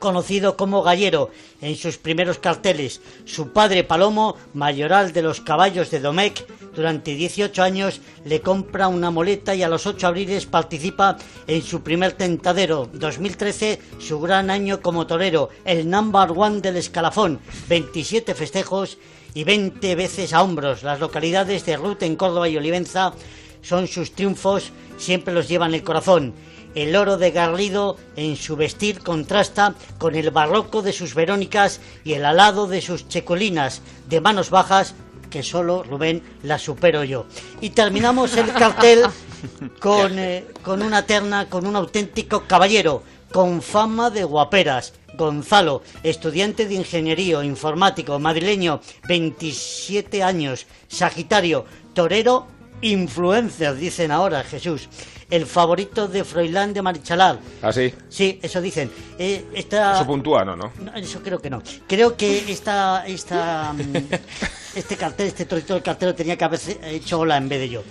[0.00, 1.30] conocido como Gallero
[1.60, 3.00] en sus primeros carteles.
[3.24, 6.44] Su padre Palomo, mayoral de los caballos de Domecq,
[6.78, 11.16] durante 18 años le compra una moleta y a los 8 abriles participa
[11.48, 12.88] en su primer tentadero.
[12.92, 17.40] 2013, su gran año como torero, el number one del escalafón.
[17.68, 18.96] 27 festejos
[19.34, 20.84] y 20 veces a hombros.
[20.84, 23.12] Las localidades de Ruth en Córdoba y Olivenza
[23.60, 26.32] son sus triunfos, siempre los llevan el corazón.
[26.76, 32.12] El oro de Garrido en su vestir contrasta con el barroco de sus Verónicas y
[32.12, 34.94] el alado de sus checolinas de manos bajas
[35.30, 37.26] que solo Rubén la supero yo.
[37.60, 39.02] Y terminamos el cartel
[39.80, 43.02] con, eh, con una terna, con un auténtico caballero,
[43.32, 44.94] con fama de guaperas.
[45.16, 52.46] Gonzalo, estudiante de ingeniería informático, madrileño, 27 años, Sagitario, torero,
[52.82, 54.88] influencer, dicen ahora, Jesús.
[55.30, 57.38] El favorito de Froilán de Marichalar.
[57.60, 57.92] ¿Ah, sí?
[58.08, 58.90] Sí, eso dicen.
[59.18, 59.96] Eh, esta...
[59.96, 60.56] Eso puntúa, ¿no?
[60.56, 60.72] ¿no?
[60.80, 61.62] No, Eso creo que no.
[61.86, 63.96] Creo que esta, esta, mm,
[64.74, 67.82] este cartel, este torito del cartero tenía que haber hecho hola en vez de yo.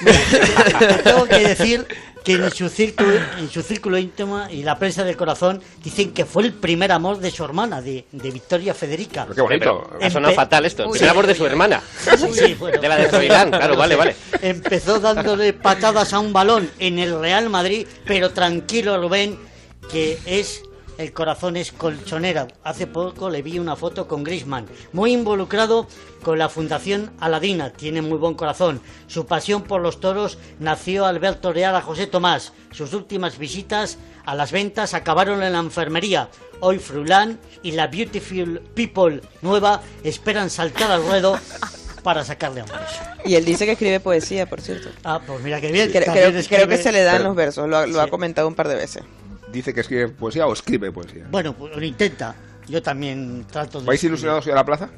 [1.04, 1.86] Tengo que decir
[2.24, 6.24] que en su círculo, en su círculo íntimo y la prensa del corazón dicen que
[6.24, 9.26] fue el primer amor de su hermana, de, de Victoria Federica.
[9.34, 9.88] qué bonito.
[9.92, 10.84] Pero ha sonado Empe- fatal esto.
[10.84, 11.80] El primer amor de su hermana.
[12.32, 12.80] Sí, bueno.
[12.80, 14.16] De la de claro, vale, vale.
[14.42, 19.38] Empezó dándole patadas a un balón en el Real Madrid, pero tranquilo Rubén,
[19.90, 20.62] que es
[20.98, 22.48] el corazón es colchonera.
[22.64, 25.86] Hace poco le vi una foto con Grisman, muy involucrado
[26.22, 28.80] con la Fundación Aladina, tiene muy buen corazón.
[29.06, 32.52] Su pasión por los toros nació al ver torear a José Tomás.
[32.72, 33.96] Sus últimas visitas
[34.26, 36.28] a las ventas acabaron en la enfermería.
[36.60, 41.38] Hoy Frulán y la Beautiful People nueva esperan saltar al ruedo
[42.02, 42.80] para sacarle hombres.
[43.24, 44.88] Y él dice que escribe poesía, por cierto.
[45.04, 45.90] Ah, pues mira qué bien.
[45.90, 48.10] Creo, creo- que se le dan Pero- los versos, lo, ha- lo ha Sí.
[48.10, 49.02] comentado un par de veces.
[49.52, 51.26] Dice que escribe poesía o escribe poesía.
[51.30, 52.34] Bueno, pues lo intenta.
[52.68, 53.86] Yo también trato de...
[53.86, 54.90] ¿Vais ilusionados hoy a la plaza?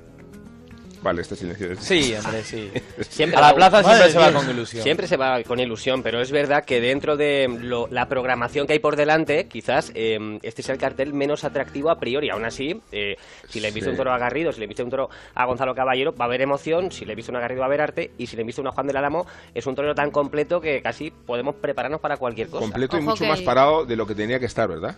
[1.03, 1.75] Vale, este silencio.
[1.77, 2.71] Sí, hombre, sí.
[3.09, 4.83] Siempre a la plaza siempre se va con ilusión.
[4.83, 8.75] Siempre se va con ilusión, pero es verdad que dentro de lo- la programación que
[8.75, 12.29] hay por delante, quizás eh, este sea el cartel menos atractivo a priori.
[12.29, 13.17] Aún así, eh,
[13.49, 13.93] si le he visto Sí.
[13.93, 16.29] un toro a Garrido, si le he visto un toro a Gonzalo Caballero, va a
[16.29, 16.93] haber emoción.
[16.93, 18.11] Si le he visto un a Garrido, va a haber arte.
[18.19, 20.61] Y si le he visto uno a Juan del Álamo, es un torero tan completo
[20.61, 22.61] que casi podemos prepararnos para cualquier cosa.
[22.61, 24.97] Completo y mucho más parado de lo que tenía que estar, ¿verdad?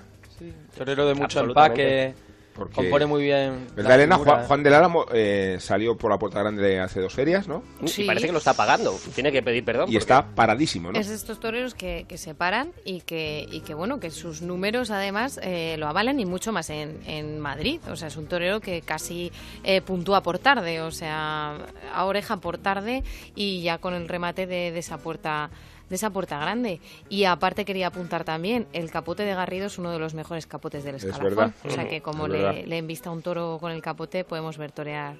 [0.76, 2.14] Torero de mucho empaque.
[2.54, 3.66] Porque- Compone muy bien.
[3.74, 4.16] ¿Verdad, la Elena?
[4.18, 7.62] Juan, Juan del Álamo eh, salió por la puerta grande hace dos ferias, ¿no?
[7.96, 8.94] Y parece que lo está pagando.
[9.14, 9.84] Tiene que pedir perdón.
[9.84, 10.98] Y porque- está paradísimo, ¿no?
[10.98, 14.42] Es de estos toreros que, que se paran y que, y que, bueno, que sus
[14.42, 17.80] números además eh, lo avalan y mucho más en, en Madrid.
[17.90, 19.32] O sea, es un torero que casi
[19.64, 21.56] eh, puntúa por tarde, o sea,
[21.94, 23.02] a oreja por tarde
[23.34, 25.50] y ya con el remate de, de esa puerta
[25.92, 26.80] de esa puerta grande.
[27.10, 30.84] Y aparte quería apuntar también, el capote de Garrido es uno de los mejores capotes
[30.84, 31.36] del Es escalafón.
[31.36, 31.54] verdad.
[31.64, 34.72] O sea que como Es le, le envista un toro con el capote, podemos ver
[34.72, 35.16] torear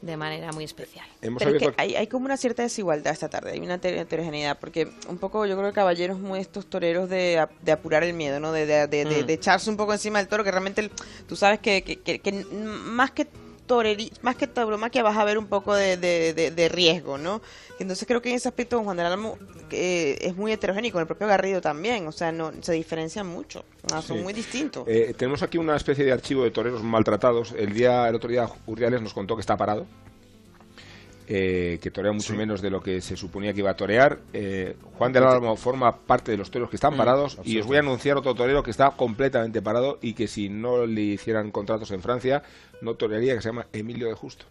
[0.00, 1.06] de manera muy especial.
[1.22, 3.96] Hemos Pero es que hay, hay como una cierta desigualdad esta tarde, hay una heter-
[3.98, 7.70] heterogeneidad, porque un poco yo creo que Caballero es muy de estos toreros de, de
[7.72, 8.50] apurar el miedo, ¿no?
[8.50, 9.26] De, de, de- de- Mm.
[9.26, 10.90] de echarse un poco encima del toro, que realmente el-
[11.28, 13.28] tú sabes que, que, que- que más que
[13.66, 17.40] toreri, más que tauromaquia vas a ver un poco de, de, de- de riesgo, ¿no?
[17.78, 19.36] Entonces creo que en ese aspecto Juan del Álamo
[19.72, 23.64] eh, es muy heterogéneo, con el propio Garrido también, o sea, no se diferencian mucho,
[23.88, 24.14] son Sí.
[24.14, 24.84] muy distintos.
[24.88, 27.52] Eh, tenemos aquí una especie de archivo de toreros maltratados.
[27.52, 29.86] El día, el otro día Urdiales nos contó que está parado.
[31.32, 34.18] eh, que torea mucho menos de lo que se suponía que iba a torear.
[34.32, 37.66] Eh, Juan del Álamo forma parte de los toreros que están Mm, parados y os
[37.66, 41.52] voy a anunciar otro torero que está completamente parado y que si no le hicieran
[41.52, 42.42] contratos en Francia
[42.82, 44.44] no torearía, que se llama Emilio de Justo.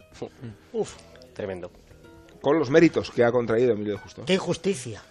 [0.72, 0.96] Uf,
[1.34, 1.70] tremendo.
[2.40, 4.24] Con los méritos que ha contraído Emilio de Justo.
[4.26, 5.04] Qué injusticia.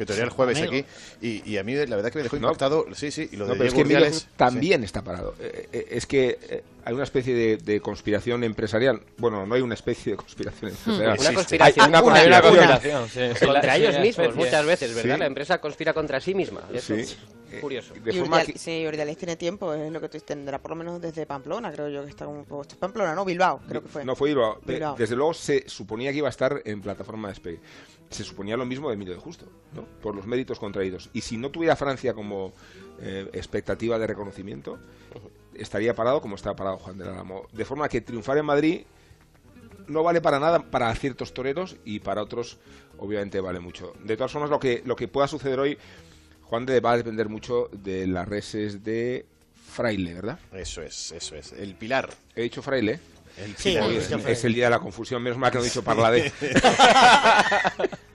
[0.00, 0.72] Que toreé el jueves Amigo.
[0.72, 0.84] aquí
[1.20, 2.48] y, y a mí la verdad que me dejó No.
[2.48, 2.86] impactado.
[2.94, 5.34] Sí, sí, y lo No, de pero es que Urdiales, también está parado.
[5.38, 9.02] Eh, eh, es que eh, hay una especie de, de conspiración empresarial.
[9.18, 11.18] Bueno, no hay una especie de conspiración empresarial.
[11.20, 11.84] Una conspiración.
[11.84, 13.00] Hay una Hay una conspiración.
[13.02, 13.46] conspiración, sí, sí.
[13.46, 15.14] Contra Sí, ellos mismos, muchas veces, ¿verdad?
[15.16, 15.20] Sí.
[15.20, 16.62] La empresa conspira contra sí misma.
[16.72, 17.00] Eso Sí.
[17.02, 17.18] es
[17.60, 17.94] Curioso.
[17.94, 20.70] De Y forma Urdiales- que- sí, Urdiales tiene tiempo, es lo que tú tendrá por
[20.70, 23.82] lo menos desde Pamplona, creo yo que está como esto es Pamplona, no, Bilbao, creo
[23.82, 24.04] que fue.
[24.04, 24.60] No fue Bilbao.
[24.64, 24.94] Bilbao.
[24.96, 27.58] Desde luego se suponía que iba a estar en plataforma de despegue.
[28.10, 29.84] Se suponía lo mismo de Emilio de Justo, ¿no?
[30.02, 31.10] por los méritos contraídos.
[31.12, 32.52] Y si no tuviera Francia como
[33.00, 34.78] eh, expectativa de reconocimiento,
[35.54, 37.46] estaría parado como está parado Juan del Álamo.
[37.52, 38.82] De forma que triunfar en Madrid
[39.86, 42.58] no vale para nada para ciertos toreros y para otros
[42.98, 43.94] obviamente vale mucho.
[44.04, 45.76] De todas formas, lo que, lo que pueda suceder hoy,
[46.42, 49.26] Juan de va a depender mucho de las reses de
[49.70, 50.38] Fraile, ¿verdad?
[50.52, 51.52] Eso es, eso es.
[51.52, 52.10] El pilar.
[52.34, 53.00] He dicho Fraile.
[53.36, 55.82] El Sí, es, es el día de la confusión, menos mal que no he dicho
[55.82, 56.32] Parladé.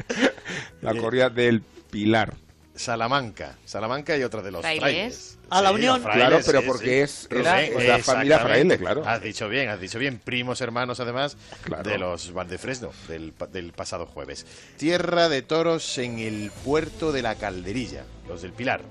[0.94, 2.34] la corrida del Pilar.
[2.76, 3.57] Salamanca.
[3.64, 4.82] Salamanca y otra de los Frailes.
[4.82, 5.38] frailes.
[5.49, 6.02] A la Sí, Unión.
[6.02, 7.28] frailes, Claro, pero sí, porque es- sí.
[7.32, 9.07] es la- la familia fraile, claro.
[9.07, 10.20] Has dicho bien, has dicho bien.
[10.20, 11.90] Primos hermanos, además, Claro.
[11.90, 14.45] de los Valdefresno, del, pa- del pasado jueves.
[14.78, 18.82] Tierra de toros en el puerto de la Calderilla, los del Pilar.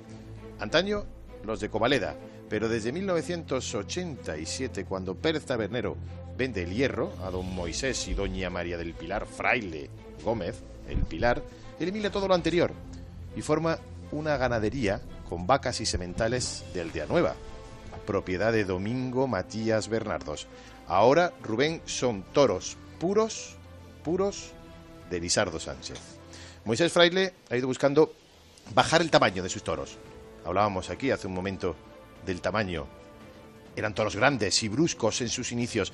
[0.60, 1.04] Antaño,
[1.44, 2.14] los de Covaleda.
[2.48, 5.96] Pero desde 1987, cuando Pérez Tabernero
[6.36, 9.90] vende el hierro a don Moisés y doña María del Pilar Fraile
[10.22, 10.56] Gómez,
[10.88, 11.42] el Pilar,
[11.80, 12.72] elimina todo lo anterior
[13.36, 13.78] y forma
[14.12, 17.34] una ganadería con vacas y sementales de Aldea Nueva,
[18.06, 20.46] propiedad de Domingo Matías Bernardos.
[20.86, 23.56] Ahora, Rubén, son toros puros,
[24.04, 24.52] puros
[25.10, 25.98] de Lisardo Sánchez.
[26.64, 28.14] Moisés Fraile ha ido buscando
[28.74, 29.98] bajar el tamaño de sus toros.
[30.44, 31.74] Hablábamos aquí hace un momento
[32.24, 32.86] del tamaño.
[33.76, 35.92] Eran toros grandes y bruscos en sus inicios.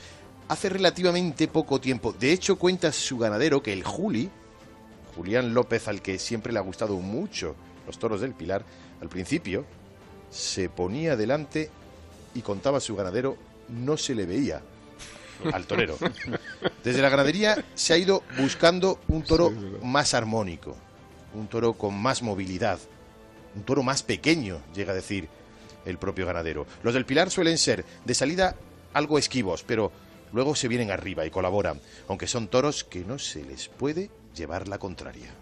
[0.48, 4.30] Hace relativamente poco tiempo, de hecho cuenta su ganadero que el Juli,
[5.14, 7.54] Julián López, al que siempre le ha gustado mucho
[7.86, 8.64] los toros del Pilar,
[9.00, 9.64] al principio
[10.30, 11.70] se ponía delante
[12.34, 13.36] y contaba su ganadero,
[13.68, 14.62] no se le veía
[15.52, 15.96] al torero.
[16.84, 19.50] Desde la ganadería se ha ido buscando un toro
[19.82, 20.76] más armónico,
[21.34, 22.78] un toro con más movilidad,
[23.54, 25.28] un toro más pequeño, llega a decir
[25.84, 26.66] el propio ganadero.
[26.82, 28.54] Los del Pilar suelen ser de salida
[28.92, 29.90] algo esquivos, pero
[30.32, 34.68] luego se vienen arriba y colaboran, aunque son toros que no se les puede llevar
[34.68, 35.34] la contraria.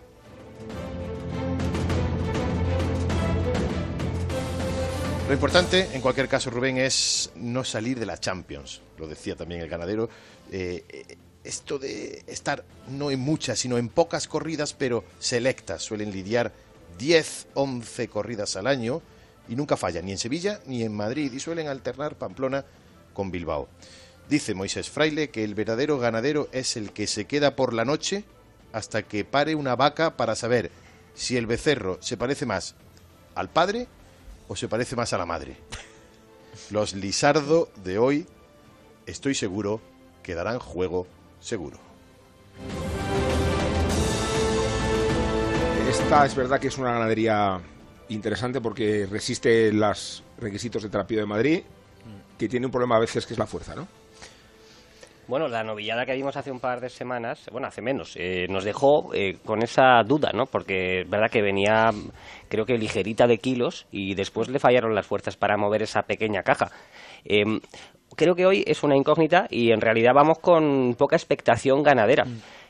[5.28, 8.80] Lo importante, en cualquier caso, Rubén, es no salir de la Champions.
[8.96, 10.08] Lo decía también el ganadero.
[10.50, 11.04] Eh,
[11.44, 15.82] esto de estar no en muchas, sino en pocas corridas, pero selectas.
[15.82, 16.52] Suelen lidiar
[16.98, 19.02] 10, 11 corridas al año
[19.50, 21.30] y nunca fallan, ni en Sevilla ni en Madrid.
[21.30, 22.64] Y suelen alternar Pamplona
[23.12, 23.68] con Bilbao.
[24.30, 28.24] Dice Moisés Fraile que el verdadero ganadero es el que se queda por la noche
[28.72, 30.70] hasta que pare una vaca para saber
[31.14, 32.74] si el becerro se parece más
[33.34, 33.88] al padre
[34.48, 35.56] o se parece más a la madre.
[36.70, 38.26] Los Lisardo de hoy,
[39.06, 39.80] estoy seguro,
[40.22, 41.06] que darán juego
[41.40, 41.78] seguro.
[45.88, 47.60] Esta es verdad que es una ganadería
[48.08, 51.62] interesante porque resiste los requisitos de Trapío de Madrid,
[52.38, 53.88] que tiene un problema a veces que es la fuerza, ¿no?
[55.28, 58.64] Bueno, la novillada que vimos hace un par de semanas, bueno, hace menos, eh, nos
[58.64, 60.46] dejó eh, con esa duda, ¿no?
[60.46, 61.90] Porque es verdad que venía,
[62.48, 66.42] creo que ligerita de kilos y después le fallaron las fuerzas para mover esa pequeña
[66.42, 66.70] caja.
[67.26, 67.60] Em,
[68.16, 72.24] creo que hoy es una incógnita y en realidad vamos con poca expectación ganadera.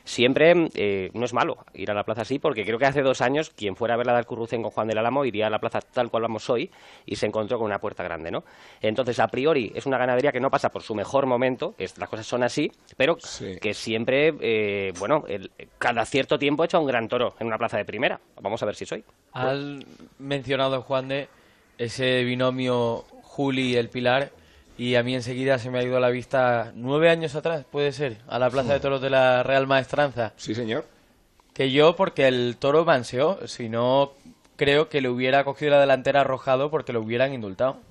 [0.09, 3.21] Siempre eh, no es malo ir a la plaza así, porque creo que hace dos
[3.21, 5.81] años quien fuera a ver la Currucén con Juan del Álamo iría a la plaza
[5.81, 6.71] tal cual vamos hoy
[7.05, 8.43] y se encontró con una puerta grande, ¿no?
[8.81, 12.09] Entonces, a priori, es una ganadería que no pasa por su mejor momento, es- las
[12.09, 13.17] cosas son así, pero
[13.59, 17.77] que siempre, eh, bueno, el- cada cierto tiempo echa un gran toro en una plaza
[17.77, 18.19] de primera.
[18.41, 19.03] Vamos a ver si soy.
[19.31, 19.59] Has
[20.17, 21.27] mencionado, Juan, de
[21.77, 24.31] ese binomio Juli y el Pilar,
[24.79, 27.91] y a mí enseguida se me ha ido a la vista nueve años atrás, puede
[27.91, 30.31] ser, a la Plaza de Toros de la Real Maestranza.
[30.37, 30.85] Sí, señor.
[31.53, 34.13] Que yo, porque el toro manseó, si no,
[34.55, 37.81] creo que le hubiera cogido la delantera arrojado porque lo hubieran indultado.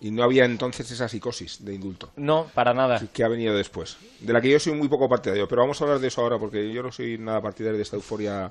[0.00, 2.10] Y no había entonces esa psicosis de indulto.
[2.16, 3.00] No, para nada.
[3.12, 3.96] Que ha venido después.
[4.18, 5.46] De la que yo soy muy poco partidario.
[5.46, 7.94] Pero vamos a hablar de eso ahora porque yo no soy nada partidario de esta
[7.94, 8.50] euforia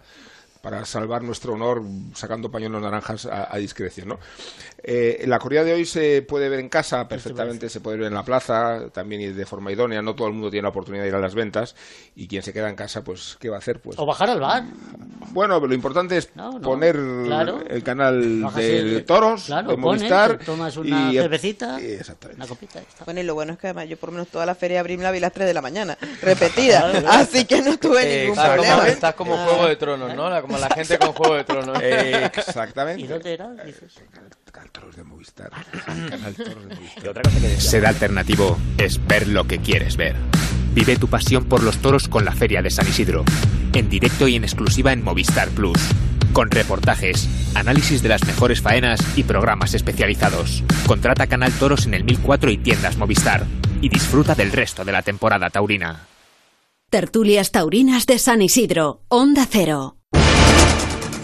[0.64, 1.82] para salvar nuestro honor
[2.16, 4.08] sacando pañuelos naranjas a, a discreción.
[4.08, 4.20] ¿no?
[4.82, 8.14] Eh, la corrida de hoy se puede ver en casa perfectamente, se puede ver en
[8.14, 10.02] la plaza, también y de forma idónea.
[10.02, 11.76] No todo el mundo tiene la oportunidad de ir a las ventas
[12.16, 13.82] y quien se queda en casa, pues, ¿qué va a hacer?
[13.82, 14.64] Pues, O bajar al bar.
[15.32, 16.96] bueno, lo importante es no, poner
[17.26, 17.62] claro.
[17.70, 20.40] el canal de el- toros, claro, de Movistar.
[20.46, 22.38] tomas una y- cervecita, Exactamente.
[22.42, 22.80] una copita.
[22.80, 23.04] está.
[23.04, 24.80] Bueno, y lo bueno es que además yo por lo menos toda la feria de
[24.80, 26.90] abril la vi a las 3 de la mañana, repetida.
[27.10, 28.76] Así que no tuve Eh, ningún problema.
[28.78, 29.46] como, estás como Ah.
[29.46, 30.30] Juego de Tronos, ¿no?
[30.30, 31.78] La- como la gente con Juego de Tronos.
[31.82, 33.02] Exactamente.
[33.02, 33.50] ¿Y dónde era?
[33.66, 33.94] Dices.
[34.72, 35.52] Toros de Movistar.
[36.10, 37.04] Canal Toros de Movistar.
[37.04, 40.16] Y otra cosa que decía- Ser alternativo es ver lo que quieres ver.
[40.74, 43.24] Vive tu pasión por los toros con la Feria de San Isidro.
[43.74, 45.78] En directo y en exclusiva en Movistar Plus.
[46.34, 50.64] Con reportajes, análisis de las mejores faenas y programas especializados.
[50.88, 53.46] Contrata Canal Toros en el 1004 y tiendas Movistar.
[53.82, 56.08] Y disfruta del resto de la temporada taurina.
[56.90, 59.98] Tertulias Taurinas de San Isidro, Onda Cero.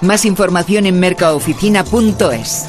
[0.00, 2.68] Más información en mercaoficina.es.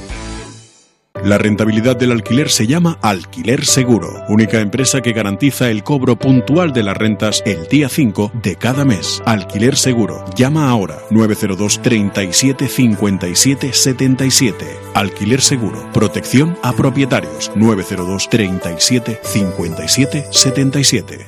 [1.23, 6.73] La rentabilidad del alquiler se llama Alquiler Seguro, única empresa que garantiza el cobro puntual
[6.73, 9.21] de las rentas el día 5 de cada mes.
[9.25, 10.25] Alquiler Seguro.
[10.35, 14.65] Llama ahora 902 37 57 77.
[14.95, 15.91] Alquiler Seguro.
[15.93, 21.25] Protección a propietarios 902 37 57 77.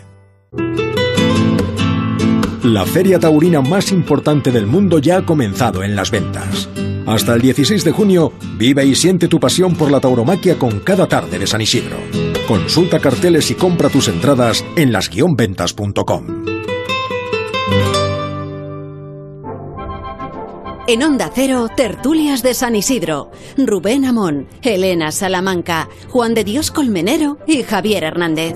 [2.64, 6.68] La feria taurina más importante del mundo ya ha comenzado en las ventas.
[7.06, 11.08] Hasta el 16 de junio, vive y siente tu pasión por la tauromaquia con cada
[11.08, 11.98] tarde de San Isidro.
[12.48, 16.44] Consulta carteles y compra tus entradas en las-ventas.com.
[20.86, 23.32] En Onda Cero, tertulias de San Isidro.
[23.58, 28.56] Rubén Amón, Elena Salamanca, Juan de Dios Colmenero y Javier Hernández.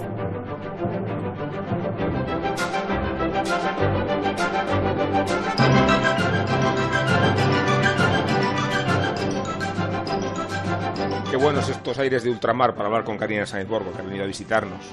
[11.37, 14.23] Qué buenos estos aires de ultramar para hablar con Karina Sáenz Borgo, que ha venido
[14.23, 14.83] a visitarnos.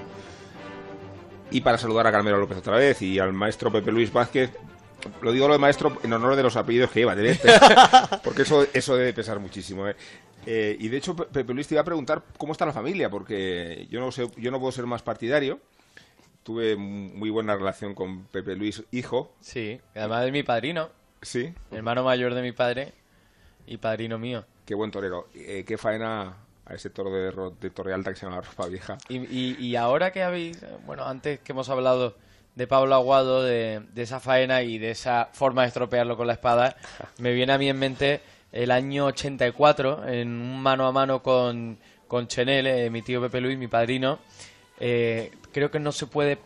[1.50, 4.50] Y para saludar a Carmelo López otra vez y al maestro Pepe Luis Vázquez.
[5.22, 7.38] Lo digo lo de maestro en honor de los apellidos que lleva, debe
[8.24, 9.88] porque eso, eso debe pesar muchísimo.
[9.88, 9.96] ¿eh?
[10.46, 13.08] Eh, y de hecho, Pe- Pepe Luis te iba a preguntar cómo está la familia,
[13.10, 15.60] porque yo no, sé, yo no puedo ser más partidario.
[16.42, 19.32] Tuve muy buena relación con Pepe Luis, hijo.
[19.40, 20.90] Sí, además es mi padrino.
[21.22, 21.54] Sí.
[21.70, 22.92] Hermano mayor de mi padre
[23.66, 24.44] y padrino mío.
[24.64, 25.28] Qué buen torero.
[25.34, 26.36] Eh, qué faena
[26.66, 27.30] a ese toro de,
[27.60, 28.96] de Torrealta que se llama Ropa Vieja.
[29.08, 32.16] Y, y, y ahora que habéis, bueno, antes que hemos hablado
[32.54, 36.34] de Pablo Aguado, de, de esa faena y de esa forma de estropearlo con la
[36.34, 36.76] espada,
[37.18, 38.20] me viene a mí en mente
[38.52, 41.76] el año 84, en un mano a mano con,
[42.06, 44.20] con Chenel, eh, mi tío Pepe Luis, mi padrino.
[44.78, 46.38] Eh, creo que no se puede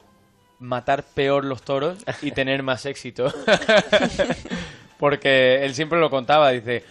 [0.59, 3.33] matar peor los toros y tener más éxito.
[4.99, 6.83] Porque él siempre lo contaba, dice,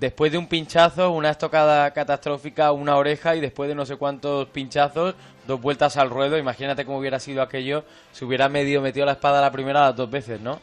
[0.00, 4.48] después de un pinchazo, una estocada catastrófica, una oreja y después de no sé cuántos
[4.48, 5.14] pinchazos,
[5.46, 9.40] dos vueltas al ruedo, imagínate cómo hubiera sido aquello si hubiera medio metido la espada
[9.40, 10.60] la primera las dos veces, ¿no?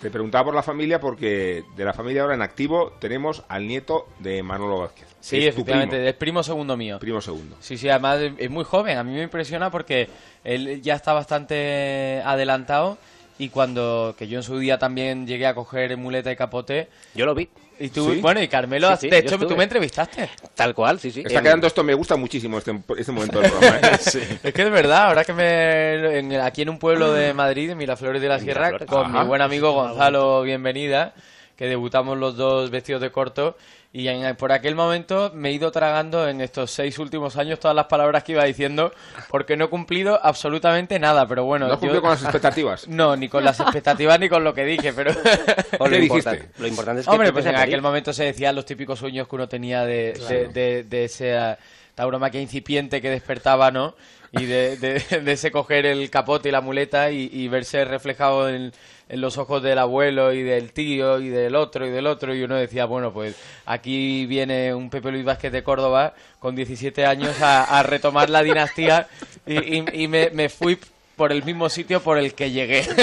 [0.00, 4.08] Te preguntaba por la familia porque de la familia ahora en activo tenemos al nieto
[4.18, 5.06] de Manolo Vázquez.
[5.20, 6.08] Sí, es efectivamente, primo.
[6.08, 6.98] es primo segundo mío.
[6.98, 7.56] Primo segundo.
[7.60, 8.98] Sí, sí, además es- es muy joven.
[8.98, 10.08] A mí me impresiona porque
[10.42, 12.98] él ya está bastante adelantado
[13.38, 16.88] y cuando, que yo en su día también llegué a coger muleta y capote.
[17.14, 17.48] Yo lo vi.
[17.84, 18.20] Y tú, Sí.
[18.20, 20.28] bueno, y Carmelo, Sí, sí, de hecho, tú me entrevistaste.
[20.54, 21.22] Tal cual, sí, sí.
[21.26, 23.78] Está quedando esto, me gusta muchísimo este, este momento del programa.
[23.78, 23.90] ¿eh?
[24.44, 26.18] Es que es verdad, ahora que me.
[26.18, 28.88] en- aquí en un pueblo de Madrid, en Miraflores de la Sierra, Miraflores.
[28.88, 29.22] con Ajá.
[29.22, 31.14] mi buen amigo Gonzalo Bienvenida,
[31.56, 33.56] que debutamos los dos vestidos de corto.
[33.94, 37.74] Y en- por aquel momento me he ido tragando en estos seis últimos años todas
[37.76, 38.90] las palabras que iba diciendo,
[39.28, 41.26] porque no he cumplido absolutamente nada.
[41.28, 41.66] Pero bueno.
[41.66, 42.88] ¿No has cumplido con las expectativas?
[42.88, 45.10] No, ni con las expectativas ni con lo que dije, pero.
[45.78, 46.48] o lo ¿Qué importante- dijiste?
[46.62, 49.34] Lo importante es que Hombre, pues en aquel momento se decían los típicos sueños que
[49.34, 50.28] uno tenía de, Claro.
[50.34, 51.56] de, de, de ese eh,
[51.94, 53.94] tauromaquia incipiente que despertaba, ¿no?
[54.32, 58.48] Y de, de, de ese coger el capote y la muleta y, y verse reflejado
[58.48, 58.72] en,
[59.12, 62.34] en los ojos del abuelo y del tío y del otro y del otro.
[62.34, 63.36] Y uno decía, bueno, pues
[63.66, 68.42] aquí viene un Pepe Luis Vázquez de Córdoba con 17 años a, a retomar la
[68.42, 69.06] dinastía
[69.46, 70.78] y, y- y me, me fui
[71.14, 72.84] por el mismo sitio por el que llegué.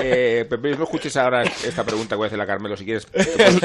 [0.00, 3.06] Eh, Pepe, no escuches ahora esta pregunta que voy a hacer a Carmelo, si quieres.
[3.06, 3.60] Te puedes,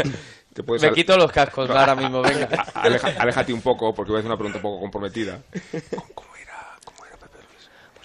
[0.53, 2.47] te puedes Me al- quito los cascos ahora mismo, venga.
[2.73, 5.39] Aleja- aléjate un poco, porque voy a hacer una pregunta un poco comprometida.
[5.71, 5.83] Pues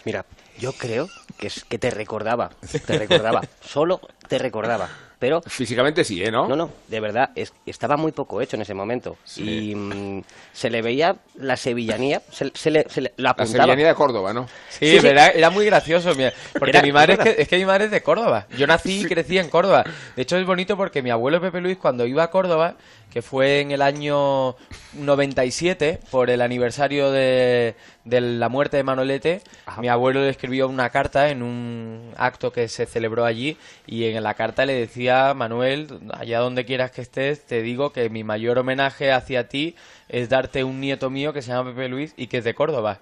[0.04, 0.24] mira,
[0.58, 1.08] yo creo
[1.38, 2.50] que, es, que te recordaba,
[2.86, 4.88] te recordaba, solo te recordaba.
[5.20, 6.30] Pero físicamente sí, ¿eh?
[6.30, 6.46] ¿No?
[6.46, 9.16] No, no, de verdad, es, estaba muy poco hecho en ese momento.
[9.36, 13.64] Y mm, se le veía la sevillanía, se, se le, se le- la La apuntaba.
[13.64, 14.46] sevillanía de Córdoba, ¿no?
[14.68, 17.56] Sí, Era, era muy gracioso, mira, porque Era- mi madre es era- que, es que
[17.58, 18.46] mi madre es de Córdoba.
[18.56, 19.82] Yo nací y crecí en Córdoba.
[20.14, 22.76] De hecho es bonito porque mi abuelo Pepe Luis cuando iba a Córdoba,
[23.10, 24.54] que fue en el año
[24.92, 27.74] 97 por el aniversario de,
[28.08, 29.42] de la muerte de Manolete,
[29.80, 33.56] mi abuelo le escribió una carta en un acto que se celebró allí
[33.86, 38.08] y en la carta le decía Manuel, allá donde quieras que estés, te digo que
[38.10, 39.76] mi mayor homenaje hacia ti
[40.08, 43.00] es darte un nieto mío que se llama Pepe Luis y que es de Córdoba.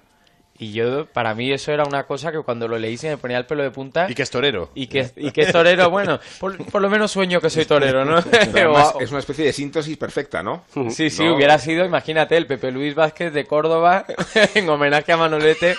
[0.59, 3.39] Y yo, para mí eso era una cosa que cuando lo leí se me ponía
[3.39, 4.07] el pelo de punta.
[4.09, 4.71] Y que es torero.
[4.75, 8.05] Y que, y que es torero, bueno, por, por lo menos sueño que soy torero,
[8.05, 8.17] ¿no?
[8.33, 10.65] Además es una especie de síntesis perfecta, ¿no?
[10.91, 11.35] Sí, sí, ¿No?
[11.35, 14.05] hubiera sido, imagínate, el Pepe Luis Vázquez de Córdoba
[14.55, 15.75] en homenaje a Manolete.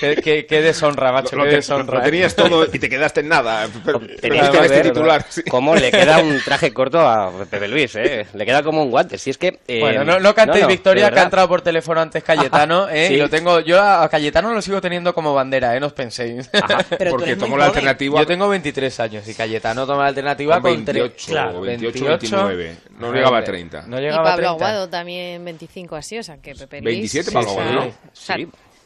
[0.00, 1.98] Qué, qué- qué deshonra, macho, Lo, qué deshonra.
[1.98, 3.68] lo tenías todo y te quedaste en nada.
[3.84, 5.24] Pero, Tenías es que este titular.
[5.28, 5.42] sí.
[5.42, 8.26] cómo le queda un traje corto a Pepe Luis, ¿eh?
[8.34, 9.18] Le queda como un guante.
[9.18, 9.58] Si es que...
[9.68, 13.08] eh, Bueno, no, no cantéis no, victoria, que ha entrado por teléfono antes Cayetano, ¿eh?
[13.08, 13.14] Sí.
[13.14, 15.80] Y lo tengo, yo a Cayetano lo sigo teniendo como bandera, ¿eh?
[15.80, 16.48] No os penséis.
[16.98, 17.78] Pero tú Porque tomó la joven.
[17.88, 21.60] alternativa- Yo tengo 23 años y Cayetano toma la alternativa Con con, tre- 28, claro,
[21.62, 22.46] 28, 28.
[22.46, 22.76] 29.
[23.00, 23.82] No llegaba a 30.
[23.88, 24.50] No Y llegaba a Pablo 30.
[24.66, 27.12] Aguado también 25 así, o sea que Pepe Luis...
[27.12, 27.56] 27 sí, Pablo sí.
[27.58, 27.86] Aguado, ¿no?
[27.88, 28.36] O sea,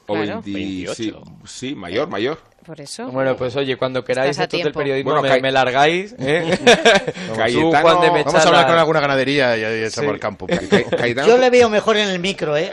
[0.07, 0.43] O claro.
[0.45, 1.15] 20 sí,
[1.45, 2.39] sí, mayor, mayor.
[2.67, 3.07] Por eso.
[3.11, 4.79] Bueno, pues oye, cuando queráis Estás a esto del tiempo.
[4.81, 6.59] periodismo Bueno, me, largáis, ¿eh?
[7.29, 10.15] Como Cayetano- tú, Juan de Vamos a hablar con alguna ganadería y, y echamos Sí.
[10.15, 10.47] al campo.
[10.99, 12.71] Cayetano- Yo le veo mejor en el micro, ¿eh?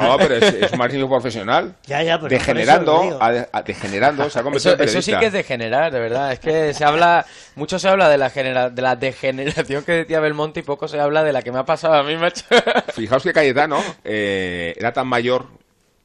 [0.00, 1.74] No, pero es, es un profesional.
[1.86, 5.12] Ya, ya, pero por degenerando, a- a- degenerando, se ha convertido Eso, en eso sí
[5.16, 6.32] que es degenerar, de verdad.
[6.32, 7.24] Es que se habla,
[7.54, 10.98] mucho se habla de la, genera- de la degeneración que decía Belmonte y poco se
[10.98, 12.44] habla de la que me ha pasado a mí, macho.
[12.92, 15.46] Fijaos que Cayetano eh, era tan mayor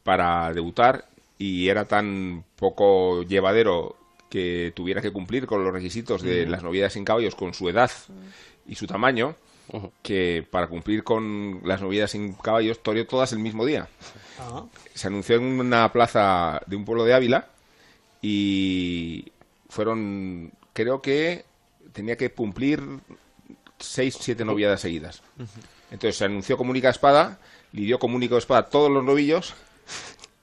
[0.03, 1.05] para debutar
[1.37, 3.97] y era tan poco llevadero
[4.29, 7.91] que tuviera que cumplir con los requisitos de las noviedades sin caballos con su edad
[8.65, 9.35] y su tamaño,
[10.01, 13.87] que para cumplir con las noviedades sin caballos toreó todas el mismo día.
[14.39, 14.65] Ah.
[14.93, 17.47] Se anunció en una plaza de un pueblo de Ávila
[18.21, 19.31] y
[19.69, 21.45] fueron, creo que
[21.91, 22.81] tenía que cumplir
[23.79, 25.21] seis, siete noviadas seguidas.
[25.91, 27.39] Entonces se anunció como única espada,
[27.71, 29.53] lidió como único espada todos los novillos.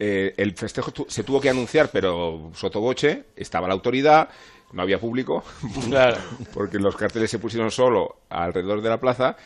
[0.00, 4.28] Eh, el festejo tu- se tuvo que anunciar, pero sotoboche, estaba la autoridad,
[4.72, 5.42] no había público,
[5.88, 6.16] Claro.
[6.54, 9.36] porque los carteles se pusieron solo alrededor de la plaza,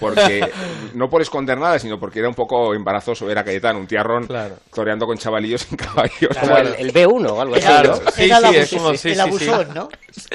[0.00, 0.50] porque
[0.94, 4.26] no por esconder nada, sino porque era un poco embarazoso ver a Cayetano, un tiarrón,
[4.74, 6.36] toreando con chavalillos en caballos.
[6.40, 8.10] Como el, el B1 o algo así, Claro, ¿no?
[8.10, 9.72] sí, Era el sí, es abuso- como, sí, el sí, abusón, sí.
[9.74, 9.88] ¿no?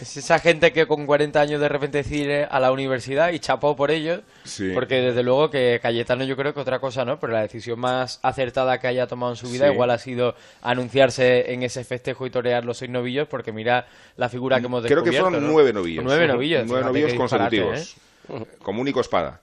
[0.00, 3.76] Es esa gente que con 40 años de repente decide a la universidad y chapó
[3.76, 4.20] por ellos.
[4.44, 4.70] Sí.
[4.74, 8.18] Porque desde luego que Cayetano yo creo que otra cosa no, pero la decisión más
[8.22, 9.72] acertada que haya tomado en su vida Sí.
[9.72, 13.86] igual ha sido anunciarse en ese festejo y torear los seis novillos porque mira
[14.16, 15.28] la figura que hemos Creo que descubierto.
[15.30, 15.52] fueron ¿no?
[15.52, 16.04] nueve novillos.
[16.04, 16.64] Nueve novillos.
[16.66, 17.96] Nueve novillos consecutivos.
[18.28, 18.44] ¿eh?
[18.62, 19.40] Como único espada.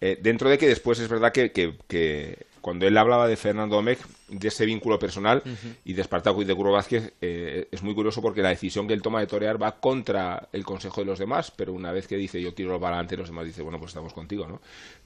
[0.00, 3.76] Eh, dentro de que después es verdad que, que- que cuando él hablaba de Fernando
[3.76, 5.42] Domecq, de ese vínculo personal
[5.84, 8.94] y de Espartaco y de Curro Vázquez, eh, es muy curioso porque la decisión que
[8.94, 12.16] él toma de torear va contra el consejo de los demás, pero una vez que
[12.16, 14.60] dice yo tiro para adelante, los demás dicen, bueno, pues estamos contigo, ¿no?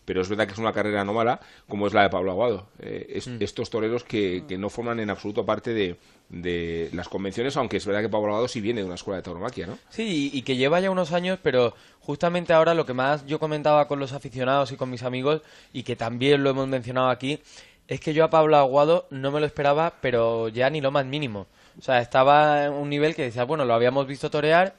[0.05, 2.66] Pero es verdad que es una carrera anómala, como es la de Pablo Aguado.
[2.81, 3.36] Eh, es- Mm.
[3.40, 5.97] Estos toreros que, que no forman en absoluto parte de,
[6.29, 9.23] de las convenciones, aunque es verdad que Pablo Aguado sí viene de una escuela de
[9.23, 9.79] tauromaquia, ¿no?
[9.91, 13.39] Sí, y y que lleva ya unos años, pero justamente ahora lo que más yo
[13.39, 15.43] comentaba con los aficionados y con mis amigos,
[15.73, 17.41] y que también lo hemos mencionado aquí,
[17.87, 21.05] es que yo a Pablo Aguado no me lo esperaba, pero ya ni lo más
[21.05, 21.47] mínimo.
[21.79, 24.77] O sea, estaba en un nivel que decía, bueno, lo habíamos visto torear,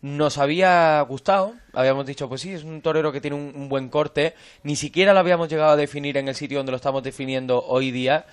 [0.00, 3.88] nos había gustado, habíamos dicho, pues sí, es un torero que tiene un, un buen
[3.88, 7.64] corte, ni siquiera lo habíamos llegado a definir en el sitio donde lo estamos definiendo
[7.66, 8.26] hoy día,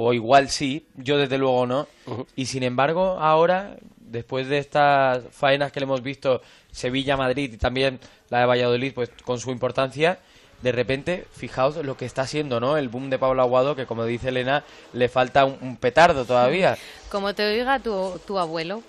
[0.00, 1.88] o igual sí, yo desde luego no,
[2.36, 7.98] y sin embargo ahora, después de estas faenas que le hemos visto, Sevilla-Madrid y también
[8.30, 10.20] la de Valladolid, pues con su importancia,
[10.62, 12.76] de repente, fijaos lo que está siendo, ¿no?
[12.76, 14.62] El boom de Pablo Aguado, que como dice Elena,
[14.92, 16.78] le falta un, un petardo todavía.
[17.10, 18.82] Como te oiga tu, tu abuelo.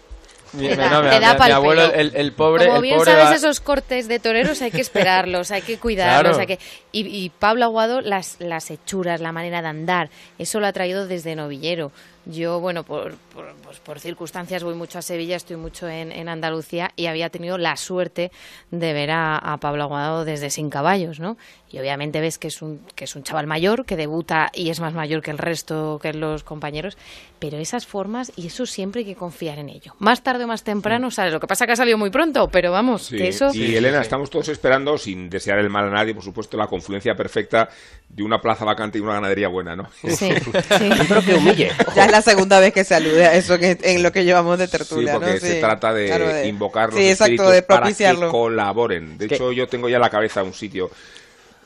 [0.54, 1.94] Mi, Te da- mi- da mi- mi pa'l abuelo, pelo.
[2.02, 4.82] el, el pobre, Como el bien pobre sabes, va- esos cortes de toreros hay que
[4.82, 6.38] esperarlos, hay que cuidarlos.
[6.38, 6.40] Claro.
[6.40, 6.60] hay que...
[6.92, 10.10] Y, y Pablo Aguado, las, las hechuras, la manera de andar,
[10.40, 11.92] eso lo ha traído desde novillero.
[12.32, 16.30] Yo, bueno, por, por, pues por circunstancias voy mucho a Sevilla, estoy mucho en, en
[16.30, 18.32] Andalucía y había tenido la suerte
[18.70, 21.38] de ver a, a Pablo Aguado desde Sin Caballos, ¿no?
[21.72, 24.80] Y obviamente ves que es, un, que es un chaval mayor, que debuta y es
[24.80, 26.98] más mayor que el resto, que los compañeros,
[27.40, 29.96] pero esas formas y eso siempre hay que confiar en ello.
[29.98, 31.32] Más tarde o más temprano sale.
[31.32, 33.50] Lo que pasa que ha salido muy pronto, pero vamos, Sí, que eso...
[33.54, 37.16] Y Elena, estamos todos esperando, sin desear el mal a nadie, por supuesto, la confluencia
[37.16, 37.70] perfecta
[38.10, 39.88] de una plaza vacante y una ganadería buena, ¿no?
[40.02, 40.30] Sí, sí.
[41.08, 41.72] Pero que humille.
[41.96, 44.58] Ya es la segunda vez que se alude a eso en, en lo que llevamos
[44.58, 45.40] de Sí, tertulia, porque ¿no?
[45.40, 45.60] se Sí.
[45.60, 49.18] trata de, Claro, de- invocar los Sí, exacto, espíritus de para que colaboren.
[49.18, 50.90] De Que- hecho, yo tengo ya en la cabeza un sitio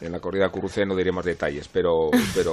[0.01, 2.51] en la corrida Curruce, no diré más detalles, pero, pero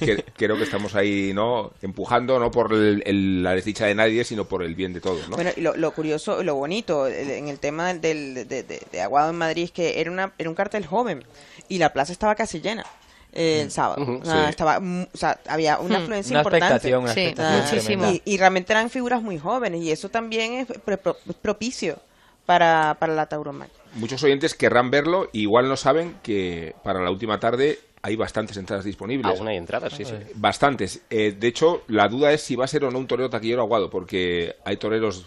[0.00, 1.70] que- que- creo que estamos ahí, ¿no?
[1.80, 5.28] Empujando, no por el- el- la desdicha de nadie, sino por el bien de todos,
[5.28, 5.36] ¿no?
[5.36, 9.30] Bueno, y lo, lo curioso, lo bonito en el tema del, de, de- de Aguado
[9.30, 11.22] en Madrid es que era, una, era un cartel joven
[11.68, 12.84] y la plaza estaba casi llena.
[13.32, 14.02] Eh, el sábado.
[14.02, 14.20] Ujú.
[14.22, 14.50] O sea, Sí.
[14.50, 16.02] estaba, mm, o sea, había una Hmm.
[16.02, 16.66] afluencia Una importante.
[16.66, 17.62] expectación, una Sí, expectación
[17.98, 18.10] muchísimo.
[18.12, 21.98] Y, y realmente eran figuras muy jóvenes y eso también es pre- pro- propicio
[22.46, 23.74] para, para la tauromaquia.
[23.94, 28.56] Muchos oyentes querrán verlo y igual no saben que para la última tarde hay bastantes
[28.56, 29.38] entradas disponibles.
[29.38, 30.14] Aún hay entradas, sí, sí.
[30.34, 31.02] Bastantes.
[31.08, 33.62] Eh, de hecho, la duda es si va a ser o no un torero taquillero
[33.62, 35.26] aguado, porque hay toreros,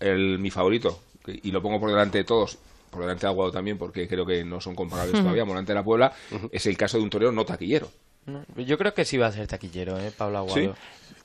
[0.00, 2.58] el, mi favorito, y lo pongo por delante de todos,
[2.90, 5.22] por delante de Aguado también, porque creo que no son comparables Ujú.
[5.22, 6.12] todavía, Morante de la Puebla,
[6.52, 7.90] es el caso de un torero no taquillero.
[8.26, 10.12] No, Yo creo que sí va a ser taquillero, ¿eh?
[10.16, 10.74] Pablo Aguado.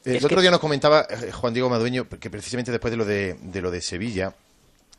[0.05, 3.05] Eh, el otro día nos comentaba eh, Juan Diego Madueño que precisamente después de lo
[3.05, 4.33] de, de lo de Sevilla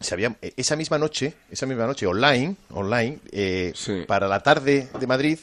[0.01, 3.73] se había, eh, esa misma noche, esa misma noche online, online, eh,
[4.07, 5.39] para la tarde de Madrid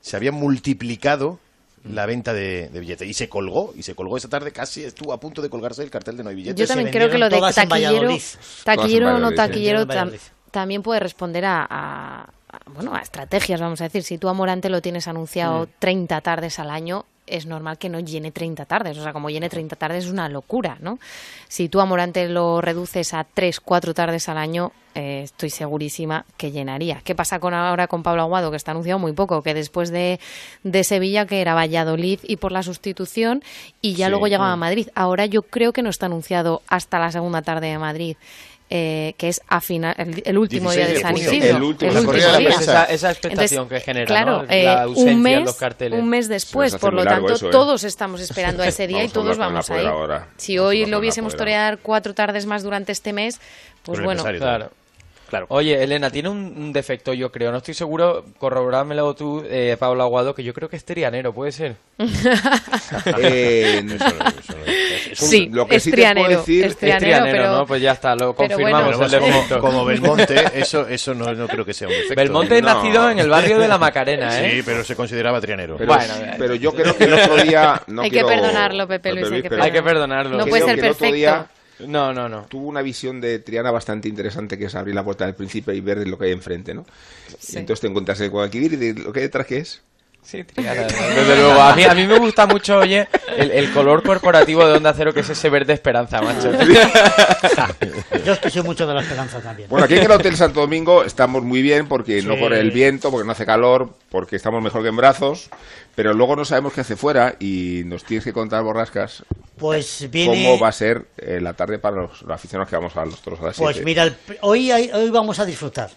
[0.00, 1.38] se había multiplicado
[1.84, 5.12] la venta de, de billetes y se colgó y se colgó esa tarde casi estuvo
[5.12, 6.58] a punto de colgarse el cartel de no hay billetes.
[6.60, 8.08] Yo también creo que lo de taquillero,
[8.64, 10.12] taquillero o no taquillero tam-
[10.60, 14.02] también puede responder a, a- a, bueno, a estrategias, vamos a decir.
[14.02, 15.68] Si tú a Morante lo tienes anunciado Mm.
[15.78, 18.96] 30 tardes al año, es normal que no llene 30 tardes.
[18.96, 20.98] O sea, como llene 30 tardes es una locura, ¿no?
[21.48, 26.24] Si tú a Morante lo reduces a 3, 4 tardes al año, eh, estoy segurísima
[26.38, 27.02] que llenaría.
[27.04, 29.42] ¿Qué pasa con ahora con Pablo Aguado, que está anunciado muy poco?
[29.42, 30.18] Que después de,
[30.62, 33.42] de Sevilla, que era Valladolid y por la sustitución,
[33.82, 34.10] y ya Sí.
[34.10, 34.60] luego llegaba a Mm.
[34.60, 34.88] Madrid.
[34.94, 38.16] Ahora yo creo que no está anunciado hasta la segunda tarde de Madrid.
[38.68, 41.16] Eh, que es a final, el, el último 16 día de de San.
[41.16, 41.56] Isidro.
[41.56, 42.00] El último, la
[42.32, 42.48] la día.
[42.48, 44.48] Esa- esa expectación que genera, Claro, ¿no?
[44.50, 45.98] eh, La ausencia un en mes, los carteles.
[46.00, 47.50] un mes después, por lo tanto, eso, ¿eh?
[47.52, 49.88] todos estamos esperando a ese día y todos vamos la a ir.
[50.36, 53.40] Si hoy lo la hubiésemos torear cuatro tardes más durante este mes,
[53.84, 54.24] pues bueno.
[54.24, 54.70] Claro.
[55.48, 57.50] Oye, Elena, tiene un, un defecto, yo creo.
[57.50, 61.52] No estoy seguro, corroborámelo tú, eh, Pablo Aguado, que yo creo que es trianero, ¿puede
[61.52, 61.76] ser?
[63.18, 65.06] Eh, no, eso no, eso no es.
[65.12, 67.52] Es un- Sí, lo que es sí te puedo trianero, decir es trianero, trianero, pero-
[67.58, 67.66] ¿no?
[67.66, 68.96] Pues ya está, lo confirmamos.
[68.96, 69.16] bueno.
[69.52, 72.14] el como, Belmonte, eso, eso no, no creo que sea un defecto.
[72.16, 74.50] Belmonte es nacido en el barrio de la Macarena, ¿eh?
[74.56, 75.76] Sí, pero se consideraba trianero.
[75.76, 75.94] Pero,
[76.38, 77.82] pero yo creo que el otro día.
[77.86, 80.36] No Hay que perdonarlo, Pepe Luis, hay que pero Hay que perdonarlo.
[80.38, 81.46] No puede ser perfecto.
[81.80, 82.46] No, no, no.
[82.46, 85.80] tuvo una visión de Triana bastante interesante, que es abrir la puerta del principio y
[85.80, 86.86] ver lo que hay enfrente, ¿no?
[87.52, 89.82] Y entonces te encuentras el Guadalquivir y de- lo que hay detrás, ¿qué es?
[90.26, 90.82] Sí, Triana,
[91.14, 91.60] desde luego.
[91.62, 95.14] A mí, a mí me gusta mucho, oye, el, el color corporativo de Onda Cero,
[95.14, 96.50] que es ese verde esperanza, macho.
[98.24, 99.68] Yo es que soy mucho de la esperanza también.
[99.68, 102.40] Bueno, aquí en el Hotel Santo Domingo estamos muy bien porque no Sí.
[102.40, 105.48] corre el viento, porque no hace calor, porque estamos mejor que en brazos,
[105.94, 109.22] pero luego no sabemos qué hace fuera y nos tienes que contar, Borrascas,
[109.58, 110.44] Pues viene...
[110.44, 113.20] cómo va a ser eh, la tarde para los, los aficionados que vamos a los
[113.22, 113.84] toros a las Pues 7.
[113.84, 115.90] mira, el hoy, hay- hoy vamos a disfrutar,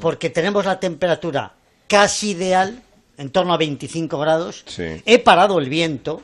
[0.00, 1.52] porque tenemos la temperatura
[1.86, 2.82] casi ideal,
[3.18, 4.64] en torno a 25 grados.
[4.66, 5.02] Sí.
[5.04, 6.22] He parado el viento,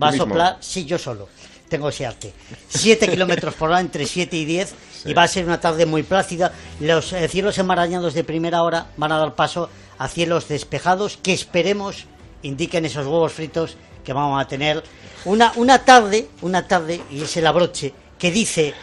[0.00, 1.28] va a soplar, sí, yo solo,
[1.68, 2.32] tengo ese arte.
[2.68, 4.74] 7 kilómetros por hora, entre 7 y 10,
[5.06, 6.52] y va a ser una tarde muy plácida.
[6.80, 11.32] Los eh, cielos enmarañados de primera hora van a dar paso a cielos despejados que
[11.32, 12.06] esperemos
[12.42, 14.84] indiquen esos huevos fritos que vamos a tener.
[15.24, 18.74] Una, una tarde, una tarde, y es el abroche, que dice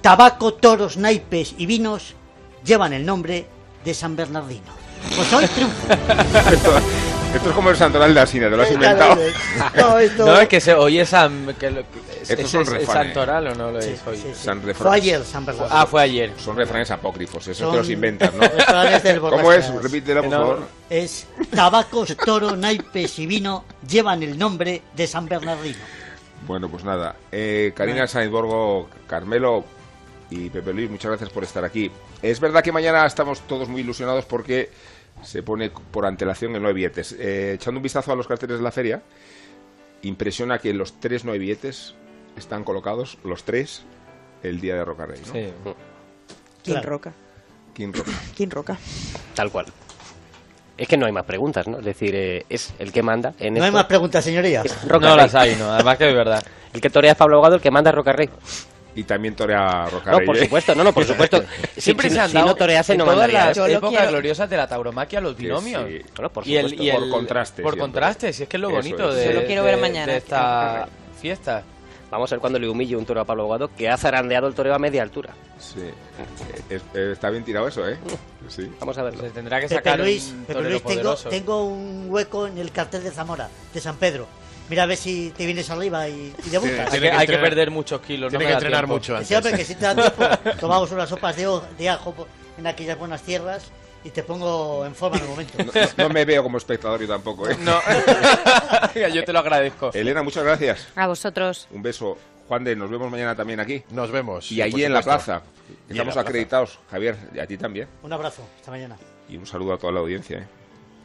[0.00, 2.14] tabaco, toros, naipes y vinos
[2.64, 3.46] llevan el nombre
[3.84, 4.77] de San Bernardino.
[5.16, 5.86] Pues hoy triunfo.
[6.52, 6.72] esto,
[7.34, 9.16] esto es como el santoral de Asina, te lo has inventado.
[9.76, 11.54] No, esto- No, es que se oye San...
[11.58, 14.18] Que lo- que- Estos ¿es- son es- santoral o no lo es hoy?
[14.34, 14.76] San refranes.
[14.76, 15.80] Fue ayer, San Bernardino.
[15.80, 16.32] Ah, fue ayer.
[16.36, 19.20] Son refranes apócrifos, esos Son te los inventas, ¿no?
[19.20, 19.68] ¿Cómo es?
[19.82, 20.36] Repítelo, por No.
[20.38, 20.68] favor.
[20.90, 25.78] Es tabacos, toro, naipes y vino llevan el nombre de San Bernardino.
[26.46, 27.16] Bueno, pues nada.
[27.32, 29.64] Eh, Karina Sainz Borgo, Carmelo
[30.30, 31.90] y Pepe Luis, muchas gracias por estar aquí.
[32.22, 34.70] Es verdad que mañana estamos todos muy ilusionados porque
[35.22, 37.12] se pone por antelación el no hay billetes.
[37.18, 39.02] Eh, echando un vistazo a los carteles de la feria,
[40.02, 41.94] impresiona que los tres no hay billetes
[42.36, 43.82] están colocados, los tres,
[44.42, 45.32] el día de Roca Rey, ¿no?
[45.32, 45.48] Sí.
[46.62, 46.88] King Claro.
[46.90, 47.12] Roca.
[47.74, 48.10] King Roca.
[48.36, 48.78] King Roca.
[49.34, 49.66] Tal cual.
[50.76, 51.78] Es que no hay más preguntas, ¿no?
[51.80, 54.64] Es decir, eh, es el que manda en No hay más preguntas, señorías.
[54.86, 55.24] Roca No Rey.
[55.24, 55.72] las hay, no.
[55.72, 56.44] Además que es verdad.
[56.72, 58.30] El que torea es Pablo Abogado, el que manda es Roca Rey.
[58.98, 61.40] Y también torea Roca No, por supuesto, no, no, por supuesto.
[61.76, 63.72] Si- Siempre si, se han si dado no torease, en no todas las ¿eh?
[63.74, 65.84] épocas gloriosas de la tauromaquia los binomios.
[65.88, 66.00] sí.
[66.16, 67.80] Bueno, por y el, y el- Por contraste Por siempre.
[67.80, 69.14] contraste, si es que es lo bonito es.
[69.16, 70.10] de, Solo quiero ver de- mañana.
[70.12, 70.88] de esta
[71.20, 71.62] fiesta.
[72.10, 74.54] Vamos a ver cuando le humille un toro a Pablo Abogado, que ha zarandeado el
[74.54, 75.30] toreo a media altura.
[75.60, 75.82] Sí.
[76.70, 77.96] Es- está bien tirado eso, ¿eh?
[78.48, 78.68] Sí.
[78.80, 79.20] Vamos a verlo.
[79.22, 82.72] Se tendrá que Pepe sacar Luis, un Pepe Luis, tengo, tengo un hueco en el
[82.72, 84.26] cartel de Zamora, de San Pedro.
[84.68, 86.92] Mira a ver si te vienes arriba y, y debutas.
[86.92, 88.30] Hay que, hay perder muchos kilos.
[88.30, 88.94] Tiene no que entrenar tiempo.
[88.94, 89.28] mucho antes.
[89.28, 90.24] Sí, hombre, que si te da tiempo,
[90.60, 92.26] tomamos unas sopas de, ajo
[92.58, 93.70] en aquellas buenas tierras
[94.04, 95.54] y te pongo en forma en el momento.
[95.58, 97.56] No, no- no me veo como espectador yo tampoco, ¿eh?
[97.60, 97.80] No,
[99.14, 99.90] yo te lo agradezco.
[99.94, 100.86] Elena, muchas gracias.
[100.96, 101.66] A vosotros.
[101.70, 102.18] Un beso.
[102.48, 103.82] Juan de, nos vemos mañana también aquí.
[103.90, 104.50] Nos vemos.
[104.52, 105.42] Y allí en la plaza.
[105.82, 106.20] Estamos la plaza.
[106.20, 106.78] acreditados.
[106.90, 107.88] Javier, y a ti también.
[108.02, 108.96] Un abrazo, hasta mañana.
[109.28, 110.38] Y un saludo a toda la audiencia.
[110.38, 110.46] ¿eh?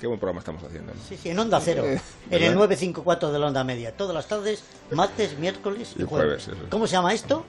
[0.03, 0.93] Qué buen programa estamos haciendo.
[0.93, 0.99] ¿no?
[1.07, 1.91] Sí, sí, en Onda Cero, Eh,
[2.29, 2.55] en el ¿verdad?
[2.55, 4.61] 954 de la Onda Media, todas las tardes,
[4.91, 6.43] martes, miércoles y Y jueves.
[6.43, 6.69] jueves, eso es.
[6.69, 7.45] ¿Cómo se llama esto?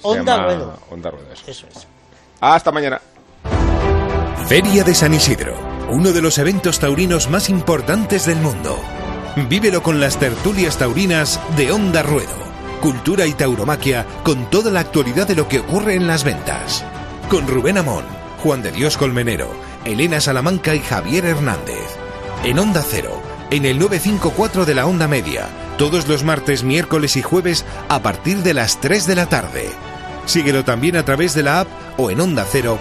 [0.00, 0.78] Se Onda llama Ruedo.
[0.90, 1.42] Onda Ruedo, eso.
[1.46, 1.86] Eso es.
[2.40, 2.98] Hasta mañana.
[4.46, 5.54] Feria de San Isidro,
[5.90, 8.78] uno de los eventos taurinos más importantes del mundo.
[9.50, 12.32] Vívelo con las tertulias taurinas de Onda Ruedo.
[12.80, 16.86] Cultura y tauromaquia con toda la actualidad de lo que ocurre en las ventas.
[17.28, 18.06] Con Rubén Amón,
[18.42, 19.48] Juan de Dios Colmenero,
[19.84, 21.96] Elena Salamanca y Javier Hernández.
[22.44, 25.48] En Onda Cero, en el 954 de la Onda Media,
[25.78, 29.70] todos los martes, miércoles y jueves a partir de las 3 de la tarde.
[30.26, 32.78] Síguelo también a través de la app o en onda cero.